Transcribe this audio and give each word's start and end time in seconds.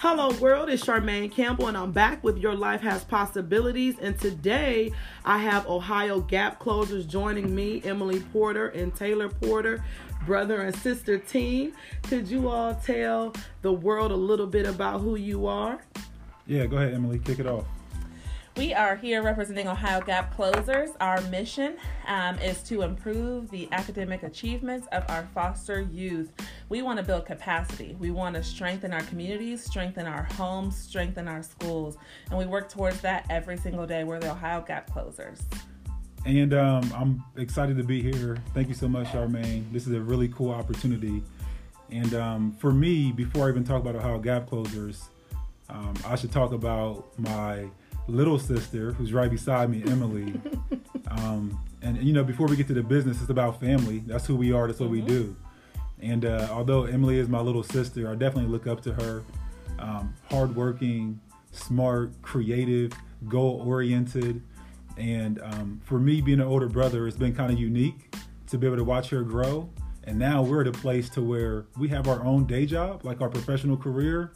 Hello, 0.00 0.30
world. 0.38 0.70
It's 0.70 0.84
Charmaine 0.84 1.28
Campbell, 1.28 1.66
and 1.66 1.76
I'm 1.76 1.90
back 1.90 2.22
with 2.22 2.38
Your 2.38 2.54
Life 2.54 2.82
Has 2.82 3.02
Possibilities. 3.02 3.96
And 4.00 4.16
today 4.16 4.92
I 5.24 5.38
have 5.38 5.66
Ohio 5.66 6.20
Gap 6.20 6.60
Closers 6.60 7.04
joining 7.04 7.52
me, 7.52 7.82
Emily 7.84 8.20
Porter 8.32 8.68
and 8.68 8.94
Taylor 8.94 9.28
Porter, 9.28 9.84
brother 10.24 10.60
and 10.60 10.76
sister 10.76 11.18
team. 11.18 11.72
Could 12.04 12.28
you 12.28 12.48
all 12.48 12.76
tell 12.76 13.34
the 13.62 13.72
world 13.72 14.12
a 14.12 14.16
little 14.16 14.46
bit 14.46 14.66
about 14.66 15.00
who 15.00 15.16
you 15.16 15.48
are? 15.48 15.80
Yeah, 16.46 16.66
go 16.66 16.76
ahead, 16.76 16.94
Emily. 16.94 17.18
Kick 17.18 17.40
it 17.40 17.48
off. 17.48 17.64
We 18.58 18.74
are 18.74 18.96
here 18.96 19.22
representing 19.22 19.68
Ohio 19.68 20.00
Gap 20.00 20.34
Closers. 20.34 20.90
Our 21.00 21.20
mission 21.22 21.76
um, 22.08 22.38
is 22.40 22.60
to 22.64 22.82
improve 22.82 23.50
the 23.50 23.68
academic 23.70 24.24
achievements 24.24 24.88
of 24.90 25.04
our 25.08 25.28
foster 25.32 25.80
youth. 25.80 26.32
We 26.68 26.82
want 26.82 26.98
to 26.98 27.04
build 27.04 27.24
capacity. 27.24 27.96
We 27.98 28.10
want 28.10 28.36
to 28.36 28.42
strengthen 28.42 28.92
our 28.92 29.00
communities, 29.02 29.64
strengthen 29.64 30.06
our 30.06 30.24
homes, 30.34 30.76
strengthen 30.76 31.26
our 31.26 31.42
schools. 31.42 31.96
And 32.28 32.38
we 32.38 32.44
work 32.44 32.68
towards 32.68 33.00
that 33.00 33.24
every 33.30 33.56
single 33.56 33.86
day. 33.86 34.04
We're 34.04 34.20
the 34.20 34.32
Ohio 34.32 34.60
Gap 34.60 34.92
Closers. 34.92 35.40
And 36.26 36.52
um, 36.52 36.92
I'm 36.94 37.24
excited 37.40 37.78
to 37.78 37.84
be 37.84 38.02
here. 38.02 38.36
Thank 38.52 38.68
you 38.68 38.74
so 38.74 38.86
much, 38.86 39.06
Charmaine. 39.08 39.72
This 39.72 39.86
is 39.86 39.94
a 39.94 40.00
really 40.00 40.28
cool 40.28 40.50
opportunity. 40.50 41.22
And 41.90 42.12
um, 42.12 42.52
for 42.58 42.70
me, 42.70 43.12
before 43.12 43.46
I 43.46 43.48
even 43.48 43.64
talk 43.64 43.80
about 43.80 43.96
Ohio 43.96 44.18
Gap 44.18 44.46
Closers, 44.46 45.08
um, 45.70 45.94
I 46.06 46.16
should 46.16 46.32
talk 46.32 46.52
about 46.52 47.18
my 47.18 47.70
little 48.08 48.38
sister 48.38 48.92
who's 48.92 49.14
right 49.14 49.30
beside 49.30 49.70
me, 49.70 49.82
Emily. 49.86 50.38
um, 51.10 51.58
and 51.80 51.96
you 52.02 52.12
know, 52.12 52.24
before 52.24 52.46
we 52.46 52.56
get 52.56 52.66
to 52.66 52.74
the 52.74 52.82
business, 52.82 53.22
it's 53.22 53.30
about 53.30 53.58
family. 53.58 54.00
That's 54.06 54.26
who 54.26 54.36
we 54.36 54.52
are. 54.52 54.66
That's 54.66 54.80
what 54.80 54.90
mm-hmm. 54.90 55.06
we 55.06 55.12
do. 55.12 55.36
And 56.00 56.24
uh, 56.24 56.48
although 56.50 56.84
Emily 56.84 57.18
is 57.18 57.28
my 57.28 57.40
little 57.40 57.62
sister, 57.62 58.10
I 58.10 58.14
definitely 58.14 58.50
look 58.50 58.66
up 58.66 58.80
to 58.82 58.92
her. 58.94 59.22
Um, 59.78 60.14
hardworking, 60.30 61.20
smart, 61.52 62.10
creative, 62.22 62.92
goal 63.28 63.62
oriented. 63.64 64.42
And 64.96 65.40
um, 65.42 65.80
for 65.84 65.98
me, 65.98 66.20
being 66.20 66.40
an 66.40 66.46
older 66.46 66.68
brother, 66.68 67.06
it's 67.06 67.16
been 67.16 67.34
kind 67.34 67.52
of 67.52 67.58
unique 67.58 68.14
to 68.48 68.58
be 68.58 68.66
able 68.66 68.76
to 68.76 68.84
watch 68.84 69.10
her 69.10 69.22
grow. 69.22 69.70
And 70.04 70.18
now 70.18 70.42
we're 70.42 70.62
at 70.62 70.66
a 70.66 70.72
place 70.72 71.08
to 71.10 71.22
where 71.22 71.66
we 71.78 71.88
have 71.88 72.08
our 72.08 72.24
own 72.24 72.46
day 72.46 72.66
job, 72.66 73.04
like 73.04 73.20
our 73.20 73.28
professional 73.28 73.76
career, 73.76 74.32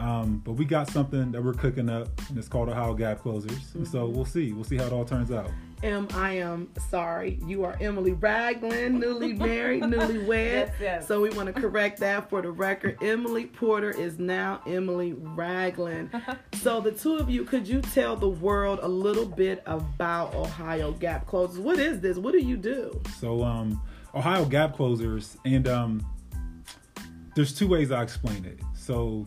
um, 0.00 0.40
but 0.44 0.52
we 0.52 0.64
got 0.64 0.88
something 0.88 1.30
that 1.32 1.44
we're 1.44 1.52
cooking 1.52 1.90
up, 1.90 2.08
and 2.28 2.38
it's 2.38 2.48
called 2.48 2.70
Ohio 2.70 2.94
Gap 2.94 3.20
Closers. 3.20 3.52
Mm-hmm. 3.52 3.84
so 3.84 4.06
we'll 4.06 4.24
see. 4.24 4.52
We'll 4.52 4.64
see 4.64 4.76
how 4.76 4.86
it 4.86 4.92
all 4.92 5.04
turns 5.04 5.30
out. 5.30 5.50
Em, 5.82 6.08
I 6.12 6.32
am 6.34 6.68
sorry. 6.90 7.38
You 7.46 7.64
are 7.64 7.76
Emily 7.80 8.12
Ragland, 8.12 9.00
newly 9.00 9.32
married, 9.32 9.82
newly 9.82 10.18
wed. 10.18 10.68
Yes, 10.68 10.80
yes. 10.80 11.08
So 11.08 11.22
we 11.22 11.30
want 11.30 11.54
to 11.54 11.58
correct 11.58 12.00
that 12.00 12.28
for 12.28 12.42
the 12.42 12.50
record. 12.50 12.98
Emily 13.02 13.46
Porter 13.46 13.90
is 13.90 14.18
now 14.18 14.60
Emily 14.66 15.14
Ragland. 15.14 16.10
so 16.54 16.80
the 16.80 16.92
two 16.92 17.16
of 17.16 17.30
you, 17.30 17.44
could 17.44 17.66
you 17.66 17.80
tell 17.80 18.14
the 18.14 18.28
world 18.28 18.80
a 18.82 18.88
little 18.88 19.24
bit 19.24 19.62
about 19.64 20.34
Ohio 20.34 20.92
Gap 20.92 21.26
Closers? 21.26 21.58
What 21.58 21.78
is 21.78 22.00
this? 22.00 22.18
What 22.18 22.32
do 22.32 22.40
you 22.40 22.58
do? 22.58 23.00
So 23.18 23.42
um, 23.42 23.80
Ohio 24.14 24.44
Gap 24.44 24.76
Closers, 24.76 25.38
and 25.46 25.66
um, 25.66 26.06
there's 27.34 27.54
two 27.54 27.68
ways 27.68 27.90
I 27.90 28.02
explain 28.02 28.44
it. 28.44 28.60
So 28.74 29.26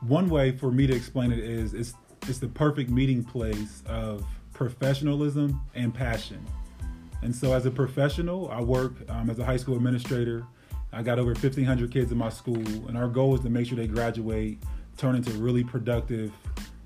one 0.00 0.30
way 0.30 0.52
for 0.52 0.70
me 0.70 0.86
to 0.86 0.94
explain 0.94 1.30
it 1.30 1.40
is 1.40 1.74
it's 1.74 1.94
it's 2.26 2.38
the 2.38 2.48
perfect 2.48 2.88
meeting 2.88 3.22
place 3.22 3.82
of 3.86 4.24
professionalism 4.54 5.60
and 5.74 5.92
passion. 5.92 6.44
And 7.22 7.34
so, 7.34 7.52
as 7.52 7.66
a 7.66 7.70
professional, 7.70 8.50
I 8.50 8.60
work 8.60 8.94
um, 9.08 9.28
as 9.30 9.38
a 9.38 9.44
high 9.44 9.56
school 9.56 9.76
administrator. 9.76 10.46
I 10.92 11.02
got 11.02 11.18
over 11.18 11.32
1,500 11.32 11.90
kids 11.90 12.12
in 12.12 12.18
my 12.18 12.28
school, 12.28 12.56
and 12.86 12.96
our 12.96 13.08
goal 13.08 13.34
is 13.34 13.40
to 13.40 13.50
make 13.50 13.66
sure 13.66 13.76
they 13.76 13.86
graduate, 13.86 14.62
turn 14.96 15.16
into 15.16 15.30
really 15.32 15.64
productive, 15.64 16.32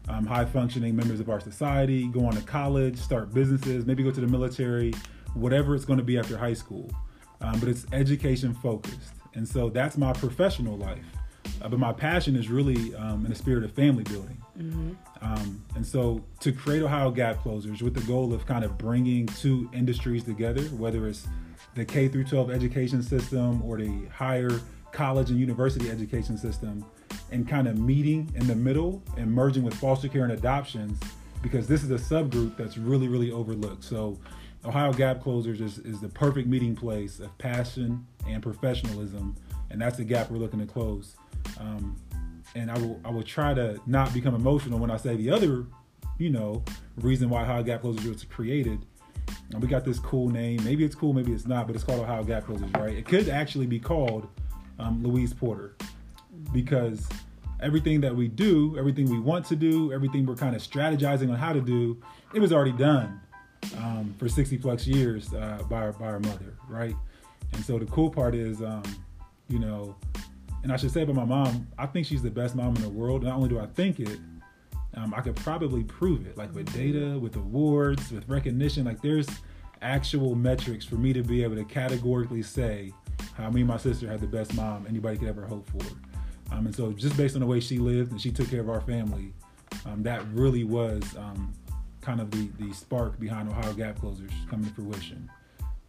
um, 0.08 0.24
high 0.24 0.46
functioning 0.46 0.96
members 0.96 1.20
of 1.20 1.28
our 1.28 1.40
society, 1.40 2.08
go 2.08 2.24
on 2.24 2.32
to 2.32 2.42
college, 2.42 2.96
start 2.96 3.34
businesses, 3.34 3.84
maybe 3.84 4.02
go 4.02 4.10
to 4.10 4.20
the 4.20 4.26
military, 4.26 4.94
whatever 5.34 5.74
it's 5.74 5.84
going 5.84 5.98
to 5.98 6.04
be 6.04 6.18
after 6.18 6.38
high 6.38 6.54
school. 6.54 6.90
Um, 7.40 7.60
but 7.60 7.68
it's 7.68 7.84
education 7.92 8.54
focused. 8.54 9.12
And 9.34 9.46
so, 9.46 9.68
that's 9.68 9.98
my 9.98 10.12
professional 10.12 10.76
life. 10.76 11.04
Uh, 11.62 11.68
but 11.68 11.78
my 11.78 11.92
passion 11.92 12.36
is 12.36 12.48
really 12.48 12.94
um, 12.94 13.24
in 13.24 13.30
the 13.30 13.36
spirit 13.36 13.64
of 13.64 13.72
family 13.72 14.04
building. 14.04 14.40
Mm-hmm. 14.58 14.92
Um, 15.20 15.64
and 15.74 15.86
so 15.86 16.24
to 16.40 16.52
create 16.52 16.82
Ohio 16.82 17.10
Gap 17.10 17.42
Closers 17.42 17.82
with 17.82 17.94
the 17.94 18.00
goal 18.02 18.32
of 18.32 18.46
kind 18.46 18.64
of 18.64 18.78
bringing 18.78 19.26
two 19.26 19.68
industries 19.72 20.24
together, 20.24 20.62
whether 20.64 21.06
it's 21.06 21.26
the 21.74 21.84
K 21.84 22.08
through 22.08 22.24
12 22.24 22.50
education 22.50 23.02
system 23.02 23.62
or 23.62 23.78
the 23.78 24.06
higher 24.06 24.60
college 24.92 25.30
and 25.30 25.38
university 25.38 25.90
education 25.90 26.38
system, 26.38 26.84
and 27.30 27.46
kind 27.46 27.68
of 27.68 27.78
meeting 27.78 28.30
in 28.34 28.46
the 28.46 28.54
middle 28.54 29.02
and 29.16 29.30
merging 29.30 29.62
with 29.62 29.74
foster 29.74 30.08
care 30.08 30.24
and 30.24 30.32
adoptions, 30.32 30.98
because 31.42 31.66
this 31.68 31.82
is 31.82 31.90
a 31.90 31.94
subgroup 31.94 32.56
that's 32.56 32.78
really, 32.78 33.06
really 33.06 33.30
overlooked. 33.30 33.84
So 33.84 34.18
Ohio 34.64 34.92
Gap 34.92 35.22
Closers 35.22 35.60
is, 35.60 35.78
is 35.78 36.00
the 36.00 36.08
perfect 36.08 36.48
meeting 36.48 36.74
place 36.74 37.20
of 37.20 37.36
passion 37.38 38.06
and 38.26 38.42
professionalism, 38.42 39.36
and 39.70 39.80
that's 39.80 39.98
the 39.98 40.04
gap 40.04 40.30
we're 40.30 40.38
looking 40.38 40.60
to 40.60 40.66
close. 40.66 41.16
Um, 41.58 41.96
and 42.54 42.70
I 42.70 42.78
will 42.78 43.00
I 43.04 43.10
will 43.10 43.22
try 43.22 43.54
to 43.54 43.80
not 43.86 44.12
become 44.14 44.34
emotional 44.34 44.78
when 44.78 44.90
I 44.90 44.96
say 44.96 45.16
the 45.16 45.30
other, 45.30 45.66
you 46.18 46.30
know, 46.30 46.62
reason 46.96 47.28
why 47.28 47.42
Ohio 47.42 47.62
Gap 47.62 47.82
Closers 47.82 48.04
was 48.04 48.24
created. 48.24 48.84
And 49.52 49.62
we 49.62 49.68
got 49.68 49.84
this 49.84 49.98
cool 49.98 50.28
name. 50.28 50.62
Maybe 50.64 50.84
it's 50.84 50.94
cool, 50.94 51.12
maybe 51.12 51.32
it's 51.32 51.46
not, 51.46 51.66
but 51.66 51.76
it's 51.76 51.84
called 51.84 52.00
Ohio 52.00 52.24
Gap 52.24 52.46
Closers, 52.46 52.70
right? 52.72 52.94
It 52.94 53.06
could 53.06 53.28
actually 53.28 53.66
be 53.66 53.78
called 53.78 54.28
um, 54.78 55.02
Louise 55.02 55.32
Porter 55.32 55.76
because 56.52 57.08
everything 57.60 58.00
that 58.00 58.14
we 58.14 58.28
do, 58.28 58.76
everything 58.78 59.10
we 59.10 59.18
want 59.18 59.44
to 59.46 59.56
do, 59.56 59.92
everything 59.92 60.26
we're 60.26 60.36
kind 60.36 60.54
of 60.54 60.62
strategizing 60.62 61.30
on 61.30 61.36
how 61.36 61.52
to 61.52 61.60
do, 61.60 62.00
it 62.34 62.40
was 62.40 62.52
already 62.52 62.72
done 62.72 63.20
um, 63.78 64.14
for 64.18 64.28
60 64.28 64.58
plus 64.58 64.86
years 64.86 65.32
uh, 65.34 65.62
by, 65.68 65.76
our, 65.76 65.92
by 65.92 66.06
our 66.06 66.20
mother, 66.20 66.54
right? 66.68 66.94
And 67.52 67.64
so 67.64 67.78
the 67.78 67.86
cool 67.86 68.10
part 68.10 68.34
is, 68.34 68.62
um, 68.62 68.82
you 69.48 69.58
know, 69.58 69.96
and 70.62 70.72
I 70.72 70.76
should 70.76 70.90
say 70.90 71.02
about 71.02 71.16
my 71.16 71.24
mom, 71.24 71.68
I 71.78 71.86
think 71.86 72.06
she's 72.06 72.22
the 72.22 72.30
best 72.30 72.54
mom 72.54 72.76
in 72.76 72.82
the 72.82 72.88
world. 72.88 73.22
Not 73.22 73.36
only 73.36 73.48
do 73.48 73.58
I 73.58 73.66
think 73.66 74.00
it, 74.00 74.18
um, 74.94 75.14
I 75.14 75.20
could 75.20 75.36
probably 75.36 75.84
prove 75.84 76.26
it, 76.26 76.36
like 76.36 76.54
with 76.54 76.72
data, 76.74 77.18
with 77.18 77.36
awards, 77.36 78.10
with 78.10 78.28
recognition. 78.28 78.84
Like 78.84 79.00
there's 79.00 79.28
actual 79.82 80.34
metrics 80.34 80.84
for 80.84 80.96
me 80.96 81.12
to 81.12 81.22
be 81.22 81.42
able 81.44 81.56
to 81.56 81.64
categorically 81.64 82.42
say 82.42 82.92
how 83.34 83.50
me 83.50 83.60
and 83.60 83.68
my 83.68 83.76
sister 83.76 84.08
had 84.08 84.20
the 84.20 84.26
best 84.26 84.54
mom 84.54 84.86
anybody 84.88 85.16
could 85.16 85.28
ever 85.28 85.46
hope 85.46 85.68
for. 85.70 85.84
Um, 86.50 86.66
and 86.66 86.74
so 86.74 86.92
just 86.92 87.16
based 87.16 87.34
on 87.34 87.40
the 87.40 87.46
way 87.46 87.60
she 87.60 87.78
lived 87.78 88.10
and 88.10 88.20
she 88.20 88.30
took 88.30 88.50
care 88.50 88.60
of 88.60 88.68
our 88.68 88.80
family, 88.80 89.32
um, 89.86 90.02
that 90.02 90.26
really 90.32 90.64
was 90.64 91.02
um, 91.16 91.52
kind 92.00 92.20
of 92.20 92.30
the, 92.30 92.48
the 92.58 92.72
spark 92.72 93.20
behind 93.20 93.48
Ohio 93.48 93.72
Gap 93.74 94.00
Closers 94.00 94.32
coming 94.48 94.66
to 94.66 94.74
fruition. 94.74 95.30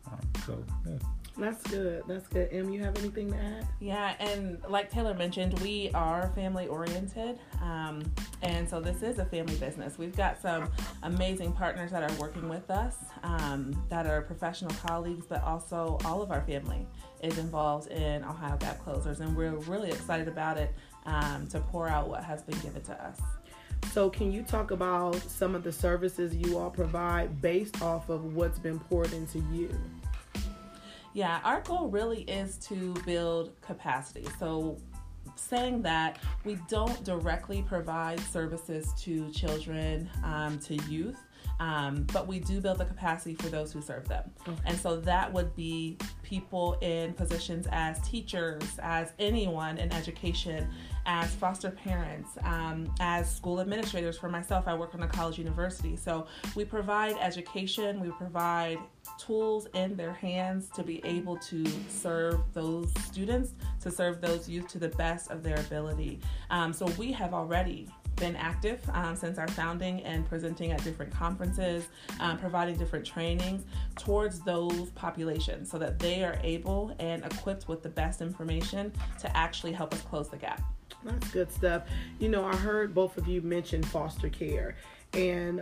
Um, 0.06 0.20
so, 0.46 0.64
yeah. 0.88 0.98
That's 1.40 1.64
good. 1.64 2.04
That's 2.08 2.28
good. 2.28 2.50
Em, 2.52 2.70
you 2.70 2.84
have 2.84 2.98
anything 2.98 3.32
to 3.32 3.38
add? 3.38 3.68
Yeah, 3.80 4.16
and 4.20 4.62
like 4.68 4.92
Taylor 4.92 5.14
mentioned, 5.14 5.58
we 5.60 5.90
are 5.94 6.32
family 6.36 6.68
oriented. 6.68 7.40
Um, 7.62 8.04
and 8.42 8.70
so 8.70 8.82
this 8.82 9.02
is 9.02 9.20
a 9.20 9.26
family 9.26 9.56
business. 9.56 9.98
We've 9.98 10.16
got 10.16 10.42
some 10.42 10.70
amazing 11.04 11.54
partners 11.54 11.92
that 11.92 12.04
are 12.04 12.14
working 12.20 12.50
with 12.50 12.70
us 12.70 12.96
um, 13.24 13.82
that 13.90 14.06
are 14.06 14.22
professional 14.22 14.72
colleagues, 14.86 15.26
but 15.28 15.42
also 15.44 15.98
all 16.04 16.22
of 16.22 16.32
our 16.32 16.42
family 16.42 16.86
is 17.24 17.38
involved 17.38 17.88
in 17.88 18.24
Ohio 18.24 18.58
Gap 18.58 18.84
Closers. 18.84 19.22
And 19.22 19.36
we're 19.36 19.56
really 19.56 19.90
excited 19.90 20.28
about 20.28 20.58
it 20.58 20.74
um, 21.06 21.48
to 21.48 21.60
pour 21.60 21.88
out 21.88 22.10
what 22.10 22.24
has 22.24 22.44
been 22.44 22.60
given 22.60 22.82
to 22.84 23.04
us. 23.04 23.20
So, 23.94 24.10
can 24.10 24.32
you 24.32 24.44
talk 24.44 24.72
about 24.72 25.16
some 25.16 25.56
of 25.56 25.64
the 25.64 25.72
services 25.72 26.36
you 26.36 26.58
all 26.58 26.70
provide 26.70 27.42
based 27.42 27.82
off 27.82 28.10
of 28.10 28.36
what's 28.36 28.60
been 28.60 28.78
poured 28.78 29.14
into 29.14 29.40
you? 29.54 29.70
Yeah, 31.14 31.40
our 31.44 31.62
goal 31.62 31.90
really 31.90 32.22
is 32.22 32.58
to 32.68 32.94
build 33.06 33.60
capacity. 33.62 34.28
So, 34.38 34.78
saying 35.36 35.82
that 35.82 36.20
we 36.44 36.58
don't 36.68 37.04
directly 37.04 37.62
provide 37.62 38.20
services 38.20 38.94
to 39.00 39.32
children, 39.32 40.10
um, 40.24 40.60
to 40.60 40.76
youth, 40.90 41.18
um, 41.60 42.06
but 42.14 42.28
we 42.28 42.40
do 42.40 42.62
build 42.62 42.78
the 42.78 42.86
capacity 42.86 43.36
for 43.36 43.50
those 43.50 43.72
who 43.72 43.82
serve 43.82 44.08
them. 44.08 44.30
Okay. 44.48 44.58
And 44.66 44.78
so 44.78 45.00
that 45.02 45.32
would 45.32 45.56
be 45.56 45.98
people 46.24 46.78
in 46.82 47.14
positions 47.14 47.68
as 47.72 48.00
teachers, 48.08 48.64
as 48.82 49.12
anyone 49.20 49.78
in 49.78 49.92
education, 49.92 50.70
as 51.06 51.34
foster 51.36 51.72
parents, 51.72 52.38
um, 52.44 52.94
as 53.00 53.34
school 53.34 53.60
administrators. 53.60 54.18
For 54.18 54.30
myself, 54.30 54.68
I 54.68 54.76
work 54.76 54.94
on 54.96 55.04
a 55.04 55.08
college 55.08 55.38
university. 55.38 55.96
So 55.96 56.28
we 56.56 56.64
provide 56.64 57.16
education, 57.20 58.00
we 58.00 58.12
provide 58.12 58.80
tools 59.18 59.68
in 59.74 59.96
their 59.96 60.14
hands 60.14 60.70
to 60.76 60.84
be 60.84 61.04
able 61.04 61.38
to 61.38 61.66
serve 61.90 62.42
those 62.54 62.94
students, 63.06 63.54
to 63.82 63.92
serve 63.92 64.22
those 64.22 64.48
youth 64.48 64.68
to 64.70 64.78
the 64.78 64.90
best 64.90 65.30
of 65.32 65.44
their 65.44 65.60
ability. 65.60 66.20
Um, 66.52 66.72
so 66.72 66.86
we 66.98 67.12
have 67.12 67.34
already 67.34 67.88
been 68.20 68.36
active 68.36 68.82
um, 68.94 69.16
since 69.16 69.38
our 69.38 69.48
founding 69.50 70.04
and 70.04 70.28
presenting 70.28 70.72
at 70.72 70.84
different 70.84 71.12
conferences, 71.12 71.88
um, 72.20 72.38
providing 72.38 72.76
different 72.76 73.06
trainings 73.06 73.64
towards 73.98 74.42
those 74.42 74.90
populations 74.92 75.70
so 75.72 75.78
that 75.78 76.00
they 76.00 76.24
are 76.24 76.40
able 76.44 76.96
and 77.00 77.24
equipped 77.26 77.68
with 77.68 77.82
the 77.82 77.90
best 77.90 78.22
information 78.22 78.92
to 79.20 79.38
actually 79.38 79.72
help 79.72 79.94
us 79.94 80.02
close 80.02 80.30
the 80.30 80.38
gap. 80.38 80.62
That's 81.04 81.32
good 81.32 81.52
stuff. 81.52 81.84
You 82.20 82.30
know, 82.30 82.46
I 82.46 82.56
heard 82.56 82.94
both 82.94 83.18
of 83.18 83.28
you 83.28 83.42
mention 83.42 83.82
foster 83.84 84.30
care, 84.30 84.76
and 85.14 85.62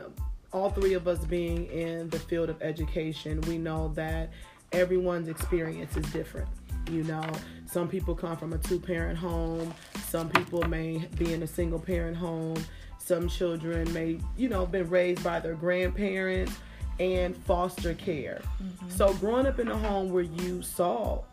all 0.51 0.69
three 0.69 0.93
of 0.93 1.07
us 1.07 1.23
being 1.25 1.67
in 1.67 2.09
the 2.09 2.19
field 2.19 2.49
of 2.49 2.61
education, 2.61 3.41
we 3.41 3.57
know 3.57 3.89
that 3.95 4.31
everyone's 4.71 5.27
experience 5.27 5.95
is 5.95 6.05
different. 6.11 6.47
You 6.89 7.03
know, 7.03 7.23
some 7.67 7.87
people 7.87 8.15
come 8.15 8.37
from 8.37 8.53
a 8.53 8.57
two 8.57 8.79
parent 8.79 9.17
home, 9.17 9.73
some 10.07 10.29
people 10.29 10.63
may 10.63 10.97
be 11.17 11.33
in 11.33 11.43
a 11.43 11.47
single 11.47 11.79
parent 11.79 12.17
home, 12.17 12.57
some 12.97 13.27
children 13.27 13.91
may, 13.93 14.19
you 14.37 14.49
know, 14.49 14.65
been 14.65 14.89
raised 14.89 15.23
by 15.23 15.39
their 15.39 15.55
grandparents 15.55 16.53
and 16.99 17.35
foster 17.37 17.93
care. 17.93 18.41
Mm-hmm. 18.61 18.89
So, 18.89 19.13
growing 19.15 19.45
up 19.45 19.59
in 19.59 19.67
a 19.67 19.77
home 19.77 20.11
where 20.11 20.23
you 20.23 20.61
saw 20.61 21.23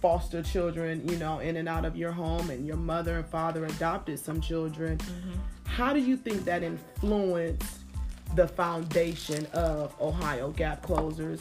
foster 0.00 0.42
children, 0.42 1.06
you 1.08 1.16
know, 1.16 1.38
in 1.38 1.56
and 1.56 1.68
out 1.68 1.84
of 1.84 1.96
your 1.96 2.12
home, 2.12 2.50
and 2.50 2.66
your 2.66 2.76
mother 2.76 3.16
and 3.16 3.26
father 3.26 3.64
adopted 3.64 4.18
some 4.18 4.40
children. 4.40 4.98
Mm-hmm. 4.98 5.32
How 5.64 5.92
do 5.92 6.00
you 6.00 6.16
think 6.16 6.44
that 6.44 6.62
influenced 6.62 7.80
the 8.34 8.48
foundation 8.48 9.46
of 9.46 9.94
Ohio 10.00 10.50
Gap 10.50 10.82
Closers? 10.82 11.40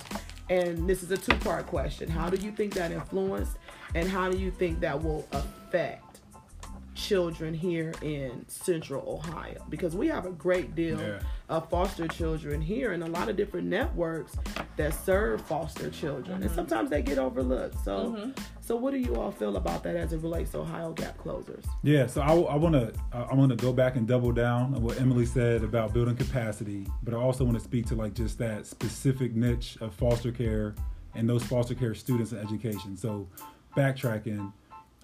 And 0.50 0.88
this 0.88 1.04
is 1.04 1.12
a 1.12 1.18
two 1.18 1.36
part 1.38 1.66
question. 1.68 2.10
How 2.10 2.30
do 2.30 2.38
you 2.44 2.52
think 2.52 2.74
that 2.76 2.92
influenced, 2.92 3.58
and 3.96 4.08
how 4.10 4.30
do 4.30 4.38
you 4.38 4.52
think 4.52 4.80
that 4.82 5.02
will 5.02 5.28
affect 5.32 6.04
children 6.96 7.54
here 7.54 7.94
in 8.02 8.46
central 8.48 9.20
Ohio 9.20 9.64
because 9.70 9.96
we 9.96 10.08
have 10.08 10.26
a 10.26 10.32
great 10.32 10.76
deal 10.76 11.00
yeah. 11.00 11.20
of 11.50 11.70
foster 11.70 12.08
children 12.08 12.62
here 12.62 12.94
and 12.94 13.04
a 13.04 13.08
lot 13.08 13.28
of 13.28 13.36
different 13.36 13.68
networks 13.68 14.38
that 14.78 14.94
serve 14.94 15.42
foster 15.42 15.90
children 15.90 16.38
mm-hmm. 16.38 16.44
and 16.44 16.52
sometimes 16.56 16.90
they 16.90 17.02
get 17.02 17.18
overlooked. 17.18 17.84
So 17.84 18.16
mm-hmm. 18.16 18.32
so 18.62 18.78
what 18.78 18.92
do 18.92 18.98
you 18.98 19.16
all 19.16 19.32
feel 19.32 19.58
about 19.58 19.84
that 19.84 19.98
as 19.98 20.14
it 20.14 20.22
relates 20.22 20.52
to 20.52 20.60
Ohio 20.60 20.94
Gap 20.94 21.18
Closers? 21.18 21.66
Yeah, 21.84 22.08
so 22.08 22.22
I, 22.22 22.34
I 22.34 22.56
want 22.56 22.76
to 22.76 22.94
I 23.12 23.34
want 23.34 23.50
to 23.50 23.58
go 23.58 23.74
back 23.74 23.98
and 23.98 24.08
double 24.08 24.32
down 24.32 24.74
on 24.74 24.82
what 24.82 25.00
Emily 25.00 25.26
said 25.26 25.64
about 25.64 25.94
building 25.94 26.16
capacity, 26.16 26.88
but 27.04 27.14
I 27.14 27.18
also 27.18 27.44
want 27.44 27.58
to 27.58 27.64
speak 27.64 27.86
to 27.88 27.96
like 27.96 28.14
just 28.14 28.38
that 28.40 28.66
specific 28.66 29.36
niche 29.36 29.78
of 29.82 29.94
foster 29.94 30.32
care 30.32 30.76
and 31.14 31.30
those 31.30 31.44
foster 31.44 31.76
care 31.76 31.94
students 31.94 32.32
in 32.32 32.40
education. 32.40 32.96
So 32.96 33.28
backtracking 33.76 34.52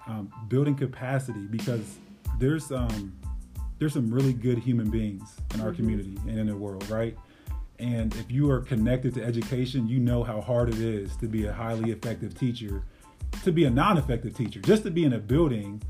um, 0.08 0.32
building 0.48 0.76
capacity 0.76 1.46
because 1.50 1.98
there's 2.40 2.72
um, 2.72 3.14
there's 3.80 3.94
some 3.94 4.14
really 4.14 4.34
good 4.34 4.58
human 4.58 4.90
beings 4.90 5.36
in 5.54 5.62
our 5.62 5.68
mm-hmm. 5.68 5.78
community 5.78 6.18
and 6.28 6.40
in 6.40 6.48
the 6.48 6.56
world, 6.56 6.88
right? 6.90 7.18
And 7.80 8.14
if 8.16 8.32
you 8.32 8.50
are 8.52 8.62
connected 8.62 9.16
to 9.16 9.24
education, 9.24 9.88
you 9.88 10.00
know 10.00 10.24
how 10.24 10.40
hard 10.40 10.70
it 10.70 10.80
is 10.80 11.16
to 11.18 11.28
be 11.28 11.48
a 11.48 11.54
highly 11.54 11.92
effective 11.92 12.38
teacher, 12.38 12.84
to 13.44 13.52
be 13.52 13.66
a 13.66 13.72
non-effective 13.72 14.38
teacher, 14.38 14.60
just 14.60 14.84
to 14.84 14.92
be 14.92 15.04
in 15.04 15.14
a 15.14 15.18
building 15.18 15.82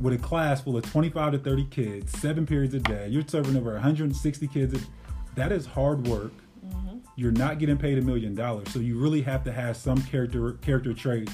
with 0.00 0.12
a 0.12 0.18
class 0.18 0.60
full 0.60 0.76
of 0.76 0.84
25 0.84 1.32
to 1.32 1.38
30 1.38 1.64
kids, 1.66 2.20
seven 2.20 2.44
periods 2.44 2.74
a 2.74 2.80
day. 2.80 3.08
You're 3.08 3.26
serving 3.26 3.56
over 3.56 3.72
160 3.72 4.46
kids. 4.48 4.86
That 5.34 5.50
is 5.50 5.64
hard 5.64 6.06
work. 6.06 6.32
Mm-hmm. 6.66 6.98
You're 7.16 7.32
not 7.32 7.58
getting 7.58 7.78
paid 7.78 7.96
a 7.96 8.02
million 8.02 8.34
dollars, 8.34 8.70
so 8.70 8.78
you 8.78 8.98
really 8.98 9.22
have 9.22 9.42
to 9.44 9.52
have 9.52 9.78
some 9.78 10.02
character 10.02 10.52
character 10.60 10.92
trait 10.92 11.30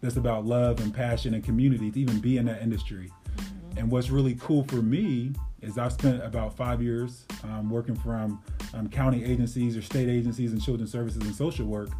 that's 0.00 0.16
about 0.16 0.46
love 0.46 0.80
and 0.80 0.94
passion 0.94 1.34
and 1.34 1.44
community 1.44 1.90
to 1.90 2.00
even 2.00 2.20
be 2.20 2.38
in 2.38 2.46
that 2.46 2.62
industry. 2.62 3.10
Mm-hmm. 3.36 3.78
And 3.78 3.90
what's 3.90 4.10
really 4.10 4.34
cool 4.36 4.64
for 4.64 4.76
me 4.76 5.32
is 5.62 5.76
I've 5.76 5.92
spent 5.92 6.24
about 6.24 6.56
five 6.56 6.82
years 6.82 7.26
um, 7.44 7.68
working 7.68 7.94
from 7.94 8.42
um, 8.72 8.88
county 8.88 9.24
agencies 9.24 9.76
or 9.76 9.82
state 9.82 10.08
agencies 10.08 10.52
in 10.52 10.60
children's 10.60 10.90
services 10.90 11.22
and 11.22 11.34
social 11.34 11.66
work. 11.66 11.90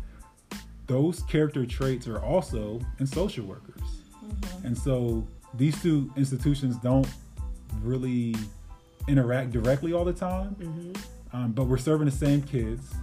Those 0.87 1.23
character 1.25 1.67
traits 1.67 2.09
are 2.09 2.21
also 2.21 2.81
in 2.99 3.07
social 3.07 3.45
workers. 3.45 3.83
Mm-hmm. 4.25 4.67
And 4.67 4.79
so 4.79 5.27
these 5.55 5.81
two 5.83 6.11
institutions 6.17 6.77
don't 6.77 7.07
really 7.83 8.35
interact 9.09 9.51
directly 9.51 9.93
all 9.93 10.05
the 10.05 10.13
time, 10.13 10.55
mm-hmm. 10.57 11.37
um, 11.37 11.53
but 11.53 11.65
we're 11.65 11.79
serving 11.79 12.07
the 12.07 12.13
same 12.13 12.43
kids. 12.43 12.95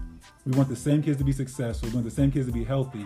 We 0.45 0.53
want 0.53 0.69
the 0.69 0.75
same 0.75 1.03
kids 1.03 1.17
to 1.17 1.23
be 1.23 1.33
successful. 1.33 1.89
We 1.89 1.95
want 1.95 2.05
the 2.05 2.11
same 2.11 2.31
kids 2.31 2.47
to 2.47 2.53
be 2.53 2.63
healthy. 2.63 3.05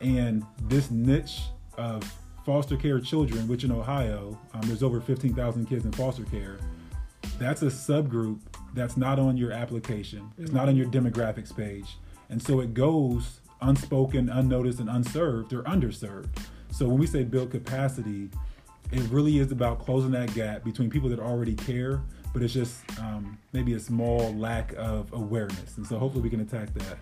And 0.00 0.44
this 0.62 0.90
niche 0.90 1.42
of 1.76 2.02
foster 2.44 2.76
care 2.76 3.00
children, 3.00 3.48
which 3.48 3.64
in 3.64 3.72
Ohio, 3.72 4.38
um, 4.52 4.60
there's 4.62 4.82
over 4.82 5.00
15,000 5.00 5.66
kids 5.66 5.84
in 5.84 5.92
foster 5.92 6.24
care. 6.24 6.58
That's 7.38 7.62
a 7.62 7.66
subgroup 7.66 8.40
that's 8.74 8.96
not 8.96 9.18
on 9.18 9.36
your 9.36 9.52
application. 9.52 10.30
It's 10.38 10.52
not 10.52 10.68
on 10.68 10.76
your 10.76 10.86
demographics 10.86 11.56
page. 11.56 11.96
And 12.28 12.42
so 12.42 12.60
it 12.60 12.74
goes 12.74 13.40
unspoken, 13.62 14.28
unnoticed, 14.28 14.80
and 14.80 14.90
unserved 14.90 15.52
or 15.52 15.62
underserved. 15.62 16.28
So 16.70 16.88
when 16.88 16.98
we 16.98 17.06
say 17.06 17.24
build 17.24 17.50
capacity, 17.50 18.30
it 18.92 19.02
really 19.10 19.38
is 19.38 19.52
about 19.52 19.78
closing 19.78 20.10
that 20.12 20.34
gap 20.34 20.64
between 20.64 20.90
people 20.90 21.08
that 21.08 21.20
already 21.20 21.54
care, 21.54 22.02
but 22.32 22.42
it's 22.42 22.52
just 22.52 22.82
um, 23.00 23.38
maybe 23.52 23.74
a 23.74 23.80
small 23.80 24.34
lack 24.34 24.74
of 24.76 25.12
awareness. 25.12 25.76
And 25.76 25.86
so 25.86 25.98
hopefully 25.98 26.22
we 26.22 26.30
can 26.30 26.40
attack 26.40 26.72
that. 26.74 26.98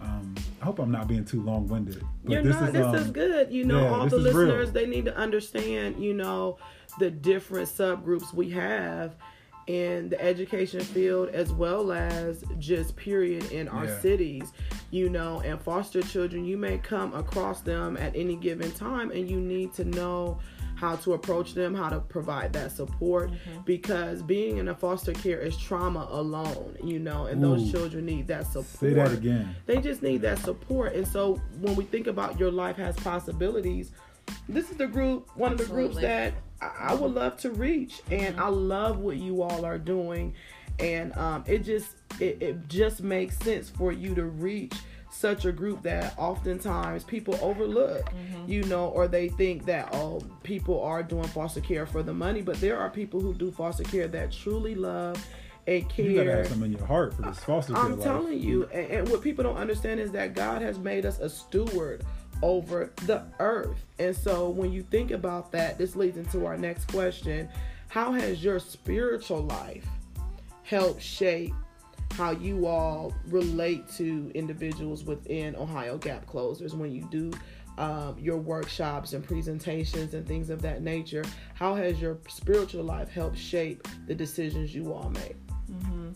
Um, 0.00 0.34
I 0.60 0.64
hope 0.64 0.78
I'm 0.78 0.90
not 0.90 1.08
being 1.08 1.24
too 1.24 1.42
long 1.42 1.68
winded. 1.68 2.04
You're 2.26 2.42
this 2.42 2.54
not. 2.54 2.68
Is, 2.68 2.72
this 2.72 2.86
um, 2.86 2.94
is 2.94 3.10
good. 3.10 3.52
You 3.52 3.64
know, 3.64 3.82
yeah, 3.82 3.94
all 3.94 4.06
the 4.06 4.18
listeners 4.18 4.66
real. 4.68 4.72
they 4.72 4.86
need 4.86 5.04
to 5.06 5.16
understand. 5.16 6.02
You 6.02 6.14
know, 6.14 6.58
the 6.98 7.10
different 7.10 7.68
subgroups 7.68 8.32
we 8.32 8.50
have 8.50 9.16
in 9.66 10.08
the 10.08 10.20
education 10.20 10.80
field 10.80 11.28
as 11.28 11.52
well 11.52 11.92
as 11.92 12.42
just 12.58 12.96
period 12.96 13.52
in 13.52 13.68
our 13.68 13.84
yeah. 13.84 14.00
cities 14.00 14.52
you 14.90 15.08
know 15.08 15.40
and 15.42 15.60
foster 15.60 16.02
children 16.02 16.44
you 16.44 16.56
may 16.56 16.78
come 16.78 17.14
across 17.14 17.60
them 17.60 17.96
at 17.98 18.14
any 18.16 18.34
given 18.34 18.72
time 18.72 19.10
and 19.10 19.30
you 19.30 19.40
need 19.40 19.72
to 19.72 19.84
know 19.84 20.38
how 20.80 20.96
to 20.96 21.12
approach 21.12 21.52
them, 21.52 21.74
how 21.74 21.90
to 21.90 22.00
provide 22.00 22.54
that 22.54 22.72
support. 22.72 23.30
Mm-hmm. 23.30 23.60
Because 23.66 24.22
being 24.22 24.56
in 24.56 24.68
a 24.68 24.74
foster 24.74 25.12
care 25.12 25.38
is 25.38 25.54
trauma 25.56 26.08
alone, 26.10 26.74
you 26.82 26.98
know, 26.98 27.26
and 27.26 27.44
Ooh, 27.44 27.50
those 27.50 27.70
children 27.70 28.06
need 28.06 28.26
that 28.28 28.46
support. 28.46 28.66
Say 28.66 28.94
that 28.94 29.12
again. 29.12 29.54
They 29.66 29.76
just 29.76 30.02
need 30.02 30.22
that 30.22 30.38
support. 30.38 30.94
And 30.94 31.06
so 31.06 31.34
when 31.60 31.76
we 31.76 31.84
think 31.84 32.06
about 32.06 32.40
your 32.40 32.50
life 32.50 32.76
has 32.76 32.96
possibilities, 32.96 33.92
this 34.48 34.70
is 34.70 34.78
the 34.78 34.86
group, 34.86 35.28
one 35.36 35.52
Absolutely. 35.52 35.62
of 35.62 35.68
the 35.68 35.74
groups 35.74 35.96
that 36.00 36.34
I, 36.62 36.94
would 36.94 37.12
love 37.12 37.36
to 37.38 37.50
reach. 37.50 38.00
And 38.10 38.36
mm-hmm. 38.36 38.42
I 38.42 38.48
love 38.48 39.00
what 39.00 39.18
you 39.18 39.42
all 39.42 39.66
are 39.66 39.78
doing. 39.78 40.32
And 40.78 41.14
um, 41.18 41.44
it 41.46 41.58
just 41.58 41.96
it, 42.20 42.40
it 42.40 42.68
just 42.68 43.02
makes 43.02 43.36
sense 43.40 43.68
for 43.68 43.92
you 43.92 44.14
to 44.14 44.24
reach 44.24 44.72
such 45.20 45.44
a 45.44 45.52
group 45.52 45.82
that 45.82 46.14
oftentimes 46.16 47.04
people 47.04 47.38
overlook, 47.42 48.06
mm-hmm. 48.06 48.50
you 48.50 48.62
know, 48.64 48.88
or 48.88 49.06
they 49.06 49.28
think 49.28 49.66
that 49.66 49.90
oh, 49.92 50.22
people 50.42 50.82
are 50.82 51.02
doing 51.02 51.28
foster 51.28 51.60
care 51.60 51.84
for 51.84 52.02
the 52.02 52.14
money, 52.14 52.40
but 52.40 52.58
there 52.60 52.78
are 52.78 52.88
people 52.88 53.20
who 53.20 53.34
do 53.34 53.50
foster 53.50 53.84
care 53.84 54.08
that 54.08 54.32
truly 54.32 54.74
love 54.74 55.22
and 55.66 55.88
care. 55.90 56.06
You 56.06 56.16
gotta 56.16 56.36
have 56.36 56.48
something 56.48 56.72
in 56.72 56.78
your 56.78 56.86
heart 56.86 57.14
for 57.14 57.22
this 57.22 57.38
foster 57.40 57.74
care. 57.74 57.82
I'm 57.82 57.96
life. 57.96 58.02
telling 58.02 58.40
you, 58.40 58.64
and, 58.72 58.90
and 58.90 59.08
what 59.10 59.20
people 59.20 59.44
don't 59.44 59.58
understand 59.58 60.00
is 60.00 60.10
that 60.12 60.34
God 60.34 60.62
has 60.62 60.78
made 60.78 61.04
us 61.04 61.18
a 61.20 61.28
steward 61.28 62.04
over 62.42 62.90
the 63.04 63.22
earth. 63.38 63.86
And 63.98 64.16
so 64.16 64.48
when 64.48 64.72
you 64.72 64.82
think 64.82 65.10
about 65.10 65.52
that, 65.52 65.76
this 65.76 65.94
leads 65.96 66.16
into 66.16 66.46
our 66.46 66.56
next 66.56 66.90
question. 66.90 67.48
How 67.88 68.12
has 68.12 68.42
your 68.42 68.58
spiritual 68.58 69.42
life 69.42 69.86
helped 70.62 71.02
shape 71.02 71.52
how 72.12 72.30
you 72.32 72.66
all 72.66 73.14
relate 73.28 73.88
to 73.96 74.30
individuals 74.34 75.04
within 75.04 75.56
Ohio 75.56 75.96
Gap 75.96 76.26
Closers 76.26 76.74
when 76.74 76.92
you 76.92 77.06
do 77.10 77.30
um, 77.78 78.16
your 78.18 78.36
workshops 78.36 79.14
and 79.14 79.24
presentations 79.24 80.14
and 80.14 80.26
things 80.26 80.50
of 80.50 80.60
that 80.62 80.82
nature. 80.82 81.24
How 81.54 81.74
has 81.74 82.00
your 82.00 82.18
spiritual 82.28 82.84
life 82.84 83.08
helped 83.08 83.38
shape 83.38 83.86
the 84.06 84.14
decisions 84.14 84.74
you 84.74 84.92
all 84.92 85.10
make? 85.10 85.36
Mm-hmm. 85.70 86.10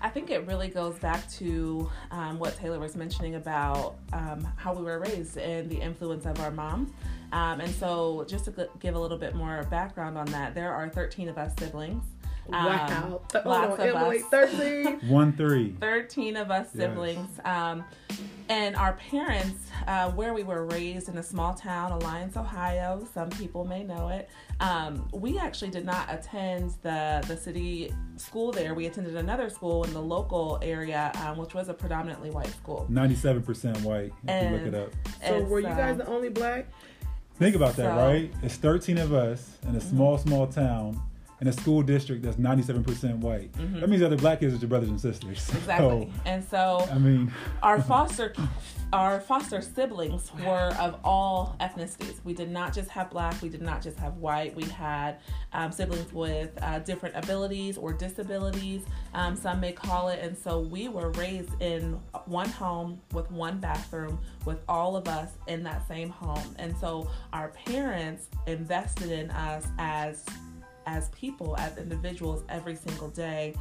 I 0.00 0.08
think 0.08 0.30
it 0.30 0.46
really 0.46 0.68
goes 0.68 0.96
back 0.98 1.28
to 1.32 1.90
um, 2.12 2.38
what 2.38 2.56
Taylor 2.56 2.78
was 2.78 2.94
mentioning 2.94 3.34
about 3.34 3.96
um, 4.12 4.46
how 4.56 4.72
we 4.72 4.82
were 4.82 5.00
raised 5.00 5.38
and 5.38 5.68
the 5.68 5.80
influence 5.80 6.24
of 6.24 6.38
our 6.40 6.52
mom. 6.52 6.94
Um, 7.32 7.60
and 7.60 7.74
so, 7.74 8.24
just 8.28 8.44
to 8.44 8.68
give 8.78 8.94
a 8.94 8.98
little 8.98 9.18
bit 9.18 9.34
more 9.34 9.64
background 9.64 10.16
on 10.16 10.26
that, 10.26 10.54
there 10.54 10.72
are 10.72 10.88
13 10.88 11.28
of 11.28 11.36
us 11.36 11.52
siblings. 11.58 12.04
Wow. 12.48 13.20
Um, 13.34 13.42
lots 13.44 13.74
of 13.74 13.80
Emily, 13.80 14.18
us. 14.18 14.24
13. 14.24 15.00
1 15.08 15.32
3. 15.36 15.76
13 15.80 16.36
of 16.36 16.50
us 16.50 16.72
siblings. 16.72 17.28
Yes. 17.36 17.46
Um, 17.46 17.84
and 18.48 18.74
our 18.76 18.94
parents, 18.94 19.66
uh, 19.86 20.10
where 20.12 20.32
we 20.32 20.42
were 20.42 20.64
raised 20.64 21.10
in 21.10 21.18
a 21.18 21.22
small 21.22 21.52
town, 21.52 21.92
Alliance, 21.92 22.36
Ohio, 22.36 23.06
some 23.12 23.28
people 23.28 23.66
may 23.66 23.84
know 23.84 24.08
it, 24.08 24.30
um, 24.60 25.06
we 25.12 25.38
actually 25.38 25.70
did 25.70 25.84
not 25.84 26.06
attend 26.10 26.72
the, 26.82 27.22
the 27.28 27.36
city 27.36 27.92
school 28.16 28.50
there. 28.50 28.74
We 28.74 28.86
attended 28.86 29.16
another 29.16 29.50
school 29.50 29.84
in 29.84 29.92
the 29.92 30.00
local 30.00 30.58
area, 30.62 31.12
um, 31.26 31.36
which 31.36 31.52
was 31.52 31.68
a 31.68 31.74
predominantly 31.74 32.30
white 32.30 32.48
school. 32.48 32.86
97% 32.90 33.82
white, 33.82 34.06
if 34.06 34.12
and, 34.28 34.50
you 34.50 34.56
look 34.56 34.66
it 34.66 34.74
up. 34.74 34.92
So, 35.26 35.40
were 35.42 35.60
you 35.60 35.66
guys 35.66 35.98
the 35.98 36.06
only 36.06 36.30
black? 36.30 36.68
Think 37.38 37.54
about 37.54 37.76
that, 37.76 37.94
so, 37.94 37.96
right? 37.96 38.32
It's 38.42 38.56
13 38.56 38.98
of 38.98 39.12
us 39.12 39.58
in 39.68 39.76
a 39.76 39.80
small, 39.80 40.16
small 40.18 40.46
town 40.46 41.00
in 41.40 41.46
a 41.46 41.52
school 41.52 41.82
district 41.82 42.22
that's 42.22 42.36
97% 42.36 43.18
white. 43.18 43.52
Mhm. 43.52 43.80
That 43.80 43.88
means 43.88 44.00
the 44.00 44.06
other 44.06 44.16
black 44.16 44.40
kids 44.40 44.54
are 44.54 44.58
your 44.58 44.68
brothers 44.68 44.88
and 44.88 45.00
sisters. 45.00 45.38
So, 45.48 45.56
Exactly. 45.58 46.12
and 46.24 46.44
so 46.44 46.86
I 46.90 46.98
mean, 46.98 47.32
our 47.62 47.80
foster 47.90 48.32
our 48.92 49.20
foster 49.20 49.60
siblings 49.60 50.32
were 50.46 50.74
of 50.80 50.98
all 51.04 51.56
ethnicities. 51.60 52.24
We 52.24 52.32
did 52.32 52.50
not 52.50 52.72
just 52.72 52.88
have 52.88 53.10
black. 53.10 53.40
We 53.42 53.50
did 53.50 53.60
not 53.60 53.82
just 53.82 53.98
have 53.98 54.16
white. 54.16 54.56
We 54.56 54.62
had 54.64 55.18
um, 55.52 55.72
siblings 55.72 56.10
with 56.10 56.52
uh, 56.62 56.78
different 56.80 57.14
abilities 57.14 57.76
or 57.76 57.92
disabilities. 57.92 58.82
Um, 59.12 59.36
some 59.36 59.60
may 59.60 59.72
call 59.72 60.08
it. 60.08 60.20
And 60.22 60.36
so 60.36 60.60
we 60.60 60.88
were 60.88 61.10
raised 61.10 61.50
in 61.60 62.00
one 62.24 62.48
home 62.48 62.98
with 63.12 63.30
one 63.30 63.58
bathroom 63.58 64.18
with 64.46 64.58
all 64.70 64.96
of 64.96 65.06
us 65.06 65.32
in 65.48 65.62
that 65.64 65.86
same 65.86 66.08
home. 66.08 66.54
And 66.58 66.74
so 66.78 67.10
our 67.34 67.48
parents 67.66 68.28
invested 68.46 69.10
in 69.10 69.30
us 69.32 69.66
as 69.78 70.24
as 70.88 71.10
people, 71.10 71.54
as 71.58 71.76
individuals, 71.76 72.42
every 72.48 72.74
single 72.74 73.08
day 73.08 73.54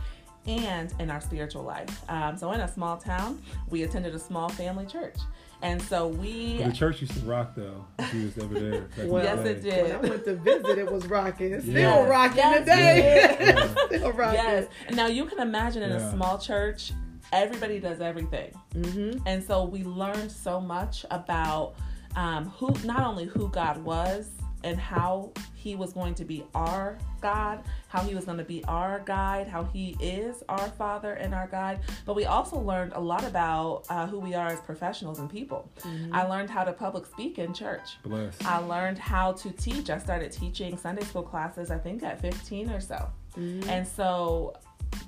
and 0.47 0.93
in 0.99 1.11
our 1.11 1.19
spiritual 1.19 1.63
life. 1.63 1.89
Um, 2.09 2.37
so, 2.37 2.53
in 2.53 2.61
a 2.61 2.67
small 2.71 2.95
town, 2.97 3.41
we 3.69 3.83
attended 3.83 4.15
a 4.15 4.19
small 4.19 4.47
family 4.47 4.85
church. 4.85 5.17
And 5.61 5.81
so 5.81 6.07
we. 6.07 6.61
the 6.61 6.71
church 6.71 7.01
used 7.01 7.13
to 7.15 7.19
rock 7.25 7.53
though. 7.55 7.83
If 7.97 8.13
you 8.13 8.25
was 8.25 8.37
over 8.37 8.59
there. 8.59 8.87
Well, 9.07 9.23
Yes, 9.23 9.45
it 9.45 9.63
did. 9.63 9.83
When 9.83 10.05
I 10.05 10.09
went 10.09 10.25
to 10.25 10.35
visit, 10.35 10.77
it 10.77 10.91
was 10.91 11.07
rocking. 11.07 11.51
It's 11.53 11.63
still 11.63 11.75
Yes. 11.75 12.09
rocking 12.09 12.37
Yes, 12.37 12.59
today. 12.59 13.37
it 13.39 13.77
still 13.97 14.11
rocking. 14.13 14.35
Yes. 14.35 14.67
Now, 14.93 15.07
you 15.07 15.25
can 15.25 15.39
imagine 15.39 15.81
in 15.81 15.91
a 15.91 16.11
small 16.11 16.37
church, 16.37 16.91
everybody 17.33 17.79
does 17.79 18.01
everything. 18.01 18.53
Mm-hmm. 18.75 19.19
And 19.25 19.43
so 19.43 19.63
we 19.65 19.83
learned 19.83 20.31
so 20.31 20.61
much 20.61 21.05
about 21.09 21.73
um, 22.15 22.49
who, 22.51 22.73
not 22.85 23.01
only 23.01 23.25
who 23.25 23.49
God 23.49 23.83
was 23.83 24.29
and 24.67 24.77
how 24.77 25.31
he 25.55 25.75
was 25.75 25.93
going 25.93 26.13
to 26.13 26.25
be 26.25 26.43
our 26.53 26.97
God, 27.21 27.63
how 27.87 28.01
he 28.01 28.13
was 28.13 28.25
going 28.25 28.37
to 28.37 28.43
be 28.43 28.63
our 28.65 29.01
guide, 29.05 29.47
how 29.47 29.63
he 29.63 29.95
is 30.01 30.43
our 30.49 30.67
father 30.71 31.13
and 31.13 31.33
our 31.33 31.47
guide, 31.47 31.79
but 32.05 32.15
we 32.15 32.25
also 32.25 32.59
learned 32.59 32.91
a 32.93 32.99
lot 32.99 33.23
about 33.23 33.85
uh, 33.89 34.05
who 34.07 34.19
we 34.19 34.33
are 34.33 34.47
as 34.47 34.59
professionals 34.59 35.19
and 35.19 35.29
people. 35.29 35.71
I 36.11 36.23
learned 36.23 36.49
how 36.49 36.65
to 36.65 36.73
public 36.73 37.05
speak 37.05 37.39
in 37.39 37.53
church. 37.53 37.97
Bless. 38.03 38.35
I 38.43 38.57
learned 38.57 38.99
how 38.99 39.31
to 39.33 39.51
teach. 39.51 39.89
I 39.89 39.99
started 39.99 40.33
teaching 40.33 40.77
Sunday 40.77 41.05
school 41.05 41.23
classes, 41.23 41.71
I 41.71 41.77
think 41.77 42.03
at 42.03 42.19
15 42.19 42.69
or 42.69 42.81
so. 42.81 43.09
And 43.37 43.87
so 43.87 44.53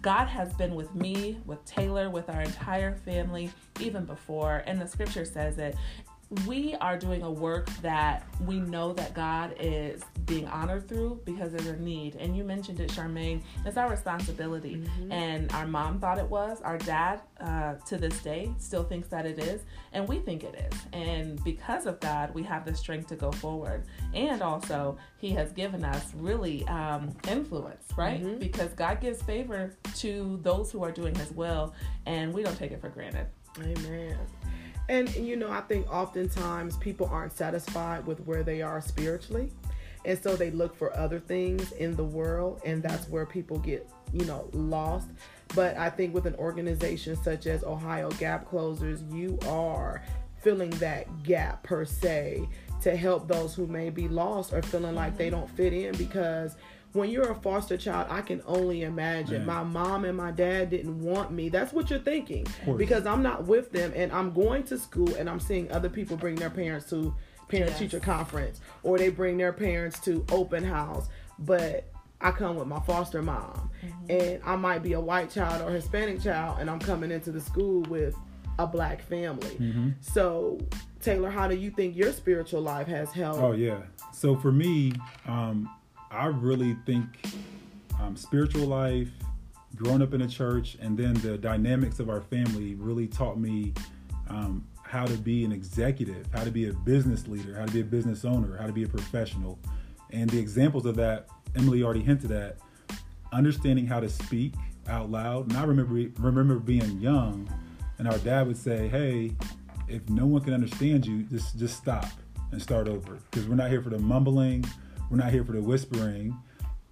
God 0.02 0.28
has 0.28 0.54
been 0.54 0.76
with 0.76 0.94
me, 0.96 1.40
with 1.46 1.64
Taylor, 1.66 2.10
with 2.10 2.30
our 2.30 2.42
entire 2.42 2.96
family, 2.96 3.52
even 3.80 4.06
before. 4.06 4.64
And 4.68 4.80
the 4.80 4.88
scripture 4.88 5.26
says 5.26 5.58
it. 5.58 5.76
We 6.46 6.76
are 6.76 6.98
doing 6.98 7.24
a 7.24 7.32
work 7.32 7.70
that 7.82 8.28
we 8.46 8.60
know 8.60 8.94
that 8.94 9.16
God 9.16 9.56
is 9.60 10.04
being 10.28 10.48
honored 10.48 10.88
through 10.88 11.22
because 11.26 11.52
there's 11.52 11.66
a 11.66 11.78
need. 11.78 12.16
And 12.18 12.38
you 12.38 12.44
mentioned 12.44 12.80
it, 12.80 12.92
Charmaine. 12.92 13.42
It's 13.66 13.78
our 13.78 13.90
responsibility. 13.90 14.84
And 15.10 15.52
our 15.54 15.66
mom 15.66 16.00
thought 16.00 16.20
it 16.20 16.30
was. 16.30 16.62
Our 16.62 16.78
dad, 16.78 17.22
uh, 17.40 17.76
to 17.88 17.98
this 17.98 18.20
day, 18.22 18.52
still 18.60 18.84
thinks 18.84 19.08
that 19.08 19.26
it 19.26 19.40
is. 19.40 19.64
And 19.92 20.08
we 20.08 20.20
think 20.20 20.44
it 20.44 20.72
is. 20.72 20.80
And 20.94 21.44
because 21.44 21.88
of 21.88 22.00
God, 22.00 22.32
we 22.36 22.44
have 22.44 22.64
the 22.64 22.76
strength 22.76 23.08
to 23.08 23.16
go 23.16 23.32
forward. 23.32 23.86
And 24.14 24.44
also, 24.44 24.98
He 25.18 25.32
has 25.32 25.52
given 25.52 25.84
us 25.84 26.14
really 26.16 26.64
um, 26.68 27.10
influence, 27.28 27.86
right? 27.98 28.40
Because 28.40 28.72
God 28.74 29.02
gives 29.02 29.22
favor 29.24 29.76
to 29.96 30.40
those 30.44 30.72
who 30.72 30.84
are 30.84 30.92
doing 30.92 31.16
His 31.16 31.32
will, 31.32 31.74
and 32.06 32.32
we 32.34 32.44
don't 32.44 32.58
take 32.58 32.72
it 32.72 32.82
for 32.82 32.90
granted. 32.90 33.26
Amen. 33.60 34.18
And 34.90 35.14
you 35.16 35.36
know, 35.36 35.52
I 35.52 35.62
think 35.62 35.90
oftentimes 35.94 36.76
people 36.78 37.08
aren't 37.12 37.32
satisfied 37.32 38.06
with 38.06 38.20
where 38.26 38.44
they 38.44 38.62
are 38.62 38.82
spiritually. 38.82 39.52
And 40.04 40.18
so 40.22 40.36
they 40.36 40.50
look 40.50 40.76
for 40.76 40.96
other 40.98 41.20
things 41.20 41.72
in 41.74 41.96
the 41.96 42.04
world, 42.04 42.62
and 42.66 42.82
that's 42.82 43.08
where 43.10 43.26
people 43.26 43.60
get, 43.60 43.88
you 44.14 44.26
know, 44.26 44.50
lost. 44.54 45.10
But 45.56 45.78
I 45.78 45.90
think 45.90 46.14
with 46.14 46.26
an 46.26 46.36
organization 46.36 47.16
such 47.22 47.48
as 47.48 47.64
Ohio 47.64 48.10
Gap 48.12 48.50
Closers, 48.50 49.04
you 49.12 49.38
are 49.48 50.04
filling 50.42 50.70
that 50.72 51.24
gap 51.24 51.64
per 51.64 51.86
se 51.86 52.48
to 52.82 52.96
help 52.96 53.28
those 53.28 53.54
who 53.54 53.68
may 53.68 53.90
be 53.90 54.08
lost 54.08 54.54
or 54.54 54.62
feeling 54.62 54.96
like 54.96 55.18
they 55.18 55.28
mm-hmm. 55.28 55.42
don't 55.42 55.50
fit 55.52 55.74
in 55.74 55.96
because 55.98 56.56
when 56.94 57.10
you're 57.10 57.32
a 57.32 57.36
foster 57.36 57.78
child, 57.78 58.08
I 58.10 58.22
can 58.22 58.42
only 58.48 58.84
imagine. 58.84 59.42
Yeah. 59.42 59.46
My 59.46 59.64
mom 59.64 60.06
and 60.06 60.18
my 60.18 60.32
dad 60.32 60.70
didn't 60.72 61.00
want 61.02 61.32
me. 61.32 61.50
That's 61.50 61.72
what 61.72 61.90
you're 61.90 62.00
thinking 62.00 62.48
because 62.78 63.06
I'm 63.06 63.22
not 63.22 63.46
with 63.46 63.72
them 63.72 63.92
and 63.96 64.12
I'm 64.12 64.32
going 64.34 64.64
to 64.64 64.78
school 64.78 65.14
and 65.16 65.30
I'm 65.30 65.40
seeing 65.40 65.72
other 65.72 65.90
people 65.90 66.18
bring 66.18 66.36
their 66.36 66.50
parents 66.50 66.90
to 66.90 67.14
parent 67.48 67.72
Yes. 67.72 67.80
teacher 67.80 68.00
conference 68.00 68.60
or 68.84 68.98
they 68.98 69.10
bring 69.10 69.38
their 69.38 69.54
parents 69.54 70.00
to 70.02 70.26
open 70.32 70.64
house. 70.64 71.10
But 71.38 71.86
I 72.22 72.32
come 72.32 72.56
with 72.58 72.68
my 72.68 72.80
foster 72.82 73.22
mom 73.22 73.70
and 74.10 74.42
I 74.44 74.56
might 74.56 74.84
be 74.84 74.94
a 74.94 75.00
white 75.00 75.30
child 75.30 75.62
or 75.68 75.72
Hispanic 75.72 76.22
child 76.22 76.58
and 76.60 76.70
I'm 76.70 76.80
coming 76.80 77.12
into 77.12 77.32
the 77.32 77.40
school 77.42 77.82
with 77.84 78.16
a 78.58 78.68
black 78.68 79.02
family. 79.04 79.56
Mhm. 79.58 79.94
So, 80.02 80.60
Taylor, 81.02 81.30
how 81.30 81.48
do 81.48 81.56
you 81.56 81.72
think 81.72 81.96
your 81.96 82.12
spiritual 82.12 82.62
life 82.62 82.88
has 82.88 83.12
helped? 83.14 83.40
Oh 83.42 83.54
yeah. 83.54 83.84
So 84.12 84.36
for 84.36 84.52
me, 84.52 84.92
um, 85.28 85.70
I 86.12 86.26
really 86.28 86.76
think 86.86 87.06
um, 88.00 88.16
spiritual 88.16 88.68
life, 88.68 89.10
growing 89.76 90.02
up 90.02 90.14
in 90.14 90.22
a 90.22 90.28
church, 90.28 90.78
and 90.82 90.98
then 90.98 91.14
the 91.16 91.38
dynamics 91.38 92.00
of 92.00 92.10
our 92.10 92.22
family 92.22 92.76
really 92.76 93.08
taught 93.08 93.40
me 93.40 93.74
um, 94.30 94.66
how 94.84 95.06
to 95.06 95.14
be 95.14 95.46
an 95.46 95.52
executive, 95.52 96.26
how 96.34 96.44
to 96.44 96.52
be 96.52 96.68
a 96.68 96.74
business 96.74 97.28
leader, 97.28 97.56
how 97.56 97.66
to 97.66 97.72
be 97.72 97.82
a 97.82 97.86
business 97.86 98.26
owner, 98.26 98.58
how 98.58 98.66
to 98.66 98.74
be 98.74 98.84
a 98.84 98.88
professional. 98.88 99.60
And 100.10 100.30
the 100.30 100.40
examples 100.40 100.86
of 100.86 100.96
that, 100.96 101.28
Emily 101.56 101.84
already 101.84 102.02
hinted 102.02 102.32
at, 102.32 102.58
understanding 103.32 103.86
how 103.86 104.00
to 104.00 104.10
speak 104.10 104.54
out 104.88 105.12
loud. 105.12 105.50
And 105.50 105.58
I 105.58 105.64
remember 105.64 106.10
remember 106.20 106.56
being 106.56 107.00
young, 107.00 107.48
and 108.00 108.08
our 108.08 108.18
dad 108.18 108.48
would 108.48 108.58
say, 108.58 108.88
"Hey, 108.88 109.36
if 109.88 110.08
no 110.10 110.26
one 110.26 110.42
can 110.42 110.54
understand 110.54 111.06
you, 111.06 111.24
just 111.24 111.58
just 111.58 111.78
stop 111.78 112.10
and 112.52 112.60
start 112.60 112.88
over 112.88 113.20
because 113.30 113.48
we're 113.48 113.56
not 113.56 113.70
here 113.70 113.82
for 113.84 113.92
the 113.92 114.00
mumbling, 114.00 114.66
we're 115.10 115.18
not 115.18 115.32
here 115.32 115.44
for 115.44 115.54
the 115.54 115.62
whispering." 115.62 116.38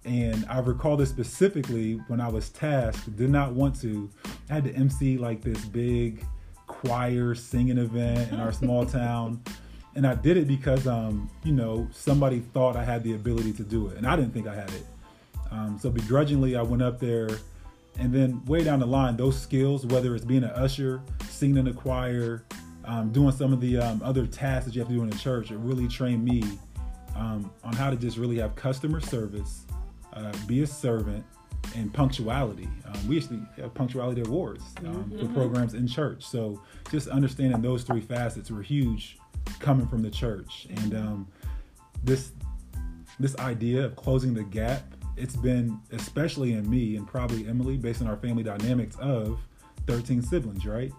And 0.04 0.46
I 0.48 0.60
recall 0.60 0.96
this 0.96 1.10
specifically 1.10 1.94
when 2.06 2.20
I 2.20 2.28
was 2.28 2.48
tasked, 2.48 3.14
did 3.16 3.30
not 3.30 3.52
want 3.52 3.78
to. 3.82 4.08
I 4.48 4.54
had 4.54 4.64
to 4.64 4.72
MC 4.74 5.18
like 5.18 5.42
this 5.42 5.64
big 5.66 6.24
choir 6.66 7.34
singing 7.34 7.78
event 7.78 8.32
in 8.32 8.40
our 8.40 8.52
small 8.52 8.86
town. 9.00 9.42
And 9.94 10.06
I 10.06 10.14
did 10.14 10.36
it 10.36 10.46
because, 10.46 10.86
um, 10.86 11.28
you 11.44 11.52
know, 11.52 11.88
somebody 11.92 12.38
thought 12.38 12.76
I 12.76 12.84
had 12.84 13.02
the 13.02 13.14
ability 13.14 13.52
to 13.54 13.64
do 13.64 13.88
it. 13.88 13.98
And 13.98 14.06
I 14.06 14.16
didn't 14.16 14.32
think 14.32 14.46
I 14.46 14.54
had 14.54 14.70
it. 14.70 14.86
Um, 15.50 15.78
so 15.80 15.90
begrudgingly, 15.90 16.56
I 16.56 16.62
went 16.62 16.82
up 16.82 17.00
there. 17.00 17.28
And 17.98 18.12
then 18.14 18.44
way 18.44 18.62
down 18.62 18.78
the 18.78 18.86
line, 18.86 19.16
those 19.16 19.38
skills, 19.38 19.84
whether 19.84 20.14
it's 20.14 20.24
being 20.24 20.44
an 20.44 20.50
usher, 20.50 21.02
singing 21.28 21.56
in 21.56 21.64
the 21.64 21.72
choir, 21.72 22.44
um, 22.84 23.10
doing 23.10 23.32
some 23.32 23.52
of 23.52 23.60
the 23.60 23.76
um, 23.78 24.00
other 24.04 24.26
tasks 24.26 24.66
that 24.66 24.74
you 24.74 24.80
have 24.80 24.88
to 24.88 24.94
do 24.94 25.02
in 25.02 25.10
the 25.10 25.18
church, 25.18 25.50
it 25.50 25.58
really 25.58 25.88
trained 25.88 26.24
me 26.24 26.44
um, 27.18 27.50
on 27.64 27.74
how 27.74 27.90
to 27.90 27.96
just 27.96 28.16
really 28.16 28.36
have 28.36 28.54
customer 28.54 29.00
service, 29.00 29.66
uh, 30.14 30.32
be 30.46 30.62
a 30.62 30.66
servant, 30.66 31.24
and 31.74 31.92
punctuality. 31.92 32.68
Um, 32.86 33.08
we 33.08 33.18
actually 33.18 33.40
have 33.56 33.74
punctuality 33.74 34.22
awards 34.22 34.64
um, 34.86 35.12
for 35.18 35.26
programs 35.34 35.74
in 35.74 35.86
church. 35.86 36.24
So 36.24 36.62
just 36.90 37.08
understanding 37.08 37.60
those 37.60 37.82
three 37.82 38.00
facets 38.00 38.50
were 38.50 38.62
huge 38.62 39.18
coming 39.58 39.86
from 39.86 40.02
the 40.02 40.10
church. 40.10 40.66
And 40.70 40.94
um, 40.94 41.28
this 42.04 42.32
this 43.20 43.36
idea 43.38 43.84
of 43.84 43.96
closing 43.96 44.32
the 44.32 44.44
gap, 44.44 44.94
it's 45.16 45.36
been 45.36 45.80
especially 45.90 46.52
in 46.52 46.70
me 46.70 46.96
and 46.96 47.06
probably 47.06 47.48
Emily, 47.48 47.76
based 47.76 48.00
on 48.00 48.06
our 48.06 48.16
family 48.16 48.44
dynamics 48.44 48.96
of 49.00 49.40
13 49.88 50.22
siblings, 50.22 50.64
right? 50.64 50.92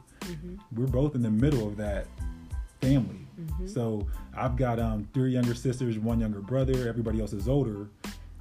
We're 0.73 0.88
both 0.88 1.15
in 1.15 1.21
the 1.21 1.31
middle 1.31 1.65
of 1.65 1.77
that 1.77 2.07
family. 2.81 3.15
So 3.65 4.05
I've 4.36 4.57
got 4.57 4.79
um, 4.79 5.07
three 5.13 5.31
younger 5.31 5.55
sisters, 5.55 5.98
one 5.98 6.19
younger 6.19 6.41
brother. 6.41 6.88
Everybody 6.88 7.21
else 7.21 7.33
is 7.33 7.48
older, 7.48 7.88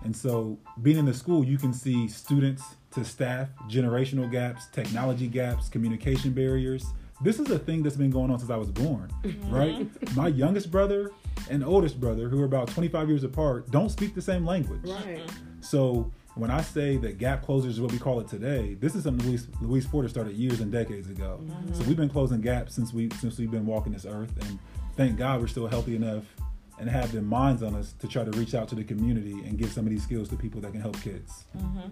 and 0.04 0.16
so 0.16 0.58
being 0.82 0.96
in 0.96 1.04
the 1.04 1.14
school, 1.14 1.44
you 1.44 1.58
can 1.58 1.72
see 1.72 2.08
students 2.08 2.62
to 2.92 3.04
staff, 3.04 3.48
generational 3.68 4.30
gaps, 4.30 4.66
technology 4.72 5.26
gaps, 5.28 5.68
communication 5.68 6.32
barriers. 6.32 6.86
This 7.20 7.40
is 7.40 7.50
a 7.50 7.58
thing 7.58 7.82
that's 7.82 7.96
been 7.96 8.10
going 8.10 8.30
on 8.30 8.38
since 8.38 8.50
I 8.50 8.56
was 8.56 8.70
born, 8.70 9.10
right? 9.48 9.88
My 10.14 10.28
youngest 10.28 10.70
brother 10.70 11.10
and 11.50 11.64
oldest 11.64 12.00
brother, 12.00 12.28
who 12.28 12.40
are 12.40 12.44
about 12.44 12.68
25 12.68 13.08
years 13.08 13.24
apart, 13.24 13.70
don't 13.70 13.90
speak 13.90 14.14
the 14.14 14.22
same 14.22 14.46
language. 14.46 14.82
Right. 14.84 15.20
So 15.60 16.12
when 16.38 16.50
I 16.50 16.62
say 16.62 16.96
that 16.98 17.18
gap 17.18 17.44
closers 17.44 17.74
is 17.74 17.80
what 17.80 17.90
we 17.90 17.98
call 17.98 18.20
it 18.20 18.28
today, 18.28 18.74
this 18.74 18.94
is 18.94 19.04
something 19.04 19.26
Louise, 19.26 19.48
Louise 19.60 19.86
Porter 19.86 20.08
started 20.08 20.34
years 20.36 20.60
and 20.60 20.70
decades 20.70 21.10
ago. 21.10 21.40
So 21.72 21.82
we've 21.84 21.96
been 21.96 22.08
closing 22.08 22.40
gaps 22.40 22.74
since 22.74 22.92
we 22.92 23.10
since 23.20 23.38
we've 23.38 23.50
been 23.50 23.66
walking 23.66 23.92
this 23.92 24.06
earth, 24.06 24.32
and 24.46 24.58
thank 24.96 25.18
God 25.18 25.40
we're 25.40 25.48
still 25.48 25.66
healthy 25.66 25.96
enough 25.96 26.24
and 26.80 26.88
have 26.88 27.10
their 27.12 27.22
minds 27.22 27.62
on 27.62 27.74
us 27.74 27.92
to 27.98 28.06
try 28.06 28.24
to 28.24 28.30
reach 28.38 28.54
out 28.54 28.68
to 28.68 28.74
the 28.74 28.84
community 28.84 29.32
and 29.46 29.58
give 29.58 29.72
some 29.72 29.84
of 29.84 29.90
these 29.90 30.02
skills 30.02 30.28
to 30.28 30.36
people 30.36 30.60
that 30.60 30.72
can 30.72 30.80
help 30.80 31.00
kids. 31.02 31.44
Mm-hmm. 31.56 31.88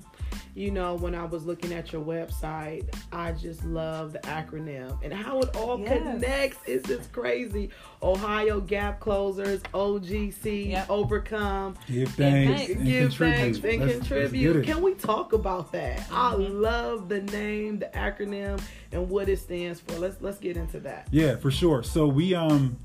You 0.55 0.71
know, 0.71 0.95
when 0.95 1.15
I 1.15 1.25
was 1.25 1.45
looking 1.45 1.73
at 1.73 1.93
your 1.93 2.03
website, 2.05 2.87
I 3.13 3.33
just 3.33 3.65
love 3.65 4.13
the 4.13 4.21
acronym 4.21 4.97
and 5.03 5.13
how 5.13 5.41
it 5.41 5.55
all 5.57 5.79
Yes. 5.81 5.89
connects. 5.99 6.59
It's 6.67 6.87
just 6.89 7.13
crazy. 7.13 7.71
Ohio 8.03 8.61
Gap 8.61 9.01
Closers, 9.01 9.61
OGC, 9.75 10.71
Yep. 10.71 10.91
Overcome. 10.91 11.75
Give 11.89 12.09
thanks 12.11 12.57
thanks. 12.67 12.73
and 12.75 12.87
Give 12.87 13.09
contribute. 13.09 13.37
thanks 13.37 13.57
and 13.59 13.65
Let's- 13.65 13.81
let's 13.81 14.09
contribute. 14.09 14.65
Can 14.67 14.83
we 14.83 14.95
talk 14.95 15.33
about 15.33 15.73
that? 15.73 16.07
I 16.11 16.35
Mhm. 16.35 16.61
love 16.61 17.09
the 17.09 17.23
name, 17.23 17.79
the 17.79 17.87
acronym, 17.95 18.61
and 18.93 19.09
what 19.11 19.29
it 19.29 19.39
stands 19.39 19.81
for. 19.81 19.99
Let's 19.99 20.21
let's 20.23 20.39
get 20.39 20.57
into 20.57 20.81
that. 20.81 21.09
Yeah, 21.11 21.37
for 21.37 21.51
sure. 21.51 21.83
So 21.83 22.07
we 22.07 22.35
um 22.35 22.77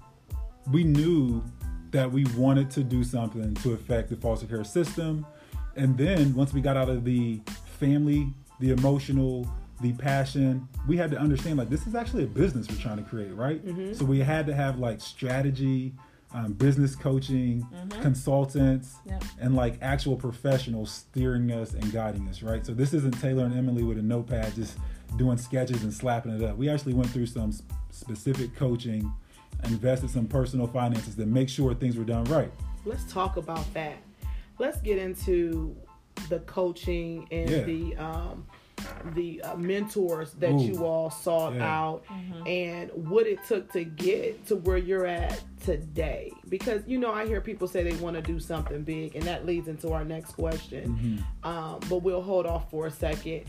we 0.72 0.84
knew 0.84 1.42
that 1.92 2.12
we 2.12 2.26
wanted 2.38 2.70
to 2.72 2.84
do 2.84 3.04
something 3.04 3.54
to 3.56 3.74
affect 3.74 4.10
the 4.10 4.16
foster 4.16 4.48
care 4.48 4.64
system. 4.64 5.26
And 5.76 5.98
then 5.98 6.34
once 6.34 6.54
we 6.54 6.62
got 6.62 6.78
out 6.78 6.90
of 6.90 7.04
the 7.04 7.42
family, 7.80 8.34
the 8.60 8.72
emotional, 8.72 9.48
the 9.82 9.94
passion, 9.94 10.68
we 10.88 10.98
had 10.98 11.12
to 11.12 11.18
understand 11.18 11.58
like 11.58 11.70
this 11.70 11.88
is 11.88 11.96
actually 11.96 12.24
a 12.24 12.28
business 12.28 12.70
we're 12.70 12.76
trying 12.78 12.98
to 12.98 13.04
create, 13.04 13.34
right? 13.36 13.66
Mhm. 13.66 13.96
So 13.96 14.06
we 14.06 14.20
had 14.20 14.46
to 14.48 14.54
have 14.56 14.80
like 14.80 15.02
strategy, 15.02 15.94
um, 16.34 16.54
business 16.54 16.96
coaching, 16.96 17.68
Mhm. 17.74 18.02
consultants, 18.02 18.96
Yep. 19.06 19.24
and 19.42 19.56
like 19.56 19.78
actual 19.82 20.16
professionals 20.16 20.92
steering 20.92 21.52
us 21.52 21.74
and 21.74 21.92
guiding 21.92 22.28
us, 22.30 22.42
right? 22.42 22.66
So 22.66 22.74
this 22.74 22.94
isn't 22.94 23.20
Taylor 23.20 23.44
and 23.46 23.54
Emily 23.54 23.84
with 23.84 23.98
a 23.98 24.02
notepad 24.02 24.56
just 24.56 24.78
doing 25.18 25.38
sketches 25.38 25.84
and 25.84 25.94
slapping 25.94 26.32
it 26.34 26.42
up. 26.42 26.58
We 26.58 26.70
actually 26.70 26.94
went 26.94 27.10
through 27.10 27.26
some 27.26 27.52
specific 27.90 28.56
coaching, 28.56 29.12
invested 29.66 30.10
some 30.10 30.28
personal 30.28 30.68
finances 30.68 31.16
to 31.16 31.26
make 31.26 31.50
sure 31.50 31.74
things 31.74 31.96
were 31.98 32.04
done 32.04 32.24
right. 32.26 32.52
Let's 32.86 33.12
talk 33.12 33.38
about 33.38 33.72
that. 33.74 33.98
Let's 34.60 34.82
get 34.82 34.98
into 34.98 35.76
the 36.30 36.40
coaching 36.40 37.28
and 37.32 37.50
Yeah. 37.50 37.64
the 37.64 37.96
um, 37.98 38.46
the 39.14 39.40
uh, 39.44 39.56
mentors 39.58 40.34
that 40.34 40.52
Ooh. 40.52 40.60
you 40.64 40.86
all 40.86 41.12
sought 41.12 41.54
Yeah. 41.54 41.82
out 41.82 42.04
Mhm. 42.08 42.48
and 42.50 43.10
what 43.10 43.28
it 43.28 43.38
took 43.48 43.72
to 43.74 43.84
get 43.84 44.48
to 44.48 44.56
where 44.56 44.78
you're 44.78 45.06
at 45.06 45.40
today. 45.64 46.32
Because 46.50 46.82
you 46.88 46.98
know, 46.98 47.12
I 47.12 47.28
hear 47.28 47.42
people 47.42 47.68
say 47.68 47.84
they 47.84 47.96
want 47.98 48.16
to 48.16 48.24
do 48.24 48.40
something 48.40 48.84
big, 48.84 49.16
and 49.16 49.24
that 49.26 49.46
leads 49.46 49.68
into 49.68 49.92
our 49.94 50.04
next 50.04 50.32
question. 50.34 51.24
Mhm. 51.44 51.48
Um, 51.48 51.80
but 51.90 52.02
we'll 52.02 52.24
hold 52.24 52.48
off 52.48 52.72
for 52.72 52.88
a 52.88 52.92
second. 52.92 53.44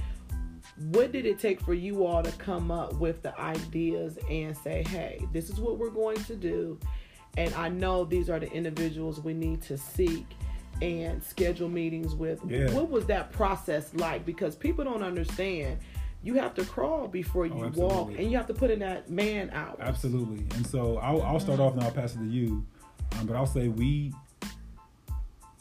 What 0.77 1.13
did 1.13 1.27
it 1.27 1.39
take 1.39 1.61
for 1.61 1.75
you 1.75 2.07
all 2.07 2.23
to 2.23 2.33
come 2.33 2.71
up 2.71 2.95
with 2.95 3.23
the 3.23 3.39
ideas 3.39 4.19
and 4.31 4.57
say, 4.57 4.83
hey, 4.83 5.21
this 5.33 5.51
is 5.51 5.61
what 5.61 5.79
we're 5.79 5.91
going 5.91 6.23
to 6.25 6.35
do? 6.35 6.79
And 7.37 7.55
I 7.55 7.69
know 7.69 8.05
these 8.05 8.29
are 8.31 8.39
the 8.39 8.51
individuals 8.51 9.21
we 9.21 9.35
need 9.35 9.63
to 9.63 9.77
seek 9.77 10.27
and 10.81 11.23
schedule 11.23 11.69
meetings 11.69 12.15
with. 12.15 12.41
Yeah. 12.47 12.73
What 12.73 12.91
was 12.91 13.07
that 13.07 13.33
process 13.33 13.93
like? 13.95 14.25
Because 14.27 14.57
people 14.57 14.85
don't 14.85 15.03
understand. 15.03 15.79
You 16.23 16.35
have 16.35 16.55
to 16.55 16.65
crawl 16.65 17.09
before 17.09 17.47
you 17.47 17.65
Oh, 17.65 17.73
walk, 17.75 18.09
and 18.11 18.31
you 18.31 18.37
have 18.37 18.47
to 18.47 18.55
put 18.55 18.71
in 18.71 18.79
that 18.81 19.11
man 19.11 19.51
hours. 19.51 19.79
Absolutely. 19.81 20.45
And 20.57 20.67
so 20.67 20.99
I'll, 20.99 21.23
I'll 21.23 21.41
start 21.41 21.61
off 21.61 21.75
and 21.75 21.83
I'll 21.83 21.91
pass 21.91 22.15
it 22.15 22.19
to 22.19 22.27
you. 22.27 22.65
Um, 23.19 23.27
but 23.27 23.37
I'll 23.37 23.47
say 23.47 23.69
we, 23.69 24.13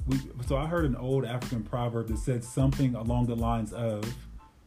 we. 0.07 0.19
So 0.47 0.57
I 0.57 0.67
heard 0.67 0.85
an 0.85 0.95
old 0.95 1.25
African 1.25 1.63
proverb 1.63 2.07
that 2.07 2.17
said 2.17 2.43
something 2.43 2.95
along 2.95 3.25
the 3.27 3.35
lines 3.35 3.73
of, 3.73 4.03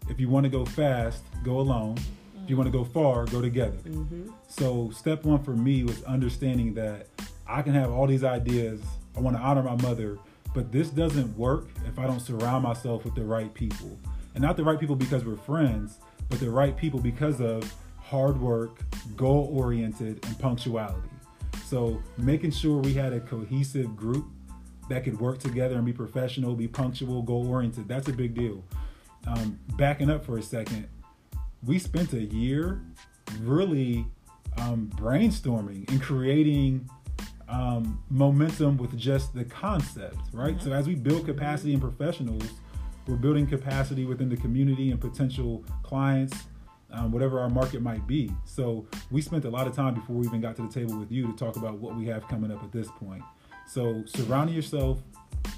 "If 0.09 0.21
you 0.21 0.29
want 0.29 0.45
to 0.45 0.51
go 0.51 0.65
fast, 0.65 1.23
go 1.43 1.59
alone. 1.59 1.97
If 2.43 2.51
you 2.51 2.57
want 2.57 2.71
to 2.71 2.79
go 2.79 2.85
far, 2.85 3.25
go 3.27 3.41
together." 3.41 3.79
hmm 3.79 4.31
So 4.49 4.91
step 4.91 5.25
one 5.25 5.43
for 5.43 5.55
me 5.55 5.85
was 5.85 6.03
understanding 6.05 6.75
that 6.75 7.09
I 7.47 7.63
can 7.63 7.75
have 7.75 7.91
all 7.91 8.07
these 8.07 8.25
ideas. 8.25 8.81
I 9.17 9.21
want 9.21 9.37
to 9.37 9.43
honor 9.43 9.63
my 9.63 9.77
mother, 9.77 10.19
but 10.55 10.73
this 10.73 10.91
doesn't 10.91 11.37
work 11.37 11.69
if 11.87 11.99
I 11.99 12.07
don't 12.07 12.21
surround 12.21 12.65
myself 12.65 13.05
with 13.05 13.15
the 13.15 13.25
right 13.25 13.53
people. 13.55 13.99
And 14.35 14.43
not 14.43 14.57
the 14.57 14.65
right 14.65 14.79
people 14.79 14.97
because 14.97 15.25
we're 15.25 15.37
friends, 15.37 15.99
but 16.29 16.41
the 16.41 16.51
right 16.51 16.77
people 16.77 17.01
because 17.01 17.41
of 17.41 17.73
hard 17.99 18.41
work, 18.41 18.81
goal 19.17 19.51
oriented, 19.53 20.25
and 20.27 20.39
punctuality. 20.39 21.09
So 21.65 22.03
making 22.19 22.51
sure 22.51 22.79
we 22.79 22.93
had 22.95 23.13
a 23.13 23.21
cohesive 23.21 23.97
group 23.97 24.27
that 24.89 25.05
could 25.05 25.19
work 25.19 25.39
together 25.39 25.77
and 25.77 25.85
be 25.85 25.93
professional, 25.93 26.55
be 26.55 26.69
punctual, 26.69 27.23
goal 27.23 27.49
oriented, 27.49 27.89
that's 27.89 28.09
a 28.09 28.13
big 28.13 28.35
deal. 28.35 28.63
Um, 29.27 29.59
backing 29.77 30.11
up 30.11 30.25
for 30.25 30.39
a 30.39 30.43
second, 30.43 30.89
we 31.65 31.79
spent 31.79 32.13
a 32.13 32.23
year 32.23 32.83
really 33.41 34.07
um, 34.59 34.91
brainstorming 34.97 35.89
and 35.91 36.01
creating 36.01 36.89
um, 37.49 38.03
momentum 38.11 38.77
with 38.77 38.97
just 38.97 39.35
the 39.35 39.45
concept, 39.45 40.17
right? 40.33 40.61
So 40.61 40.73
as 40.73 40.87
we 40.87 40.95
build 40.95 41.27
capacity 41.27 41.73
in 41.75 41.81
professionals, 41.81 42.45
we're 43.07 43.17
building 43.17 43.47
capacity 43.47 44.05
within 44.05 44.29
the 44.29 44.37
community 44.37 44.91
and 44.91 45.01
potential 45.01 45.65
clients, 45.83 46.37
um, 46.91 47.13
whatever 47.13 47.39
our 47.41 47.51
market 47.51 47.83
might 47.83 48.07
be. 48.07 48.31
So 48.45 48.87
we 49.11 49.21
spent 49.21 49.45
a 49.45 49.51
lot 49.51 49.67
of 49.67 49.75
time 49.75 49.95
before 49.95 50.17
we 50.17 50.27
even 50.27 50.41
got 50.41 50.57
to 50.57 50.63
the 50.63 50.69
table 50.69 50.99
with 50.99 51.13
you 51.13 51.27
to 51.27 51.33
talk 51.33 51.57
about 51.57 51.79
what 51.79 51.97
we 51.97 52.07
have 52.07 52.27
coming 52.29 52.51
up 52.51 52.63
at 52.63 52.73
this 52.73 52.89
point. 52.99 53.23
So 53.67 54.05
surrounding 54.07 54.55
yourself 54.55 55.01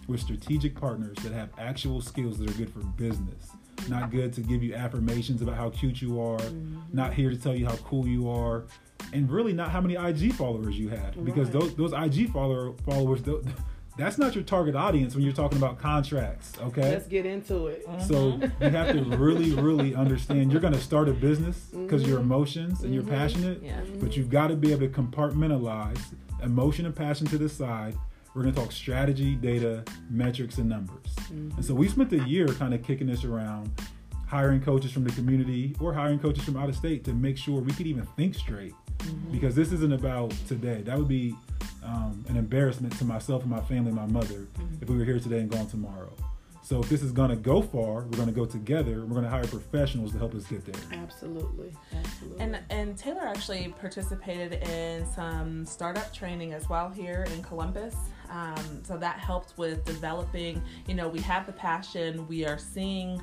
with 0.08 0.20
strategic 0.20 0.78
partners 0.78 1.16
that 1.22 1.32
have 1.32 1.50
actual 1.58 2.00
skills 2.00 2.38
that 2.38 2.50
are 2.50 2.54
good 2.54 2.72
for 2.72 2.80
business, 2.80 3.50
not 3.88 4.10
good 4.10 4.32
to 4.34 4.40
give 4.40 4.62
you 4.62 4.74
affirmations 4.74 5.42
about 5.42 5.56
how 5.56 5.70
cute 5.70 6.00
you 6.00 6.20
are, 6.20 6.38
mm-hmm. 6.38 6.78
not 6.92 7.12
here 7.14 7.30
to 7.30 7.36
tell 7.36 7.54
you 7.54 7.66
how 7.66 7.76
cool 7.76 8.06
you 8.06 8.28
are, 8.30 8.64
and 9.12 9.30
really 9.30 9.52
not 9.52 9.70
how 9.70 9.80
many 9.80 9.94
IG 9.94 10.32
followers 10.32 10.78
you 10.78 10.88
have 10.88 11.24
because 11.24 11.48
Right. 11.50 11.60
those 11.60 11.74
those 11.74 11.92
IG 11.92 12.32
follower 12.32 12.72
followers 12.84 13.22
tho- 13.22 13.42
that's 13.96 14.18
not 14.18 14.34
your 14.34 14.44
target 14.44 14.74
audience 14.74 15.14
when 15.14 15.24
you're 15.24 15.32
talking 15.32 15.56
about 15.56 15.78
contracts, 15.78 16.52
okay? 16.60 16.82
Let's 16.90 17.06
get 17.06 17.24
into 17.24 17.68
it. 17.68 17.86
So 18.06 18.38
you 18.60 18.68
have 18.68 18.88
to 18.88 19.00
mm-hmm. 19.00 19.14
really, 19.14 19.52
really 19.54 19.94
understand 19.94 20.52
you're 20.52 20.60
going 20.60 20.74
to 20.74 20.80
start 20.80 21.08
a 21.08 21.12
business 21.14 21.56
because 21.72 22.02
your 22.02 22.18
mm-hmm. 22.18 22.26
emotions 22.32 22.82
and 22.82 22.92
you're 22.92 23.02
Mhm. 23.02 23.08
passionate, 23.08 23.62
Yeah. 23.62 23.80
but 24.00 24.14
you've 24.16 24.28
got 24.28 24.48
to 24.48 24.56
be 24.56 24.70
able 24.72 24.82
to 24.82 24.88
compartmentalize 24.88 25.98
emotion 26.42 26.84
and 26.84 26.94
passion 26.94 27.26
to 27.28 27.38
the 27.38 27.48
side. 27.48 27.96
We're 28.36 28.42
going 28.42 28.54
to 28.54 28.60
talk 28.60 28.70
strategy, 28.70 29.34
data, 29.34 29.82
metrics, 30.10 30.58
and 30.58 30.68
numbers. 30.68 31.06
And 31.30 31.64
so 31.64 31.72
we 31.72 31.88
spent 31.88 32.12
a 32.12 32.22
year 32.28 32.46
kind 32.46 32.74
of 32.74 32.82
kicking 32.82 33.06
this 33.06 33.24
around, 33.24 33.70
hiring 34.26 34.60
coaches 34.60 34.92
from 34.92 35.04
the 35.04 35.12
community 35.12 35.74
or 35.80 35.94
hiring 35.94 36.18
coaches 36.18 36.44
from 36.44 36.58
out 36.58 36.68
of 36.68 36.76
state 36.76 37.02
to 37.04 37.14
make 37.14 37.38
sure 37.38 37.62
we 37.62 37.72
could 37.72 37.86
even 37.86 38.04
think 38.14 38.34
straight. 38.34 38.74
Because 39.32 39.54
this 39.54 39.72
isn't 39.72 39.90
about 39.90 40.32
today. 40.48 40.82
That 40.82 40.98
would 40.98 41.08
be 41.08 41.34
um, 41.82 42.26
an 42.28 42.36
embarrassment 42.36 42.98
to 42.98 43.06
myself 43.06 43.40
and 43.40 43.50
my 43.50 43.62
family, 43.62 43.90
my 43.90 44.04
mother, 44.04 44.46
if 44.82 44.90
we 44.90 44.98
were 44.98 45.04
here 45.04 45.18
today 45.18 45.38
and 45.38 45.50
gone 45.50 45.66
tomorrow. 45.66 46.12
So 46.66 46.80
if 46.80 46.88
this 46.88 47.00
is 47.00 47.12
going 47.12 47.30
to 47.30 47.36
go 47.36 47.62
far, 47.62 48.02
we're 48.02 48.16
going 48.16 48.26
to 48.26 48.34
go 48.34 48.44
together. 48.44 49.04
We're 49.04 49.14
going 49.14 49.22
to 49.22 49.30
hire 49.30 49.46
professionals 49.46 50.10
to 50.10 50.18
help 50.18 50.34
us 50.34 50.46
get 50.46 50.64
there. 50.66 51.00
Absolutely, 51.00 51.72
absolutely. 51.96 52.40
And 52.42 52.58
and 52.70 52.98
Taylor 52.98 53.24
actually 53.24 53.72
participated 53.78 54.54
in 54.68 55.06
some 55.06 55.64
startup 55.64 56.12
training 56.12 56.54
as 56.54 56.68
well 56.68 56.88
here 56.88 57.24
in 57.32 57.42
Columbus. 57.44 57.94
Um, 58.30 58.82
so 58.82 58.96
that 58.96 59.20
helped 59.20 59.56
with 59.56 59.84
developing. 59.84 60.60
You 60.88 60.96
know, 60.96 61.06
we 61.08 61.20
have 61.20 61.46
the 61.46 61.52
passion. 61.52 62.26
We 62.26 62.44
are 62.44 62.58
seeing 62.58 63.22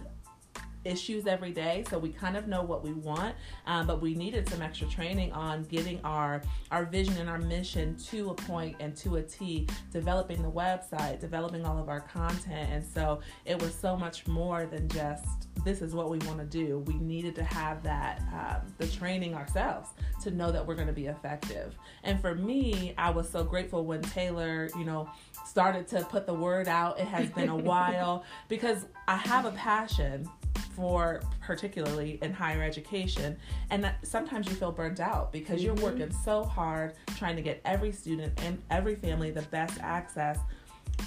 issues 0.86 1.28
every 1.28 1.52
day 1.52 1.84
so 1.90 1.98
we 1.98 2.10
kind 2.10 2.36
of 2.36 2.48
know 2.48 2.62
what 2.62 2.84
we 2.84 2.94
want 2.94 3.36
um, 3.68 3.88
but 3.88 4.02
we 4.02 4.14
needed 4.16 4.48
some 4.50 4.62
extra 4.62 4.88
training 4.88 5.32
on 5.34 5.64
getting 5.64 6.00
our 6.04 6.42
our 6.72 6.86
vision 6.86 7.18
and 7.18 7.30
our 7.30 7.40
mission 7.40 7.96
to 7.98 8.30
a 8.30 8.34
point 8.34 8.76
and 8.80 8.96
to 8.96 9.16
a 9.18 9.22
t 9.22 9.68
developing 9.92 10.42
the 10.42 10.52
website 10.52 11.20
developing 11.20 11.66
all 11.66 11.78
of 11.78 11.90
our 11.90 12.02
content 12.02 12.70
and 12.72 12.86
so 12.86 13.20
it 13.46 13.62
was 13.62 13.74
so 13.74 13.96
much 13.96 14.28
more 14.28 14.66
than 14.66 14.88
just 14.90 15.48
this 15.64 15.82
is 15.82 15.94
what 15.94 16.10
we 16.10 16.18
want 16.20 16.40
to 16.40 16.46
do. 16.46 16.80
We 16.80 16.96
needed 16.96 17.36
to 17.36 17.44
have 17.44 17.84
that 17.84 18.22
um, 18.34 18.74
the 18.78 18.88
training 18.88 19.34
ourselves 19.34 19.90
to 20.24 20.32
know 20.32 20.52
that 20.52 20.66
we're 20.66 20.76
going 20.76 20.88
to 20.88 20.94
be 20.94 21.08
effective. 21.08 21.76
And 22.04 22.20
for 22.20 22.36
me 22.36 22.94
i 22.98 23.10
was 23.10 23.30
so 23.30 23.44
grateful 23.44 23.86
when 23.86 24.02
taylor 24.02 24.70
you 24.78 24.86
know 24.86 25.10
started 25.46 25.88
to 25.88 26.04
put 26.06 26.26
the 26.26 26.34
word 26.34 26.68
out. 26.68 27.00
It 27.00 27.08
has 27.08 27.30
been 27.30 27.50
a 27.50 27.56
while 27.72 28.24
because 28.50 28.86
i 29.08 29.16
have 29.16 29.46
a 29.46 29.52
passion 29.52 30.30
for 30.76 31.22
particularly 31.42 32.18
in 32.22 32.34
higher 32.34 32.64
education 32.64 33.38
and 33.70 33.84
that 33.84 33.96
sometimes 34.06 34.48
you 34.48 34.56
feel 34.56 34.72
burnt 34.72 35.00
out 35.00 35.32
because 35.32 35.64
you're 35.64 35.76
Mhm. 35.76 35.82
working 35.84 36.12
so 36.12 36.44
hard 36.44 36.94
trying 37.18 37.36
to 37.36 37.42
get 37.42 37.62
every 37.66 37.92
student 37.92 38.34
and 38.44 38.62
every 38.72 38.96
family 38.96 39.30
the 39.32 39.42
best 39.44 39.80
access 39.82 40.40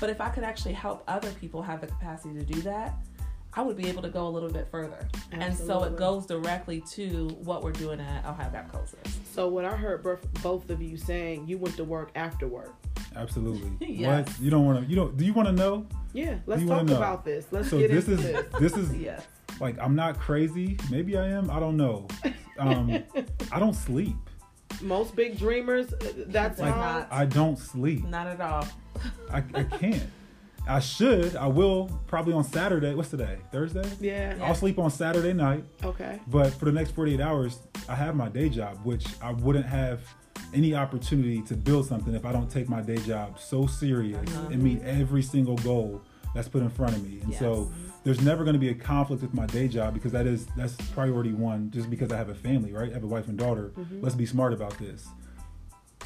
but 0.00 0.08
if 0.10 0.20
i 0.20 0.28
could 0.28 0.44
actually 0.44 0.74
help 0.74 1.02
other 1.08 1.30
people 1.32 1.62
have 1.62 1.80
the 1.80 1.86
capacity 1.86 2.34
to 2.38 2.44
do 2.44 2.60
that 2.62 2.94
i 3.54 3.62
would 3.62 3.76
be 3.76 3.88
able 3.88 4.02
to 4.02 4.08
go 4.08 4.26
a 4.28 4.30
little 4.30 4.50
bit 4.50 4.68
further 4.70 5.08
and 5.32 5.56
so 5.56 5.82
it 5.84 5.96
goes 5.96 6.26
directly 6.26 6.80
to 6.82 7.28
what 7.42 7.62
we're 7.64 7.72
doing 7.72 8.00
at 8.00 8.24
ohio 8.26 8.50
gap 8.50 8.70
closers 8.70 8.98
So 9.34 9.48
what 9.48 9.64
I 9.66 9.76
heard 9.76 10.02
both 10.02 10.26
both 10.42 10.70
of 10.70 10.80
you 10.80 10.96
saying, 10.96 11.46
you 11.46 11.58
went 11.58 11.76
to 11.76 11.84
work 11.84 12.10
after 12.14 12.48
work. 12.48 12.74
Absolutely. 13.14 13.70
Yes. 13.86 14.26
What? 14.28 14.40
You 14.40 14.50
don't 14.50 14.64
want 14.64 14.82
to, 14.82 14.86
you 14.88 14.96
don't, 14.96 15.14
do 15.14 15.26
you 15.26 15.34
want 15.34 15.46
to 15.48 15.52
know? 15.52 15.86
Yeah, 16.14 16.36
let's 16.46 16.64
talk 16.64 16.86
know. 16.86 16.96
about 16.96 17.22
this. 17.26 17.46
Let's 17.50 17.68
So 17.68 17.78
get 17.78 17.90
this 17.90 18.08
into 18.08 18.22
is, 18.38 18.50
this. 18.50 18.60
this 18.72 18.76
is 18.78 18.96
yes 19.08 19.26
like, 19.60 19.76
I'm 19.80 19.94
not 19.94 20.18
crazy. 20.18 20.76
Maybe 20.90 21.16
I 21.16 21.26
am. 21.28 21.50
I 21.50 21.60
don't 21.60 21.76
know. 21.76 22.06
Um, 22.58 23.02
I 23.52 23.58
don't 23.58 23.74
sleep. 23.74 24.16
most 24.82 25.14
big 25.16 25.38
dreamers, 25.38 25.92
uh, 25.92 26.12
that's 26.26 26.60
Like 26.60 26.74
how. 26.74 26.80
not. 27.00 27.08
I 27.10 27.24
don't 27.24 27.58
sleep. 27.58 28.04
Not 28.06 28.26
at 28.26 28.40
all. 28.40 28.66
I, 29.30 29.38
I 29.54 29.62
can't. 29.64 30.02
I 30.68 30.80
should. 30.80 31.36
I 31.36 31.46
will 31.46 31.88
probably 32.08 32.32
on 32.32 32.42
Saturday. 32.42 32.92
What's 32.94 33.10
today? 33.10 33.38
Thursday. 33.52 33.88
Yeah. 34.00 34.36
I'll 34.42 34.54
sleep 34.54 34.78
on 34.80 34.90
Saturday 34.90 35.32
night. 35.32 35.64
Okay. 35.84 36.18
But 36.26 36.52
for 36.54 36.64
the 36.64 36.72
next 36.72 36.90
48 36.90 37.20
hours, 37.20 37.60
I 37.88 37.94
have 37.94 38.16
my 38.16 38.28
day 38.28 38.48
job, 38.48 38.80
which 38.84 39.06
I 39.22 39.30
wouldn't 39.32 39.66
have 39.66 40.00
any 40.52 40.74
opportunity 40.74 41.40
to 41.42 41.54
build 41.54 41.86
something 41.86 42.14
if 42.14 42.24
I 42.24 42.32
don't 42.32 42.50
take 42.50 42.68
my 42.68 42.80
day 42.80 42.96
job 42.96 43.38
so 43.38 43.66
serious 43.66 44.18
Uh-huh. 44.34 44.48
and 44.50 44.60
meet 44.62 44.82
every 44.82 45.22
single 45.22 45.56
goal 45.58 46.02
that's 46.34 46.48
put 46.48 46.62
in 46.62 46.70
front 46.70 46.94
of 46.96 47.02
me. 47.02 47.20
And 47.22 47.32
so 47.34 47.70
there's 48.06 48.20
never 48.20 48.44
going 48.44 48.54
to 48.54 48.60
be 48.60 48.68
a 48.68 48.74
conflict 48.74 49.20
with 49.20 49.34
my 49.34 49.46
day 49.46 49.66
job 49.66 49.92
because 49.92 50.12
that 50.12 50.28
is 50.28 50.46
that's 50.56 50.76
priority 50.92 51.32
one. 51.32 51.72
Just 51.72 51.90
because 51.90 52.12
I 52.12 52.16
have 52.16 52.28
a 52.28 52.36
family, 52.36 52.72
right? 52.72 52.88
I 52.88 52.94
have 52.94 53.02
a 53.02 53.06
wife 53.08 53.26
and 53.26 53.36
daughter. 53.36 53.72
Let's 54.00 54.14
be 54.14 54.26
smart 54.26 54.52
about 54.52 54.78
this. 54.78 55.08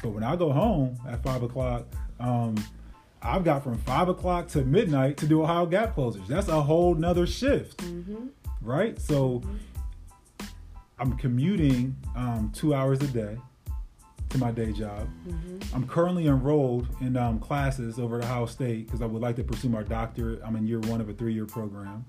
But 0.01 0.09
when 0.09 0.23
I 0.23 0.35
go 0.35 0.51
home 0.51 0.97
at 1.07 1.21
five 1.21 1.43
o'clock, 1.43 1.85
um, 2.19 2.55
I've 3.21 3.43
got 3.43 3.63
from 3.63 3.77
five 3.77 4.09
o'clock 4.09 4.47
to 4.49 4.63
midnight 4.65 5.17
to 5.17 5.27
do 5.27 5.43
Ohio 5.43 5.67
Gap 5.67 5.93
closers. 5.93 6.27
That's 6.27 6.47
a 6.47 6.59
whole 6.59 6.95
nother 6.95 7.27
shift, 7.27 7.77
Mm-hmm. 7.77 8.29
right? 8.63 8.99
So 8.99 9.43
I'm 10.99 11.15
commuting 11.17 11.95
um, 12.15 12.51
two 12.55 12.73
hours 12.73 12.99
a 13.01 13.07
day 13.07 13.37
to 14.31 14.37
my 14.37 14.51
day 14.51 14.71
job. 14.71 15.07
Mm-hmm. 15.27 15.75
I'm 15.75 15.87
currently 15.87 16.27
enrolled 16.27 16.87
in 17.01 17.17
um, 17.17 17.39
classes 17.39 17.99
over 17.99 18.17
at 18.17 18.23
Ohio 18.23 18.45
State 18.45 18.85
because 18.85 19.01
I 19.01 19.05
would 19.05 19.21
like 19.21 19.35
to 19.37 19.43
pursue 19.43 19.69
my 19.69 19.83
doctorate. 19.83 20.41
I'm 20.43 20.55
in 20.55 20.65
year 20.65 20.79
one 20.79 21.01
of 21.01 21.09
a 21.09 21.13
three 21.13 21.33
year 21.33 21.45
program. 21.45 22.05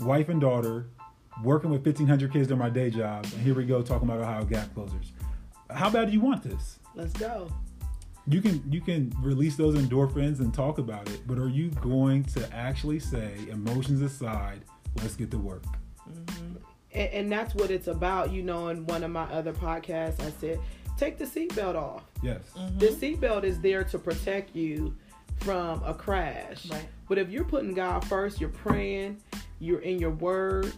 Wife 0.00 0.28
and 0.28 0.40
daughter, 0.40 0.86
working 1.42 1.70
with 1.70 1.84
1,500 1.84 2.32
kids 2.32 2.48
during 2.48 2.58
my 2.58 2.70
day 2.70 2.90
job. 2.90 3.24
And 3.24 3.42
here 3.42 3.54
we 3.54 3.64
go 3.64 3.82
talking 3.82 4.08
about 4.08 4.20
Ohio 4.20 4.44
Gap 4.44 4.72
closers. 4.74 5.12
How 5.70 5.90
bad 5.90 6.06
do 6.06 6.12
you 6.12 6.20
want 6.20 6.42
this? 6.42 6.78
Let's 6.94 7.12
go. 7.12 7.50
You 8.26 8.40
can 8.40 8.62
you 8.70 8.80
can 8.80 9.12
release 9.22 9.56
those 9.56 9.76
endorphins 9.76 10.40
and 10.40 10.52
talk 10.52 10.78
about 10.78 11.08
it, 11.08 11.26
but 11.26 11.38
are 11.38 11.48
you 11.48 11.70
going 11.80 12.24
to 12.24 12.54
actually 12.54 13.00
say, 13.00 13.34
emotions 13.50 14.02
aside, 14.02 14.64
let's 14.96 15.16
get 15.16 15.30
to 15.32 15.38
work? 15.38 15.64
And, 16.92 17.08
and 17.10 17.32
that's 17.32 17.54
what 17.54 17.70
it's 17.70 17.88
about. 17.88 18.30
You 18.30 18.42
know, 18.42 18.68
in 18.68 18.86
one 18.86 19.02
of 19.02 19.10
my 19.10 19.24
other 19.24 19.52
podcasts, 19.52 20.20
I 20.20 20.30
said, 20.38 20.60
take 21.00 21.18
the 21.18 21.24
seatbelt 21.24 21.74
off. 21.74 22.04
Yes. 22.22 22.42
Mm-hmm. 22.56 22.78
The 22.78 22.88
seatbelt 22.88 23.44
is 23.44 23.60
there 23.60 23.82
to 23.84 23.98
protect 23.98 24.54
you 24.54 24.94
from 25.38 25.82
a 25.84 25.94
crash. 25.94 26.70
Right. 26.70 26.86
But 27.08 27.18
if 27.18 27.30
you're 27.30 27.44
putting 27.44 27.72
God 27.72 28.04
first, 28.06 28.40
you're 28.40 28.50
praying, 28.50 29.20
you're 29.58 29.80
in 29.80 29.98
your 29.98 30.10
word, 30.10 30.72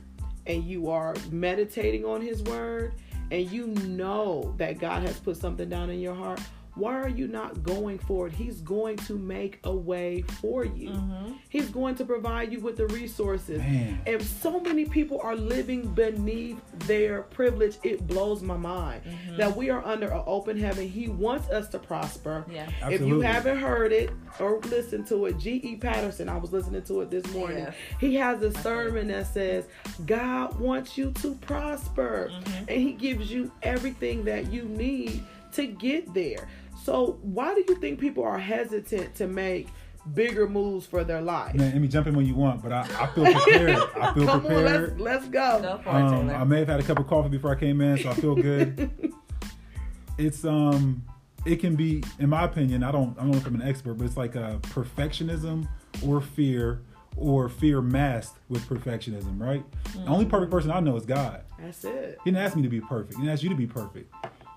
and 0.47 0.65
you 0.65 0.89
are 0.91 1.15
meditating 1.31 2.05
on 2.05 2.21
His 2.21 2.43
word, 2.45 2.95
and 3.31 3.51
you 3.51 3.67
know 3.67 4.55
that 4.59 4.79
God 4.79 5.03
has 5.03 5.19
put 5.19 5.37
something 5.37 5.69
down 5.69 5.91
in 5.91 6.01
your 6.01 6.15
heart, 6.15 6.41
why 6.75 6.95
are 6.95 7.09
you 7.09 7.29
not 7.29 7.63
going 7.63 7.99
for 7.99 8.29
it? 8.29 8.33
He's 8.33 8.61
going 8.61 8.97
to 8.99 9.19
make 9.19 9.61
a 9.65 9.75
way 9.75 10.23
for 10.41 10.65
you. 10.65 10.91
Mm-hmm. 10.91 11.33
He's 11.51 11.69
going 11.69 11.97
to 11.97 12.05
provide 12.05 12.51
you 12.51 12.61
with 12.61 12.79
the 12.79 12.87
resources. 12.87 13.59
Man. 13.59 14.01
And 14.07 14.23
so 14.23 14.59
many 14.59 14.87
people 14.87 15.21
are 15.23 15.37
living 15.37 15.89
beneath 15.89 16.61
their 16.87 17.23
privilege. 17.23 17.77
It 17.83 18.07
blows 18.07 18.43
my 18.43 18.57
mind 18.57 19.03
that 19.37 19.55
we 19.55 19.69
are 19.69 19.85
under 19.85 20.09
an 20.09 20.23
open 20.27 20.59
heaven. 20.59 20.89
He 20.89 21.09
wants 21.09 21.51
us 21.51 21.69
to 21.71 21.79
prosper. 21.79 22.47
Yeah. 22.51 22.71
If 22.89 23.03
you 23.03 23.21
haven't 23.21 23.59
heard 23.59 23.93
it 23.93 24.11
or 24.41 24.59
listened 24.61 25.07
to 25.09 25.27
it, 25.27 25.39
G.E. 25.39 25.77
Patterson, 25.77 26.29
I 26.29 26.39
was 26.39 26.53
listening 26.53 26.83
to 26.85 27.03
it 27.03 27.11
this 27.11 27.27
morning. 27.35 27.59
Yes. 27.59 27.75
He 28.01 28.15
has 28.15 28.43
a 28.43 28.53
sermon 28.61 29.09
that 29.09 29.27
says, 29.27 29.67
God 30.07 30.59
wants 30.59 30.97
you 30.97 31.13
to 31.13 31.35
prosper. 31.35 32.31
Mm-hmm. 32.33 32.65
And 32.69 32.81
He 32.81 32.93
gives 32.93 33.31
you 33.31 33.53
everything 33.63 34.25
that 34.25 34.51
you 34.51 34.65
need 34.65 35.23
to 35.53 35.67
get 35.67 36.13
there. 36.15 36.49
So, 36.83 37.19
why 37.23 37.55
do 37.55 37.65
you 37.69 37.77
think 37.77 38.01
people 38.01 38.25
are 38.25 38.39
hesitant 38.39 39.15
to 39.17 39.27
make 39.27 39.69
bigger 40.15 40.49
moves 40.49 40.85
for 40.85 41.05
their 41.05 41.21
life? 41.21 41.55
Man, 41.55 41.73
let 41.73 41.81
me 41.81 41.89
jump 41.89 42.09
in 42.09 42.17
when 42.17 42.27
you 42.27 42.35
want, 42.35 42.63
but 42.63 42.73
I, 42.73 42.81
I 42.99 43.07
feel 43.09 43.25
prepared. 43.25 43.71
I 43.71 44.15
feel 44.15 44.27
Come 44.27 44.47
on, 44.47 44.65
let's 44.65 45.01
let's 45.01 45.29
go. 45.29 45.81
Go 45.85 45.91
Um, 45.91 46.31
I 46.31 46.45
may 46.45 46.61
have 46.61 46.69
had 46.69 46.81
a 46.81 46.83
cup 46.83 46.99
of 46.99 47.07
coffee 47.07 47.29
before 47.29 47.53
I 47.53 47.59
came 47.59 47.81
in, 47.81 47.99
so 47.99 48.11
I 48.11 48.15
feel 48.15 48.35
good. 48.35 49.13
it's 50.19 50.45
um, 50.45 51.05
it 51.45 51.57
can 51.57 51.77
be, 51.77 52.03
in 52.19 52.29
my 52.29 52.45
opinion, 52.45 52.83
I 52.83 52.93
don't, 52.93 53.17
I 53.19 53.23
don't 53.23 53.33
know 53.33 53.39
if 53.39 53.47
I'm 53.47 53.55
an 53.55 53.63
expert, 53.63 53.95
but 53.95 54.05
it's 54.05 54.17
like 54.17 54.35
a 54.35 54.59
perfectionism 54.63 55.69
or 56.05 56.21
fear 56.21 56.83
or 57.17 57.49
fear 57.49 57.81
masked 57.81 58.39
with 58.49 58.67
perfectionism, 58.69 59.41
right? 59.41 59.65
The 59.95 60.07
only 60.07 60.25
perfect 60.25 60.51
person 60.51 60.71
I 60.71 60.81
know 60.81 60.97
is 60.97 61.05
God. 61.05 61.43
That's 61.59 61.85
it. 61.85 62.19
He 62.25 62.31
didn't 62.31 62.45
ask 62.45 62.57
me 62.57 62.63
to 62.63 62.69
be 62.69 62.81
perfect. 62.81 63.15
He 63.15 63.21
didn't 63.21 63.33
ask 63.33 63.43
you 63.43 63.51
to 63.51 63.55
be 63.55 63.67
perfect. 63.67 64.13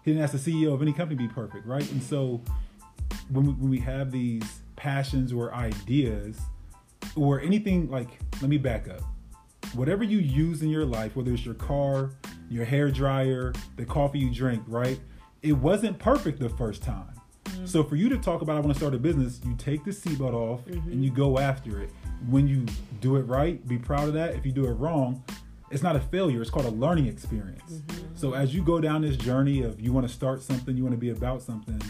He 0.06 0.12
didn't 0.12 0.24
ask 0.24 0.34
the 0.34 0.52
CEO 0.52 0.72
of 0.72 0.84
any 0.84 0.94
company 0.94 1.18
to 1.18 1.28
be 1.28 1.34
perfect, 1.34 1.66
right? 1.66 1.92
And 1.92 2.02
so 2.02 2.40
when 3.30 3.48
we, 3.48 3.54
when 3.54 3.70
we 3.72 3.80
have 3.80 4.12
these 4.12 4.62
passions 4.76 5.34
or 5.34 5.52
ideas 5.56 6.40
or 7.16 7.42
anything 7.42 7.90
like, 7.90 8.10
let 8.40 8.50
me 8.50 8.60
back 8.60 8.88
up. 8.88 9.02
Whatever 9.74 10.04
you 10.04 10.20
use 10.20 10.62
in 10.62 10.70
your 10.70 10.86
life, 10.86 11.16
whether 11.16 11.32
it's 11.32 11.44
your 11.44 11.56
car, 11.56 12.12
your 12.52 12.66
hair 12.66 12.92
dryer, 12.92 13.52
the 13.78 13.86
coffee 13.86 14.20
you 14.20 14.32
drink, 14.32 14.62
right? 14.68 15.00
It 15.42 15.54
wasn't 15.54 15.98
perfect 15.98 16.40
the 16.40 16.50
first 16.50 16.84
time. 16.84 17.20
Mm-hmm. 17.46 17.66
So 17.66 17.84
for 17.84 17.96
you 17.96 18.08
to 18.10 18.18
talk 18.20 18.44
about 18.44 18.58
I 18.58 18.60
want 18.60 18.74
to 18.74 18.80
start 18.80 18.94
a 18.94 19.00
business, 19.00 19.42
you 19.44 19.56
take 19.56 19.84
the 19.84 19.92
seatbelt 19.92 20.34
off 20.34 20.68
and 20.68 20.76
mm-hmm. 20.76 21.02
you 21.02 21.10
go 21.10 21.40
after 21.40 21.82
it. 21.82 21.90
When 22.30 22.48
you 22.48 22.68
do 23.02 23.16
it 23.16 23.24
right, 23.24 23.68
be 23.68 23.80
proud 23.80 24.08
of 24.08 24.14
that. 24.14 24.36
If 24.36 24.46
you 24.46 24.52
do 24.52 24.66
it 24.66 24.74
wrong, 24.74 25.24
it's 25.72 25.84
not 25.84 25.96
a 25.96 26.00
failure. 26.00 26.42
It's 26.42 26.52
called 26.52 26.66
a 26.66 26.72
learning 26.72 27.08
experience. 27.08 27.72
Mm-hmm. 27.72 28.16
So 28.16 28.34
as 28.34 28.54
you 28.54 28.64
go 28.64 28.80
down 28.80 29.02
this 29.02 29.18
journey 29.18 29.64
of 29.64 29.82
you 29.82 29.92
want 29.92 30.08
to 30.08 30.14
start 30.14 30.42
something, 30.42 30.76
you 30.78 30.84
want 30.84 30.94
to 30.94 31.00
be 31.00 31.10
about 31.10 31.42
something, 31.42 31.82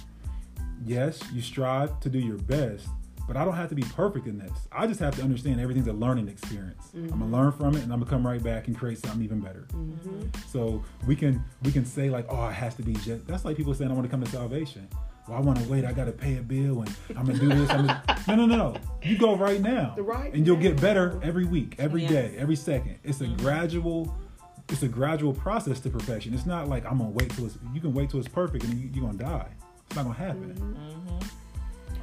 yes, 0.85 1.21
you 1.33 1.41
strive 1.41 1.99
to 2.01 2.09
do 2.09 2.19
your 2.19 2.37
best, 2.37 2.87
but 3.27 3.35
I 3.35 3.43
don't 3.43 3.55
have 3.55 3.69
to 3.69 3.75
be 3.75 3.81
perfect 3.81 4.27
in 4.27 4.37
this. 4.37 4.51
I 4.71 4.87
just 4.87 4.99
have 4.99 5.15
to 5.15 5.23
understand 5.23 5.59
everything's 5.59 5.87
a 5.87 5.93
learning 5.93 6.27
experience. 6.27 6.91
Mm-hmm. 6.95 7.13
I'm 7.13 7.19
gonna 7.19 7.31
learn 7.31 7.51
from 7.51 7.75
it, 7.75 7.83
and 7.83 7.91
I'm 7.91 7.99
gonna 7.99 8.09
come 8.09 8.25
right 8.25 8.41
back 8.41 8.67
and 8.67 8.77
create 8.77 8.99
something 8.99 9.23
even 9.23 9.39
better. 9.39 9.67
Mm-hmm. 9.73 10.27
So 10.47 10.83
we 11.07 11.15
can 11.15 11.43
we 11.63 11.71
can 11.71 11.85
say 11.85 12.09
like, 12.09 12.27
oh, 12.29 12.47
it 12.47 12.53
has 12.53 12.75
to 12.75 12.83
be 12.83 12.93
just. 12.93 13.27
That's 13.27 13.43
like 13.43 13.57
people 13.57 13.73
saying 13.73 13.89
I 13.89 13.93
want 13.93 14.05
to 14.05 14.11
come 14.11 14.23
to 14.23 14.29
salvation. 14.29 14.87
Well, 15.27 15.37
I 15.37 15.41
want 15.41 15.59
to 15.59 15.67
wait. 15.67 15.85
I 15.85 15.91
got 15.91 16.05
to 16.05 16.11
pay 16.11 16.37
a 16.37 16.41
bill, 16.41 16.81
and 16.81 16.95
I'm 17.17 17.25
gonna 17.25 17.39
do 17.39 17.49
this. 17.49 17.69
I'm 17.71 17.87
gonna... 17.87 18.03
No, 18.27 18.35
no, 18.35 18.45
no, 18.45 18.55
no. 18.55 18.75
You 19.01 19.17
go 19.17 19.35
right 19.35 19.59
now, 19.59 19.95
Right 19.97 20.33
and 20.33 20.45
you'll 20.45 20.57
get 20.57 20.79
better 20.79 21.19
every 21.23 21.45
week, 21.45 21.75
every 21.79 22.03
Yes. 22.03 22.11
day, 22.11 22.35
every 22.37 22.55
second. 22.55 22.99
It's 23.03 23.21
a 23.21 23.25
mm-hmm. 23.25 23.37
gradual. 23.37 24.15
It's 24.69 24.83
a 24.83 24.87
gradual 24.87 25.33
process 25.33 25.79
to 25.81 25.89
perfection. 25.89 26.33
It's 26.33 26.45
not 26.45 26.67
like 26.67 26.85
I'm 26.85 26.97
gonna 26.99 27.11
wait 27.11 27.31
till 27.31 27.45
it's. 27.45 27.57
You 27.73 27.81
can 27.81 27.93
wait 27.93 28.09
till 28.09 28.19
it's 28.19 28.29
perfect, 28.29 28.65
and 28.65 28.73
you, 28.79 28.89
you're 28.93 29.05
gonna 29.05 29.17
die. 29.17 29.49
It's 29.87 29.95
not 29.95 30.03
gonna 30.03 30.17
happen. 30.17 30.53
Mm-hmm. 30.53 31.27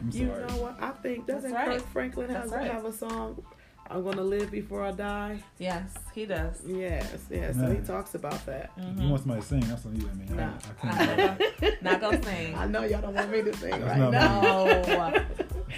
I'm 0.01 0.11
You 0.11 0.27
know 0.27 0.63
what? 0.63 0.83
I 0.83 0.91
think 0.91 1.27
doesn't 1.27 1.51
That's 1.51 1.69
right. 1.69 1.79
Kirk 1.79 1.89
Franklin 1.93 2.31
have, 2.31 2.51
right. 2.51 2.71
have 2.71 2.85
a 2.85 2.93
song? 2.93 3.45
I'm 3.91 4.03
gonna 4.05 4.23
live 4.23 4.51
before 4.51 4.83
I 4.85 4.93
die. 4.93 5.43
Yes, 5.59 5.95
he 6.15 6.25
does. 6.25 6.63
Yes, 6.67 7.27
yes. 7.31 7.57
So 7.57 7.67
he 7.71 7.81
talks 7.81 8.15
about 8.15 8.45
that. 8.47 8.71
If 8.77 9.01
you 9.01 9.09
want 9.09 9.21
somebody 9.21 9.41
to 9.43 9.47
sing, 9.47 9.61
that's 9.61 9.85
on 9.85 9.97
you. 10.01 10.09
I 10.09 10.15
mean, 10.15 10.37
No, 10.37 10.53
I, 10.83 10.93
I 10.93 11.37
can't. 11.37 11.83
not 11.83 12.01
gonna 12.01 12.23
sing. 12.23 12.55
I 12.55 12.67
know 12.67 12.85
y'all 12.85 13.03
don't 13.03 13.15
want 13.15 13.31
me 13.31 13.43
to 13.43 13.57
sing 13.57 13.71
That's 13.71 13.83
right 13.85 13.99
not 13.99 14.13
now. 14.13 14.41
No. 14.41 14.65
That's 14.87 14.89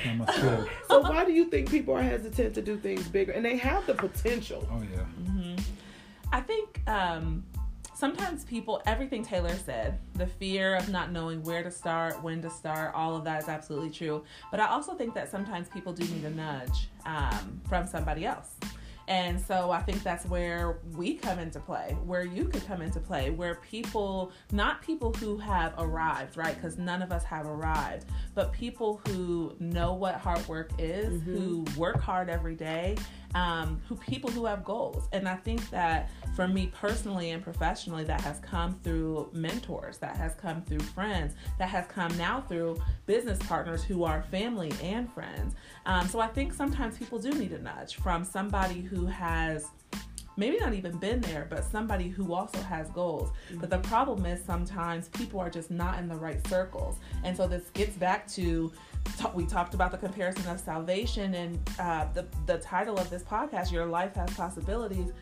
not 0.07 0.17
my 0.17 0.33
skill. 0.33 0.69
So 0.89 1.01
why 1.01 1.25
do 1.25 1.33
you 1.33 1.47
think 1.47 1.71
people 1.71 1.95
are 1.95 2.03
hesitant 2.03 2.55
to 2.55 2.63
do 2.63 2.77
things 2.77 3.09
bigger? 3.09 3.33
And 3.33 3.45
they 3.45 3.57
have 3.57 3.87
the 3.87 3.95
potential. 3.95 4.69
Oh 4.71 4.83
yeah. 4.95 5.57
I 6.33 6.41
think 6.41 6.83
um, 6.89 7.45
sometimes 7.95 8.45
people, 8.45 8.83
everything 8.87 9.25
Taylor 9.25 9.55
said, 9.55 9.99
the 10.15 10.27
fear 10.27 10.75
of 10.75 10.89
not 10.89 11.13
knowing 11.13 11.43
where 11.43 11.63
to 11.63 11.71
start, 11.71 12.23
when 12.23 12.43
to 12.43 12.51
start, 12.51 12.95
all 12.95 13.17
of 13.17 13.25
that 13.25 13.43
is 13.43 13.49
absolutely 13.49 13.91
true. 13.91 14.25
But 14.51 14.61
I 14.61 14.67
also 14.67 14.95
think 14.95 15.15
that 15.15 15.31
sometimes 15.31 15.69
people 15.69 15.93
do 15.93 16.05
need 16.13 16.25
a 16.25 16.31
nudge 16.31 16.89
um, 17.07 17.61
from 17.69 17.87
somebody 17.87 18.27
else. 18.27 18.57
And 19.09 19.41
so 19.41 19.71
I 19.71 19.83
think 19.83 20.03
that's 20.03 20.25
where 20.27 20.79
we 20.97 21.15
come 21.15 21.39
into 21.39 21.61
play, 21.61 21.97
where 22.05 22.25
you 22.25 22.47
could 22.47 22.67
come 22.67 22.81
into 22.81 23.01
play, 23.01 23.31
where 23.31 23.57
people, 23.57 24.33
not 24.51 24.81
people 24.83 25.13
who 25.15 25.37
have 25.37 25.75
arrived, 25.79 26.37
right? 26.37 26.55
Because 26.55 26.79
none 26.79 27.03
of 27.03 27.13
us 27.13 27.25
have 27.25 27.47
arrived, 27.47 28.07
but 28.35 28.53
people 28.53 29.01
who 29.07 29.55
know 29.61 29.93
what 29.93 30.15
hard 30.17 30.47
work 30.49 30.71
is, 30.79 31.23
who 31.23 31.65
work 31.77 32.01
hard 32.01 32.31
every 32.31 32.55
day, 32.55 32.97
um, 33.35 33.81
who 33.89 33.97
people 33.97 34.31
who 34.31 34.47
have 34.47 34.65
goals. 34.65 35.09
And 35.13 35.29
I 35.29 35.37
think 35.37 35.69
that 35.71 36.11
for 36.37 36.47
me 36.47 36.71
personally 36.73 37.31
and 37.31 37.43
professionally, 37.43 38.05
that 38.05 38.21
has 38.21 38.39
come 38.41 38.79
through 38.85 39.29
mentors, 39.33 39.99
that 39.99 40.17
has 40.17 40.35
come 40.35 40.63
through 40.63 40.81
friends, 40.81 41.35
that 41.59 41.69
has 41.69 41.87
come 41.89 42.17
now 42.17 42.43
through 42.43 42.81
business 43.07 43.39
partners 43.41 43.83
who 43.83 44.05
are 44.05 44.23
family 44.31 44.73
and 44.83 45.13
friends. 45.13 45.55
Um, 45.87 46.07
so 46.09 46.21
I 46.21 46.29
think 46.29 46.55
sometimes 46.55 46.97
people 46.97 47.19
do 47.19 47.33
need 47.33 47.53
a 47.53 47.59
nudge 47.59 47.97
from 47.97 48.25
somebody 48.25 48.81
who 48.81 48.94
has 49.07 49.67
maybe 50.37 50.59
not 50.59 50.75
even 50.75 50.97
been 50.99 51.21
there, 51.21 51.47
but 51.49 51.65
somebody 51.65 52.09
who 52.09 52.35
also 52.35 52.59
has 52.59 52.91
goals. 52.91 53.31
But 53.55 53.71
the 53.71 53.79
problem 53.79 54.27
is 54.27 54.45
sometimes 54.45 55.09
people 55.09 55.41
are 55.41 55.51
just 55.51 55.71
not 55.71 55.99
in 55.99 56.09
the 56.09 56.17
right 56.17 56.45
circles. 56.49 56.99
And 57.23 57.37
so 57.37 57.47
this 57.47 57.71
gets 57.71 57.97
back 57.97 58.27
to 58.33 58.73
we 59.35 59.47
talked 59.47 59.75
about 59.75 59.91
the 59.91 59.99
comparison 59.99 60.47
of 60.49 60.59
salvation 60.59 61.35
and 61.35 61.71
uh, 61.79 62.07
the 62.13 62.27
the 62.47 62.59
title 62.59 62.99
of 62.99 63.11
this 63.11 63.23
podcast, 63.23 63.71
"Your 63.71 63.87
Life 63.87 64.15
Has 64.17 64.33
Possibilities." 64.35 65.13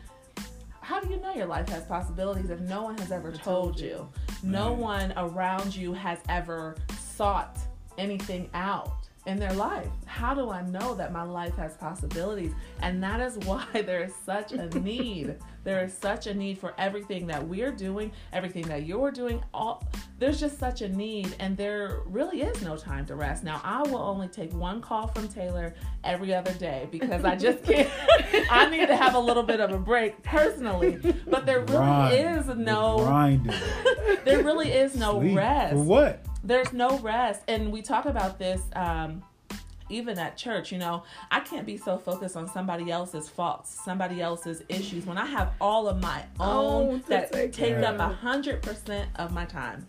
How 0.81 0.99
do 0.99 1.09
you 1.09 1.19
know 1.21 1.33
your 1.33 1.45
life 1.45 1.69
has 1.69 1.85
possibilities 1.85 2.49
if 2.49 2.59
no 2.59 2.83
one 2.83 2.97
has 2.97 3.09
ever 3.09 3.31
told 3.31 3.79
you? 3.79 4.09
No 4.43 4.71
Man. 4.71 4.79
one 4.79 5.13
around 5.15 5.73
you 5.73 5.93
has 5.93 6.19
ever 6.27 6.75
sought 6.99 7.57
anything 7.97 8.49
out 8.53 9.02
in 9.25 9.37
their 9.39 9.53
life. 9.53 9.87
How 10.05 10.33
do 10.33 10.49
I 10.49 10.61
know 10.63 10.93
that 10.95 11.13
my 11.13 11.23
life 11.23 11.55
has 11.55 11.75
possibilities? 11.77 12.51
And 12.81 13.01
that 13.03 13.19
is 13.19 13.37
why 13.45 13.65
there 13.73 14.03
is 14.03 14.13
such 14.25 14.51
a 14.51 14.67
need. 14.79 15.35
there 15.63 15.83
is 15.85 15.93
such 15.97 16.27
a 16.27 16.33
need 16.33 16.57
for 16.57 16.73
everything 16.77 17.25
that 17.27 17.47
we're 17.47 17.71
doing, 17.71 18.11
everything 18.33 18.63
that 18.67 18.85
you're 18.85 19.11
doing. 19.11 19.41
All 19.53 19.83
there's 20.19 20.39
just 20.39 20.57
such 20.59 20.81
a 20.81 20.89
need, 20.89 21.35
and 21.39 21.57
there 21.57 21.99
really 22.05 22.41
is 22.41 22.61
no 22.61 22.77
time 22.77 23.05
to 23.07 23.15
rest. 23.15 23.43
Now, 23.43 23.59
I 23.63 23.81
will 23.83 23.97
only 24.01 24.27
take 24.29 24.53
one 24.53 24.79
call 24.81 25.07
from 25.07 25.27
Taylor 25.27 25.73
every 26.03 26.33
other 26.33 26.53
day 26.53 26.87
because 26.91 27.25
I 27.25 27.35
just 27.35 27.63
can't. 27.63 27.89
I 28.49 28.69
need 28.69 28.87
to 28.87 28.95
have 28.95 29.15
a 29.15 29.19
little 29.19 29.43
bit 29.43 29.59
of 29.59 29.71
a 29.71 29.77
break 29.77 30.21
personally, 30.23 30.97
but 31.27 31.45
there 31.45 31.59
really 31.61 31.67
Grind. 31.77 32.39
is 32.39 32.47
no. 32.47 32.97
There 34.25 34.43
really 34.43 34.71
is 34.71 34.95
no 34.95 35.19
Sleep. 35.19 35.37
rest 35.37 35.73
For 35.73 35.83
what? 35.83 36.25
There's 36.43 36.73
no 36.73 36.99
rest. 36.99 37.41
And 37.47 37.71
we 37.71 37.81
talk 37.81 38.05
about 38.05 38.37
this 38.39 38.61
um 38.75 39.23
even 39.89 40.17
at 40.17 40.37
church 40.37 40.71
you 40.71 40.77
know. 40.77 41.03
I 41.29 41.41
can't 41.41 41.65
be 41.65 41.77
so 41.77 41.97
focused 41.97 42.35
on 42.35 42.47
somebody 42.49 42.89
else's 42.89 43.27
faults 43.29 43.69
somebody 43.83 44.21
else's 44.21 44.63
issues 44.69 45.05
when 45.05 45.17
i 45.17 45.25
have 45.25 45.51
all 45.59 45.87
of 45.87 46.01
my 46.01 46.23
Own 46.39 46.87
own 46.93 47.01
to 47.01 47.09
that 47.09 47.31
take 47.31 47.53
care 47.53 47.83
up 47.83 47.99
a 47.99 48.07
hundred 48.07 48.61
percent 48.61 49.09
of 49.17 49.33
my 49.33 49.45
time. 49.45 49.87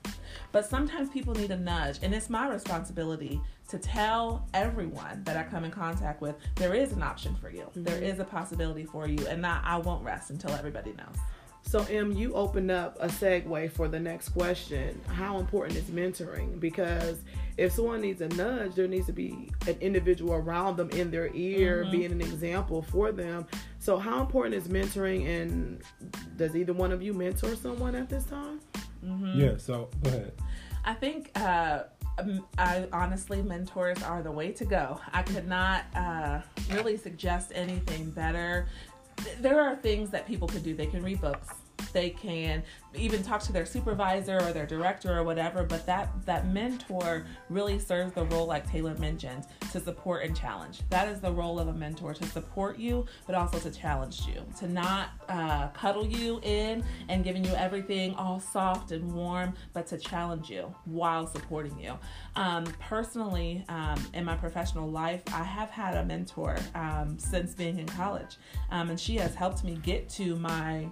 But 0.53 0.67
sometimes 0.67 1.11
people 1.11 1.33
need 1.35 1.51
a 1.53 1.57
nudge 1.57 1.99
and 2.03 2.14
it's 2.14 2.29
my 2.29 2.49
responsibility 2.49 3.40
to 3.69 3.79
tell 3.79 4.47
everyone 4.53 5.23
that 5.25 5.37
i 5.37 5.43
come 5.45 5.64
in 5.64 5.71
contact 5.71 6.21
with 6.21 6.35
there 6.57 6.75
is 6.75 6.93
an 6.93 7.03
option 7.03 7.35
for 7.37 7.49
you. 7.51 7.71
There 7.75 7.95
Mm-hmm. 7.97 8.05
is 8.05 8.19
a 8.19 8.25
possibility 8.25 8.85
for 8.85 9.07
you 9.09 9.27
and 9.29 9.47
I, 9.47 9.61
I 9.64 9.77
won't 9.79 10.05
rest 10.05 10.31
until 10.31 10.51
everybody 10.51 10.93
knows 10.93 11.17
So, 11.66 11.81
Em, 11.90 12.12
you 12.12 12.35
opened 12.35 12.70
up 12.70 12.96
a 13.00 13.09
segue 13.09 13.70
for 13.72 13.88
the 13.88 13.98
next 13.98 14.29
question. 14.29 15.00
How 15.09 15.38
important 15.38 15.77
is 15.79 15.85
mentoring? 15.85 16.61
Because 16.61 17.18
if 17.57 17.72
someone 17.72 18.00
needs 18.03 18.20
a 18.20 18.29
nudge, 18.29 18.74
there 18.74 18.87
needs 18.87 19.07
to 19.07 19.12
be 19.12 19.50
an 19.66 19.77
individual 19.81 20.35
around 20.35 20.77
them 20.77 20.90
in 20.90 21.11
their 21.11 21.35
ear, 21.35 21.85
Mhm. 21.85 21.90
being 21.90 22.12
an 22.12 22.20
example 22.20 22.83
for 22.83 23.11
them. 23.12 23.46
So, 23.79 23.98
how 23.98 24.20
important 24.20 24.55
is 24.55 24.68
mentoring? 24.68 25.27
And 25.27 25.83
does 26.37 26.55
either 26.55 26.72
one 26.74 26.92
of 26.92 27.03
you 27.03 27.12
mentor 27.14 27.57
someone 27.57 27.94
at 27.94 28.09
this 28.09 28.24
time? 28.24 28.61
mm-hmm. 29.05 29.38
Yeah. 29.40 29.57
So 29.59 29.88
go 30.03 30.11
ahead. 30.11 30.33
I 30.85 30.94
think 30.94 31.31
uh, 31.38 31.85
I 32.59 32.87
honestly 32.92 33.42
mentors 33.42 34.03
are 34.03 34.22
the 34.22 34.31
way 34.31 34.53
to 34.53 34.64
go. 34.64 35.00
I 35.12 35.22
could 35.22 35.48
not 35.48 35.85
uh, 35.94 36.40
really 36.70 36.96
suggest 36.96 37.53
anything 37.55 38.11
better. 38.11 38.66
Th- 39.16 39.37
There 39.38 39.61
are 39.61 39.77
things 39.77 40.11
that 40.11 40.27
people 40.27 40.48
can 40.48 40.62
do. 40.62 40.74
They 40.74 40.87
can 40.87 41.03
read 41.03 41.20
books. 41.20 41.48
They 41.93 42.11
can 42.11 42.63
even 42.95 43.23
talk 43.23 43.41
to 43.43 43.53
their 43.53 43.67
supervisor 43.67 44.39
or 44.39 44.53
their 44.53 44.67
director 44.67 45.17
or 45.17 45.25
whatever. 45.25 45.65
But 45.65 45.87
that 45.87 46.11
that 46.27 46.47
mentor 46.49 47.25
really 47.49 47.79
serves 47.79 48.13
the 48.13 48.25
role, 48.27 48.47
like 48.47 48.69
Taylor 48.69 48.95
mentioned, 48.95 49.47
to 49.73 49.81
support 49.81 50.25
and 50.25 50.37
challenge. 50.37 50.81
That 50.91 51.09
is 51.09 51.21
the 51.21 51.33
role 51.33 51.59
of 51.59 51.69
a 51.69 51.73
mentor 51.73 52.15
to 52.15 52.25
support 52.27 52.79
you, 52.79 53.07
but 53.27 53.35
also 53.35 53.59
to 53.61 53.71
challenge 53.71 54.27
you, 54.27 54.43
to 54.59 54.69
not 54.69 55.11
uh, 55.29 55.69
cuddle 55.69 56.07
you 56.07 56.41
in 56.43 56.85
and 57.09 57.25
giving 57.25 57.45
you 57.45 57.53
everything 57.55 58.15
all 58.15 58.41
soft 58.41 58.93
and 58.93 59.13
warm, 59.13 59.55
but 59.73 59.87
to 59.89 59.99
challenge 59.99 60.51
you 60.51 60.75
while 60.85 61.27
supporting 61.27 61.79
you. 61.79 61.97
Um, 62.37 62.65
personally, 62.81 63.65
um, 63.69 64.05
in 64.15 64.25
my 64.25 64.37
professional 64.37 64.89
life, 64.91 65.23
I 65.33 65.43
have 65.45 65.71
had 65.71 65.97
a 65.97 66.05
mentor 66.05 66.57
um, 66.75 67.19
since 67.19 67.55
being 67.55 67.79
in 67.79 67.87
college, 67.87 68.37
um, 68.71 68.91
and 68.91 68.99
she 68.99 69.17
has 69.17 69.35
helped 69.35 69.65
me 69.65 69.79
get 69.83 70.09
to 70.11 70.37
my 70.37 70.89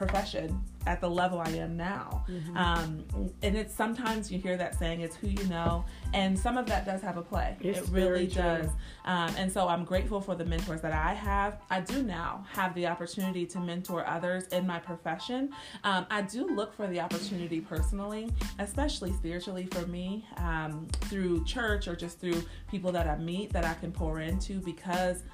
profession 0.00 0.58
at 0.86 0.98
the 1.02 1.10
level 1.10 1.38
I 1.40 1.50
am 1.50 1.76
now. 1.76 2.24
Um, 2.56 3.04
and 3.42 3.54
it's 3.54 3.74
sometimes 3.74 4.32
you 4.32 4.38
hear 4.38 4.56
that 4.56 4.74
saying, 4.78 5.02
it's 5.02 5.14
who 5.14 5.28
you 5.28 5.44
know, 5.48 5.84
and 6.14 6.38
some 6.38 6.56
of 6.56 6.64
that 6.68 6.86
does 6.86 7.02
have 7.02 7.18
a 7.18 7.22
play. 7.22 7.54
It's 7.60 7.80
it 7.80 7.92
really 7.92 8.26
does. 8.26 8.68
Um, 9.04 9.30
and 9.36 9.52
so 9.52 9.68
I'm 9.68 9.84
grateful 9.84 10.22
for 10.22 10.34
the 10.34 10.44
mentors 10.46 10.80
that 10.80 10.92
I 10.94 11.12
have. 11.12 11.60
I 11.68 11.80
do 11.80 12.02
now 12.02 12.46
have 12.50 12.74
the 12.74 12.86
opportunity 12.86 13.44
to 13.48 13.60
mentor 13.60 14.06
others 14.06 14.44
in 14.48 14.66
my 14.66 14.78
profession. 14.78 15.50
Um, 15.84 16.06
I 16.10 16.22
do 16.22 16.46
look 16.46 16.74
for 16.74 16.86
the 16.86 16.98
opportunity 16.98 17.60
personally, 17.60 18.30
especially 18.58 19.12
spiritually 19.12 19.68
for 19.70 19.86
me, 19.86 20.24
um, 20.38 20.88
through 21.10 21.44
church 21.44 21.88
or 21.88 21.94
just 21.94 22.18
through 22.20 22.42
people 22.70 22.90
that 22.92 23.06
I 23.06 23.18
meet 23.18 23.52
that 23.52 23.66
I 23.66 23.74
can 23.74 23.92
pour 23.92 24.20
into 24.20 24.60
because. 24.60 25.24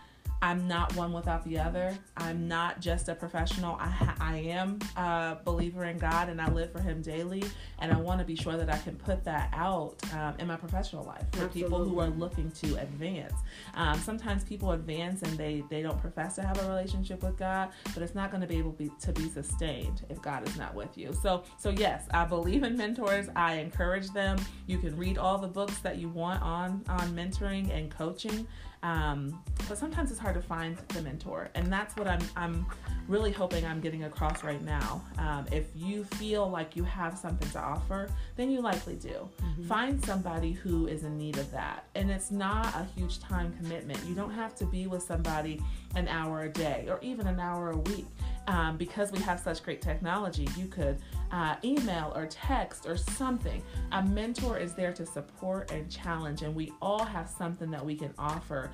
I'm 0.42 0.68
not 0.68 0.94
one 0.96 1.12
without 1.12 1.44
the 1.44 1.58
other. 1.58 1.96
I'm 2.16 2.46
not 2.46 2.80
just 2.80 3.08
a 3.08 3.14
professional. 3.14 3.76
I, 3.80 3.88
ha- 3.88 4.16
I 4.20 4.36
am 4.38 4.78
a 4.96 5.38
believer 5.44 5.84
in 5.84 5.98
God 5.98 6.28
and 6.28 6.40
I 6.40 6.50
live 6.50 6.72
for 6.72 6.80
Him 6.80 7.02
daily. 7.02 7.44
And 7.78 7.92
I 7.92 7.96
want 7.96 8.20
to 8.20 8.24
be 8.24 8.36
sure 8.36 8.56
that 8.56 8.70
I 8.70 8.78
can 8.78 8.96
put 8.96 9.24
that 9.24 9.50
out 9.52 9.96
um, 10.14 10.34
in 10.38 10.46
my 10.46 10.56
professional 10.56 11.04
life 11.04 11.24
for 11.32 11.48
people 11.48 11.84
who 11.84 11.98
are 12.00 12.08
looking 12.08 12.50
to 12.62 12.76
advance. 12.76 13.34
Um, 13.74 13.98
sometimes 13.98 14.44
people 14.44 14.72
advance 14.72 15.22
and 15.22 15.36
they, 15.38 15.64
they 15.70 15.82
don't 15.82 16.00
profess 16.00 16.36
to 16.36 16.42
have 16.42 16.62
a 16.62 16.68
relationship 16.68 17.22
with 17.22 17.36
God, 17.36 17.70
but 17.94 18.02
it's 18.02 18.14
not 18.14 18.30
going 18.30 18.40
to 18.40 18.46
be 18.46 18.58
able 18.58 18.72
be, 18.72 18.90
to 19.00 19.12
be 19.12 19.28
sustained 19.28 20.04
if 20.08 20.20
God 20.22 20.46
is 20.48 20.56
not 20.56 20.74
with 20.74 20.96
you. 20.96 21.12
So, 21.22 21.44
so 21.58 21.70
yes, 21.70 22.04
I 22.12 22.24
believe 22.24 22.62
in 22.62 22.76
mentors. 22.76 23.28
I 23.34 23.54
encourage 23.54 24.10
them. 24.10 24.38
You 24.66 24.78
can 24.78 24.96
read 24.96 25.18
all 25.18 25.38
the 25.38 25.48
books 25.48 25.78
that 25.78 25.96
you 25.96 26.08
want 26.08 26.42
on 26.42 26.84
on 26.88 27.10
mentoring 27.14 27.70
and 27.70 27.90
coaching. 27.90 28.46
Um, 28.82 29.42
but 29.68 29.78
sometimes 29.78 30.10
it's 30.10 30.20
hard 30.20 30.34
to 30.34 30.40
find 30.40 30.76
the 30.88 31.02
mentor, 31.02 31.48
and 31.54 31.72
that's 31.72 31.96
what 31.96 32.06
I'm 32.06 32.20
I'm 32.36 32.66
really 33.08 33.32
hoping 33.32 33.64
I'm 33.64 33.80
getting 33.80 34.04
across 34.04 34.42
right 34.42 34.62
now. 34.62 35.02
Um, 35.18 35.46
if 35.52 35.66
you 35.74 36.04
feel 36.04 36.48
like 36.48 36.76
you 36.76 36.84
have 36.84 37.16
something 37.16 37.48
to 37.50 37.60
offer, 37.60 38.08
then 38.36 38.50
you 38.50 38.60
likely 38.60 38.94
do. 38.96 39.28
Find 39.66 40.04
somebody 40.04 40.52
who 40.52 40.86
is 40.86 41.04
in 41.04 41.16
need 41.16 41.38
of 41.38 41.50
that, 41.52 41.84
and 41.94 42.10
it's 42.10 42.30
not 42.30 42.66
a 42.74 42.84
huge 42.96 43.20
time 43.20 43.52
commitment. 43.60 43.98
You 44.06 44.14
don't 44.14 44.32
have 44.32 44.54
to 44.56 44.66
be 44.66 44.86
with 44.86 45.02
somebody 45.02 45.60
an 45.94 46.08
hour 46.08 46.42
a 46.42 46.48
day 46.48 46.86
or 46.88 46.98
even 47.02 47.26
an 47.26 47.40
hour 47.40 47.70
a 47.70 47.76
week. 47.76 48.06
Um, 48.48 48.76
because 48.76 49.10
we 49.10 49.18
have 49.20 49.40
such 49.40 49.62
great 49.64 49.82
technology, 49.82 50.46
you 50.56 50.66
could 50.66 50.98
uh, 51.32 51.56
email 51.64 52.12
or 52.14 52.26
text 52.26 52.86
or 52.86 52.96
something. 52.96 53.60
A 53.90 54.02
mentor 54.04 54.56
is 54.56 54.72
there 54.74 54.92
to 54.92 55.04
support 55.04 55.72
and 55.72 55.90
challenge, 55.90 56.42
and 56.42 56.54
we 56.54 56.72
all 56.80 57.04
have 57.04 57.28
something 57.28 57.70
that 57.72 57.84
we 57.84 57.96
can 57.96 58.14
offer 58.18 58.70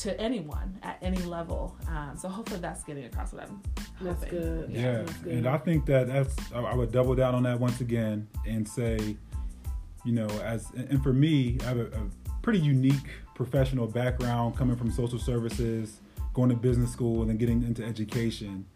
to 0.00 0.18
anyone 0.18 0.78
at 0.82 0.96
any 1.02 1.20
level. 1.22 1.76
Um, 1.88 2.16
so 2.16 2.28
hopefully 2.28 2.60
that's 2.60 2.82
getting 2.82 3.04
across 3.04 3.32
what 3.34 3.42
I'm 3.42 3.60
That's 4.00 4.22
hoping. 4.24 4.38
good. 4.38 4.70
Yeah, 4.70 5.02
That's 5.02 5.12
good. 5.18 5.32
and 5.34 5.46
I 5.46 5.58
think 5.58 5.84
that 5.86 6.06
that's 6.06 6.34
I 6.54 6.60
I 6.60 6.74
would 6.74 6.92
double 6.92 7.14
down 7.14 7.34
on 7.34 7.42
that 7.42 7.60
once 7.60 7.80
again 7.82 8.26
and 8.46 8.66
say, 8.66 9.16
you 10.04 10.12
know, 10.12 10.28
as 10.42 10.70
and 10.74 11.02
for 11.02 11.12
me, 11.12 11.58
I 11.62 11.64
have 11.64 11.78
a, 11.78 11.86
a 11.88 12.10
pretty 12.40 12.60
unique 12.60 13.10
professional 13.34 13.86
background 13.86 14.56
coming 14.56 14.76
from 14.76 14.90
social 14.90 15.18
services, 15.18 16.00
going 16.32 16.48
to 16.50 16.56
business 16.56 16.90
school, 16.92 17.20
and 17.20 17.30
then 17.30 17.36
getting 17.36 17.62
into 17.62 17.84
education. 17.84 18.66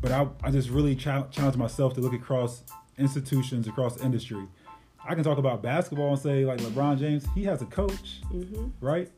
But 0.00 0.12
I, 0.12 0.26
I 0.42 0.50
just 0.50 0.68
really 0.70 0.94
chal- 0.96 1.28
challenge 1.30 1.56
myself 1.56 1.94
to 1.94 2.00
look 2.00 2.12
across 2.12 2.62
institutions, 2.98 3.66
across 3.68 4.00
industry. 4.00 4.46
I 5.08 5.14
can 5.14 5.22
talk 5.24 5.38
about 5.38 5.62
basketball 5.62 6.10
and 6.14 6.18
say, 6.18 6.44
like 6.44 6.58
LeBron 6.60 6.98
James, 6.98 7.26
he 7.34 7.44
has 7.44 7.62
a 7.62 7.66
coach, 7.66 8.20
Mhm. 8.32 8.72
right? 8.80 9.10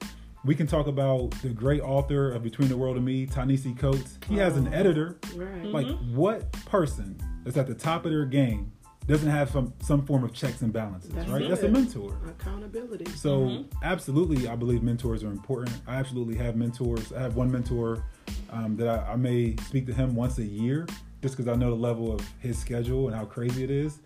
We 0.44 0.54
can 0.54 0.66
talk 0.66 0.86
about 0.86 1.30
the 1.42 1.48
great 1.48 1.80
author 1.80 2.30
of 2.32 2.42
Between 2.42 2.68
the 2.68 2.76
World 2.76 2.96
and 2.96 3.04
Me, 3.04 3.26
Ta-Nehisi 3.26 3.76
Coates. 3.78 4.18
He 4.28 4.36
has 4.36 4.56
an 4.56 4.68
Oh. 4.68 4.72
editor 4.76 5.18
Right. 5.34 5.64
like 5.64 5.86
what 6.14 6.50
person 6.52 7.18
is 7.44 7.56
at 7.56 7.66
the 7.66 7.74
top 7.74 8.04
of 8.04 8.12
their 8.12 8.24
game 8.24 8.70
doesn't 9.08 9.30
have 9.30 9.50
some 9.50 9.72
some 9.80 10.04
form 10.06 10.22
of 10.22 10.32
checks 10.32 10.60
and 10.62 10.72
balances, 10.72 11.10
That's 11.10 11.28
right? 11.28 11.42
it. 11.42 11.48
That's 11.48 11.62
a 11.62 11.68
mentor. 11.68 12.14
Accountability. 12.28 13.06
So 13.12 13.40
Mhm. 13.40 13.64
absolutely, 13.82 14.46
I 14.48 14.54
believe 14.54 14.82
mentors 14.82 15.24
are 15.24 15.30
important. 15.32 15.74
I 15.86 15.96
absolutely 15.96 16.36
have 16.36 16.54
mentors. 16.56 17.12
I 17.12 17.20
have 17.22 17.34
one 17.34 17.50
mentor 17.50 18.04
um, 18.52 18.76
that 18.76 18.86
I, 18.88 19.12
I 19.14 19.16
may 19.16 19.56
speak 19.66 19.86
to 19.86 19.94
him 19.94 20.14
once 20.14 20.38
a 20.38 20.44
year, 20.44 20.86
just 21.22 21.36
because 21.36 21.48
I 21.50 21.56
know 21.56 21.70
the 21.70 21.76
level 21.80 22.12
of 22.12 22.20
his 22.38 22.58
schedule 22.58 23.08
and 23.08 23.16
how 23.16 23.24
crazy 23.24 23.64
it 23.64 23.70
is. 23.70 23.98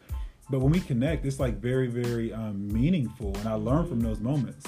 But 0.50 0.60
when 0.60 0.70
we 0.72 0.80
connect, 0.80 1.24
it's 1.26 1.40
like 1.40 1.58
very, 1.60 1.88
very 1.88 2.32
um, 2.32 2.72
meaningful, 2.72 3.34
and 3.38 3.48
I 3.48 3.54
learn 3.54 3.86
from 3.88 4.00
those 4.00 4.20
moments. 4.20 4.66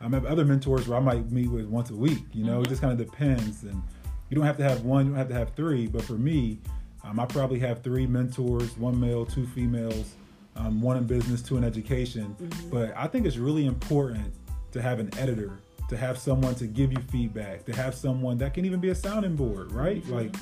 I 0.00 0.08
have 0.08 0.24
other 0.26 0.44
mentors 0.44 0.86
where 0.88 0.98
I 0.98 1.00
might 1.02 1.30
meet 1.30 1.48
with 1.50 1.66
once 1.66 1.90
a 1.90 1.94
week. 1.96 2.24
You 2.32 2.44
know, 2.44 2.60
it 2.60 2.64
Mhm. 2.66 2.68
just 2.68 2.80
kind 2.80 2.98
of 2.98 3.06
depends, 3.06 3.64
and 3.64 3.82
you 4.30 4.34
don't 4.36 4.44
have 4.46 4.56
to 4.58 4.64
have 4.64 4.84
one, 4.84 5.04
you 5.06 5.10
don't 5.12 5.18
have 5.18 5.28
to 5.28 5.34
have 5.34 5.50
three. 5.54 5.86
But 5.86 6.02
for 6.04 6.14
me, 6.14 6.58
um, 7.04 7.20
I 7.20 7.26
probably 7.26 7.58
have 7.60 7.82
three 7.82 8.06
mentors: 8.06 8.76
one 8.78 8.98
male, 8.98 9.24
two 9.26 9.46
females, 9.48 10.14
um, 10.56 10.80
one 10.80 10.96
in 10.96 11.04
business, 11.04 11.42
two 11.42 11.56
in 11.56 11.64
education. 11.64 12.34
But 12.70 12.92
I 12.96 13.06
think 13.06 13.26
it's 13.26 13.36
really 13.36 13.66
important 13.66 14.32
to 14.72 14.82
have 14.82 14.98
an 14.98 15.10
editor, 15.18 15.58
to 15.90 15.96
have 15.96 16.18
someone 16.18 16.54
to 16.56 16.66
give 16.66 16.92
you 16.92 16.98
feedback, 17.12 17.64
to 17.66 17.76
have 17.76 17.94
someone 17.94 18.38
that 18.38 18.54
can 18.54 18.64
even 18.64 18.80
be 18.80 18.88
a 18.88 18.94
sounding 18.94 19.36
board, 19.36 19.70
right? 19.72 20.04
Like, 20.08 20.34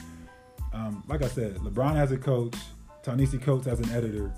um, 0.73 1.03
like 1.09 1.23
I 1.23 1.29
said, 1.29 1.57
LeBron 1.57 1.95
has 1.97 2.13
a 2.13 2.17
coach, 2.17 2.55
Ta-Nehisi 3.03 3.43
Coates 3.43 3.67
has 3.67 3.81
an 3.81 3.91
editor, 3.91 4.33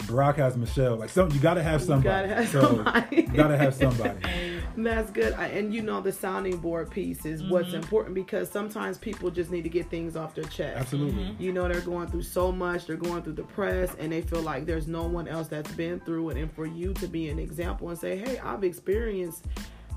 Barack 0.00 0.36
has 0.36 0.56
Michelle. 0.56 0.94
Like, 0.96 1.10
some 1.10 1.30
you 1.32 1.40
got 1.40 1.54
to 1.54 1.62
have 1.64 1.80
You 1.80 1.86
somebody. 1.88 2.28
gotta 2.28 2.34
have 2.42 2.48
so 2.50 2.60
somebody. 2.60 3.16
you 3.16 3.22
got 3.28 3.48
to 3.48 3.56
have 3.58 3.74
somebody. 3.74 4.14
That's 4.76 5.10
good. 5.10 5.32
I, 5.34 5.46
and 5.46 5.74
you 5.74 5.82
know, 5.82 6.00
the 6.00 6.12
sounding 6.12 6.58
board 6.58 6.90
piece 6.90 7.24
is 7.24 7.42
what's 7.42 7.68
mm-hmm. 7.68 7.76
important 7.76 8.14
because 8.14 8.50
sometimes 8.50 8.98
people 8.98 9.30
just 9.30 9.50
need 9.50 9.62
to 9.62 9.68
get 9.68 9.90
things 9.90 10.16
off 10.16 10.34
their 10.34 10.44
chest. 10.44 10.78
Absolutely. 10.78 11.24
Mm-hmm. 11.24 11.42
You 11.42 11.52
know, 11.52 11.68
they're 11.68 11.80
going 11.80 12.08
through 12.08 12.22
so 12.22 12.52
much, 12.52 12.86
they're 12.86 12.96
going 12.96 13.22
through 13.22 13.34
the 13.34 13.42
press, 13.42 13.94
and 13.98 14.12
they 14.12 14.22
feel 14.22 14.42
like 14.42 14.66
there's 14.66 14.86
no 14.86 15.04
one 15.04 15.28
else 15.28 15.48
that's 15.48 15.72
been 15.72 16.00
through 16.00 16.30
it. 16.30 16.36
And 16.36 16.52
for 16.52 16.66
you 16.66 16.94
to 16.94 17.06
be 17.06 17.28
an 17.28 17.38
example 17.38 17.88
and 17.90 17.98
say, 17.98 18.16
hey, 18.16 18.38
I've 18.38 18.64
experienced 18.64 19.44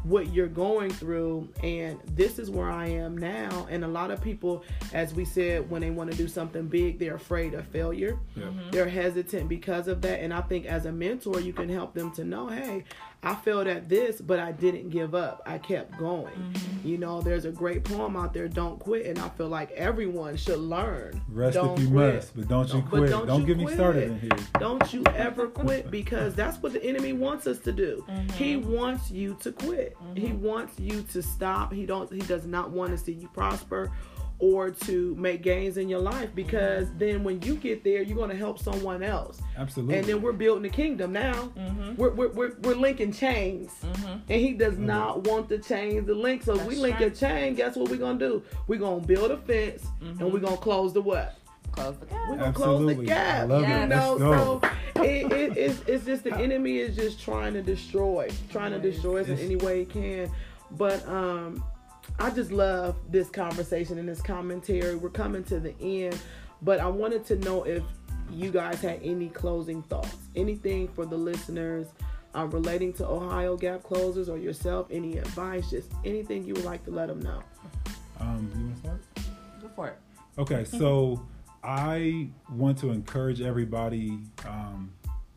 what 0.04 0.34
you're 0.34 0.48
going 0.48 0.90
through 0.90 1.48
and 1.64 2.00
this 2.16 2.40
is 2.40 2.50
where 2.50 2.70
I 2.70 2.88
am 2.88 3.18
now 3.18 3.68
and 3.70 3.84
a 3.84 3.88
lot 3.88 4.10
of 4.10 4.22
people 4.22 4.64
as 4.94 5.14
we 5.14 5.26
said 5.26 5.70
when 5.70 5.82
they 5.82 5.92
want 5.92 6.10
to 6.12 6.18
do 6.18 6.28
something 6.28 6.68
big 6.68 6.98
they're 6.98 7.16
afraid 7.16 7.54
of 7.54 7.68
failure 7.68 8.18
Yeah. 8.36 8.50
they're 8.72 8.90
hesitant 8.90 9.48
because 9.48 9.88
of 9.88 10.02
that 10.02 10.22
and 10.22 10.34
I 10.34 10.42
think 10.42 10.66
as 10.66 10.88
a 10.88 10.92
mentor 10.92 11.40
you 11.40 11.54
can 11.54 11.70
help 11.70 11.94
them 11.94 12.12
to 12.14 12.24
know 12.24 12.48
hey 12.48 12.84
I 13.24 13.36
failed 13.36 13.68
at 13.68 13.88
this 13.88 14.22
but 14.22 14.40
I 14.40 14.52
didn't 14.52 14.90
give 14.90 15.14
up 15.14 15.42
I 15.46 15.58
kept 15.58 15.98
going 15.98 16.34
mm-hmm. 16.34 16.88
you 16.88 16.98
know 16.98 17.22
there's 17.22 17.46
a 17.46 17.52
great 17.52 17.84
poem 17.84 18.16
out 18.16 18.34
there 18.34 18.48
don't 18.48 18.80
quit 18.80 19.06
and 19.06 19.20
I 19.20 19.30
feel 19.30 19.48
like 19.48 19.72
everyone 19.72 20.38
should 20.38 20.60
learn 20.60 21.22
Rest 21.30 21.56
don't 21.56 21.78
if 21.78 21.84
you 21.84 21.90
quit. 21.92 22.16
must, 22.16 22.36
but 22.36 22.48
don't 22.48 22.74
you 22.74 22.82
But 22.82 22.90
quit. 22.90 23.10
don't 23.10 23.28
Don't, 23.28 23.42
you 23.42 23.48
get 23.48 23.58
me 23.58 23.72
started 23.74 24.12
in 24.12 24.20
here. 24.20 24.32
don't 24.60 24.94
you 24.94 25.04
ever 25.16 25.48
quit 25.48 25.92
because 25.92 26.36
that's 26.36 26.58
what 26.62 26.74
the 26.74 26.84
enemy 26.84 27.14
wants 27.14 27.48
us 27.48 27.60
to 27.60 27.72
do. 27.72 28.04
Mm-hmm. 28.10 28.30
He 28.34 28.56
wants 28.58 29.12
you 29.12 29.38
to 29.42 29.52
quit. 29.52 29.96
He 30.16 30.28
mm-hmm. 30.28 30.42
wants 30.42 30.80
you 30.80 31.04
to 31.14 31.22
stop. 31.22 31.72
He 31.72 31.86
don't 31.86 32.12
he 32.12 32.22
does 32.22 32.46
not 32.46 32.72
want 32.72 32.92
to 32.92 32.98
see 32.98 33.14
you 33.14 33.28
prosper 33.30 33.92
or 34.42 34.72
to 34.72 35.16
make 35.16 35.44
gains 35.44 35.78
in 35.78 35.88
your 35.88 36.00
life 36.00 36.30
because 36.34 36.92
then 36.98 37.24
when 37.24 37.42
you 37.44 37.56
get 37.56 37.84
there 37.84 38.02
you're 38.02 38.18
going 38.18 38.30
to 38.30 38.36
help 38.36 38.58
someone 38.60 39.04
else. 39.04 39.40
Absolutely. 39.56 39.98
And 39.98 40.08
then 40.08 40.22
we're 40.22 40.34
building 40.34 40.64
the 40.64 40.70
kingdom 40.70 41.14
now. 41.14 41.52
We're, 41.96 42.10
we're, 42.10 42.30
we're, 42.30 42.56
we're 42.64 42.76
linking 42.76 43.14
chains. 43.14 43.72
mm-hmm. 43.84 44.08
And 44.08 44.42
he 44.42 44.54
does 44.54 44.78
not 44.78 45.26
want 45.28 45.48
the 45.48 45.60
chains 45.60 46.08
to 46.08 46.16
link. 46.16 46.44
So 46.44 46.56
if 46.56 46.66
we 46.66 46.76
link 46.76 47.00
right. 47.00 47.12
a 47.12 47.16
chain, 47.16 47.54
guess 47.54 47.76
what 47.76 47.90
we're 47.90 47.98
going 47.98 48.18
to 48.18 48.28
do? 48.28 48.44
We're 48.68 48.80
going 48.80 49.02
to 49.02 49.08
build 49.08 49.32
a 49.32 49.38
fence 49.38 49.86
and 50.02 50.20
we're 50.20 50.40
going 50.40 50.58
to 50.58 50.62
close 50.62 50.94
the 50.94 51.02
what? 51.02 51.38
Close 51.72 51.98
the 51.98 52.06
gap. 52.06 52.30
We're 52.30 52.36
gap. 52.36 52.44
gonna 52.44 52.54
close 52.54 52.96
the 52.98 53.04
gap. 53.04 53.42
I 53.42 53.44
love 53.44 53.64
it. 53.64 53.70
You 53.70 53.88
know, 53.88 54.16
Let's 54.16 54.20
go. 54.20 54.62
so 54.96 55.04
it, 55.04 55.32
it, 55.32 55.58
it's, 55.58 55.82
it's 55.88 56.06
just 56.06 56.24
the 56.24 56.36
enemy 56.36 56.78
is 56.80 56.96
just 56.96 57.22
trying 57.22 57.54
to 57.54 57.62
destroy, 57.62 58.30
trying 58.52 58.72
to 58.72 58.80
destroy 58.80 59.22
us 59.22 59.28
in 59.30 59.40
any 59.40 59.56
way 59.56 59.80
he 59.80 59.86
can. 59.86 60.32
But 60.72 61.08
um, 61.08 61.64
I 62.20 62.30
just 62.30 62.52
love 62.52 62.96
this 63.10 63.30
conversation 63.30 63.98
and 63.98 64.08
this 64.08 64.22
commentary. 64.22 64.96
We're 64.96 65.10
coming 65.10 65.44
to 65.46 65.60
the 65.60 65.74
end, 65.82 66.20
but 66.62 66.80
I 66.80 66.88
wanted 66.88 67.26
to 67.28 67.36
know 67.38 67.64
if 67.64 67.84
you 68.32 68.52
guys 68.52 68.82
had 68.82 69.00
any 69.04 69.30
closing 69.30 69.82
thoughts, 69.84 70.16
anything 70.36 70.88
for 70.88 71.06
the 71.06 71.18
listeners. 71.18 71.88
Um, 72.34 72.50
relating 72.50 72.94
to 72.94 73.06
Ohio 73.06 73.58
Gap 73.58 73.84
closers 73.84 74.30
or 74.30 74.38
yourself, 74.38 74.88
any 74.90 75.18
advice, 75.18 75.70
just 75.70 75.92
anything 76.06 76.46
you 76.46 76.54
would 76.54 76.64
like 76.64 76.82
to 76.86 76.92
let 76.92 77.10
them 77.10 77.20
know. 77.20 77.44
um, 78.22 78.50
you 78.56 78.64
want 78.64 78.76
to 78.76 78.80
start? 78.80 79.02
Go 79.62 79.70
for 79.76 79.88
it. 79.90 79.98
Okay, 80.38 80.64
so 80.64 81.22
I 81.62 82.30
want 82.54 82.78
to 82.80 82.92
encourage 82.92 83.42
everybody 83.42 84.20
um, 84.48 84.94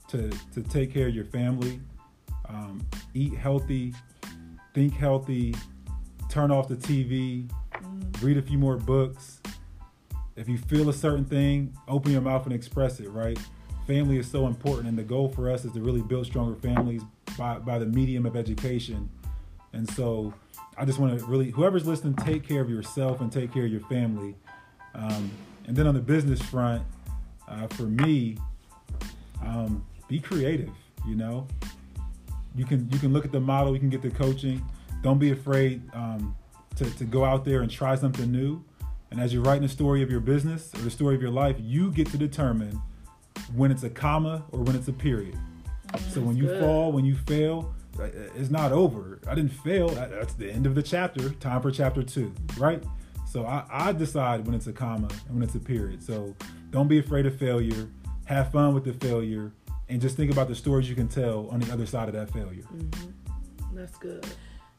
to 0.08 0.30
to 0.52 0.62
take 0.62 0.94
care 0.94 1.08
of 1.08 1.14
your 1.14 1.24
family, 1.24 1.80
um, 2.48 2.86
eat 3.12 3.34
healthy, 3.34 3.92
think 4.72 4.94
healthy, 4.94 5.56
turn 6.34 6.50
off 6.50 6.66
the 6.66 6.74
TV, 6.74 7.48
read 8.20 8.36
a 8.36 8.42
few 8.42 8.58
more 8.58 8.76
books. 8.76 9.40
If 10.34 10.48
you 10.48 10.58
feel 10.58 10.88
a 10.88 10.92
certain 10.92 11.24
thing, 11.24 11.72
open 11.86 12.10
your 12.10 12.22
mouth 12.22 12.44
and 12.44 12.52
express 12.52 12.98
it. 12.98 13.08
Right, 13.08 13.38
family 13.86 14.18
is 14.18 14.28
so 14.28 14.48
important, 14.48 14.88
and 14.88 14.98
the 14.98 15.04
goal 15.04 15.28
for 15.28 15.48
us 15.48 15.64
is 15.64 15.72
to 15.72 15.80
really 15.80 16.02
build 16.02 16.26
stronger 16.26 16.56
families 16.56 17.02
by 17.38 17.60
by 17.60 17.78
the 17.78 17.86
medium 17.86 18.26
of 18.26 18.34
education. 18.34 19.08
And 19.72 19.88
so, 19.90 20.34
I 20.76 20.84
just 20.84 20.98
want 20.98 21.16
to 21.16 21.24
really, 21.26 21.52
whoever's 21.52 21.86
listening, 21.86 22.14
take 22.16 22.46
care 22.46 22.60
of 22.60 22.68
yourself 22.68 23.20
and 23.20 23.30
take 23.30 23.52
care 23.52 23.64
of 23.64 23.70
your 23.70 23.82
family. 23.82 24.34
Um, 24.94 25.30
and 25.66 25.76
then 25.76 25.86
on 25.86 25.94
the 25.94 26.00
business 26.00 26.42
front, 26.42 26.82
uh, 27.46 27.68
for 27.68 27.84
me, 27.84 28.38
um, 29.44 29.84
be 30.08 30.18
creative. 30.18 30.70
You 31.06 31.14
know, 31.14 31.46
you 32.56 32.64
can 32.64 32.88
you 32.90 32.98
can 32.98 33.12
look 33.12 33.24
at 33.24 33.30
the 33.30 33.40
model, 33.40 33.72
you 33.72 33.78
can 33.78 33.90
get 33.90 34.02
the 34.02 34.10
coaching. 34.10 34.64
Don't 35.04 35.18
be 35.18 35.32
afraid 35.32 35.82
um, 35.92 36.34
to 36.76 36.84
to 36.96 37.04
go 37.04 37.26
out 37.26 37.44
there 37.44 37.60
and 37.60 37.70
try 37.70 37.94
something 37.94 38.32
new. 38.32 38.64
And 39.10 39.20
as 39.20 39.34
you're 39.34 39.42
writing 39.42 39.62
the 39.62 39.68
story 39.68 40.02
of 40.02 40.10
your 40.10 40.20
business 40.20 40.72
or 40.74 40.78
the 40.78 40.90
story 40.90 41.14
of 41.14 41.20
your 41.20 41.30
life, 41.30 41.56
you 41.60 41.92
get 41.92 42.08
to 42.08 42.16
determine 42.16 42.80
when 43.54 43.70
it's 43.70 43.82
a 43.82 43.90
comma 43.90 44.44
or 44.50 44.60
when 44.60 44.74
it's 44.74 44.88
a 44.88 44.94
period. 44.94 45.38
So 46.08 46.22
when 46.22 46.38
you 46.38 46.46
good. 46.46 46.60
fall, 46.60 46.90
when 46.90 47.04
you 47.04 47.16
fail, 47.16 47.74
uh, 48.00 48.04
it's 48.34 48.50
not 48.50 48.72
over. 48.72 49.20
I 49.28 49.34
didn't 49.34 49.52
fail. 49.52 49.88
That's 49.90 50.32
the 50.32 50.50
end 50.50 50.64
of 50.64 50.74
the 50.74 50.82
chapter. 50.82 51.28
Time 51.34 51.60
for 51.60 51.70
chapter 51.70 52.02
two, 52.02 52.32
right? 52.56 52.82
So 53.30 53.44
I, 53.44 53.64
I 53.70 53.92
decide 53.92 54.46
when 54.46 54.54
it's 54.54 54.68
a 54.68 54.72
comma 54.72 55.08
and 55.26 55.34
when 55.34 55.42
it's 55.42 55.54
a 55.54 55.60
period. 55.60 56.02
So 56.02 56.34
don't 56.70 56.88
be 56.88 56.98
afraid 56.98 57.26
of 57.26 57.38
failure. 57.38 57.88
Have 58.24 58.50
fun 58.52 58.72
with 58.72 58.84
the 58.84 58.94
failure, 58.94 59.52
and 59.90 60.00
just 60.00 60.16
think 60.16 60.32
about 60.32 60.48
the 60.48 60.54
stories 60.54 60.88
you 60.88 60.96
can 60.96 61.08
tell 61.08 61.46
on 61.50 61.60
the 61.60 61.70
other 61.70 61.84
side 61.84 62.08
of 62.08 62.14
that 62.14 62.32
failure. 62.32 62.64
That's 63.74 63.98
good. 63.98 64.26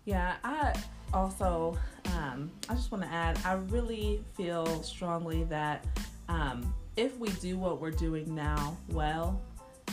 Yeah, 0.05 0.35
I 0.43 0.73
also, 1.13 1.77
um, 2.15 2.51
I 2.69 2.75
just 2.75 2.91
want 2.91 3.03
to 3.03 3.09
add, 3.09 3.39
I 3.43 3.53
really 3.53 4.23
feel 4.35 4.83
strongly 4.83 5.43
that 5.45 5.85
um, 6.29 6.73
if 6.95 7.17
we 7.17 7.29
do 7.29 7.57
what 7.57 7.81
we're 7.81 7.91
doing 7.91 8.33
now 8.33 8.77
well, 8.89 9.41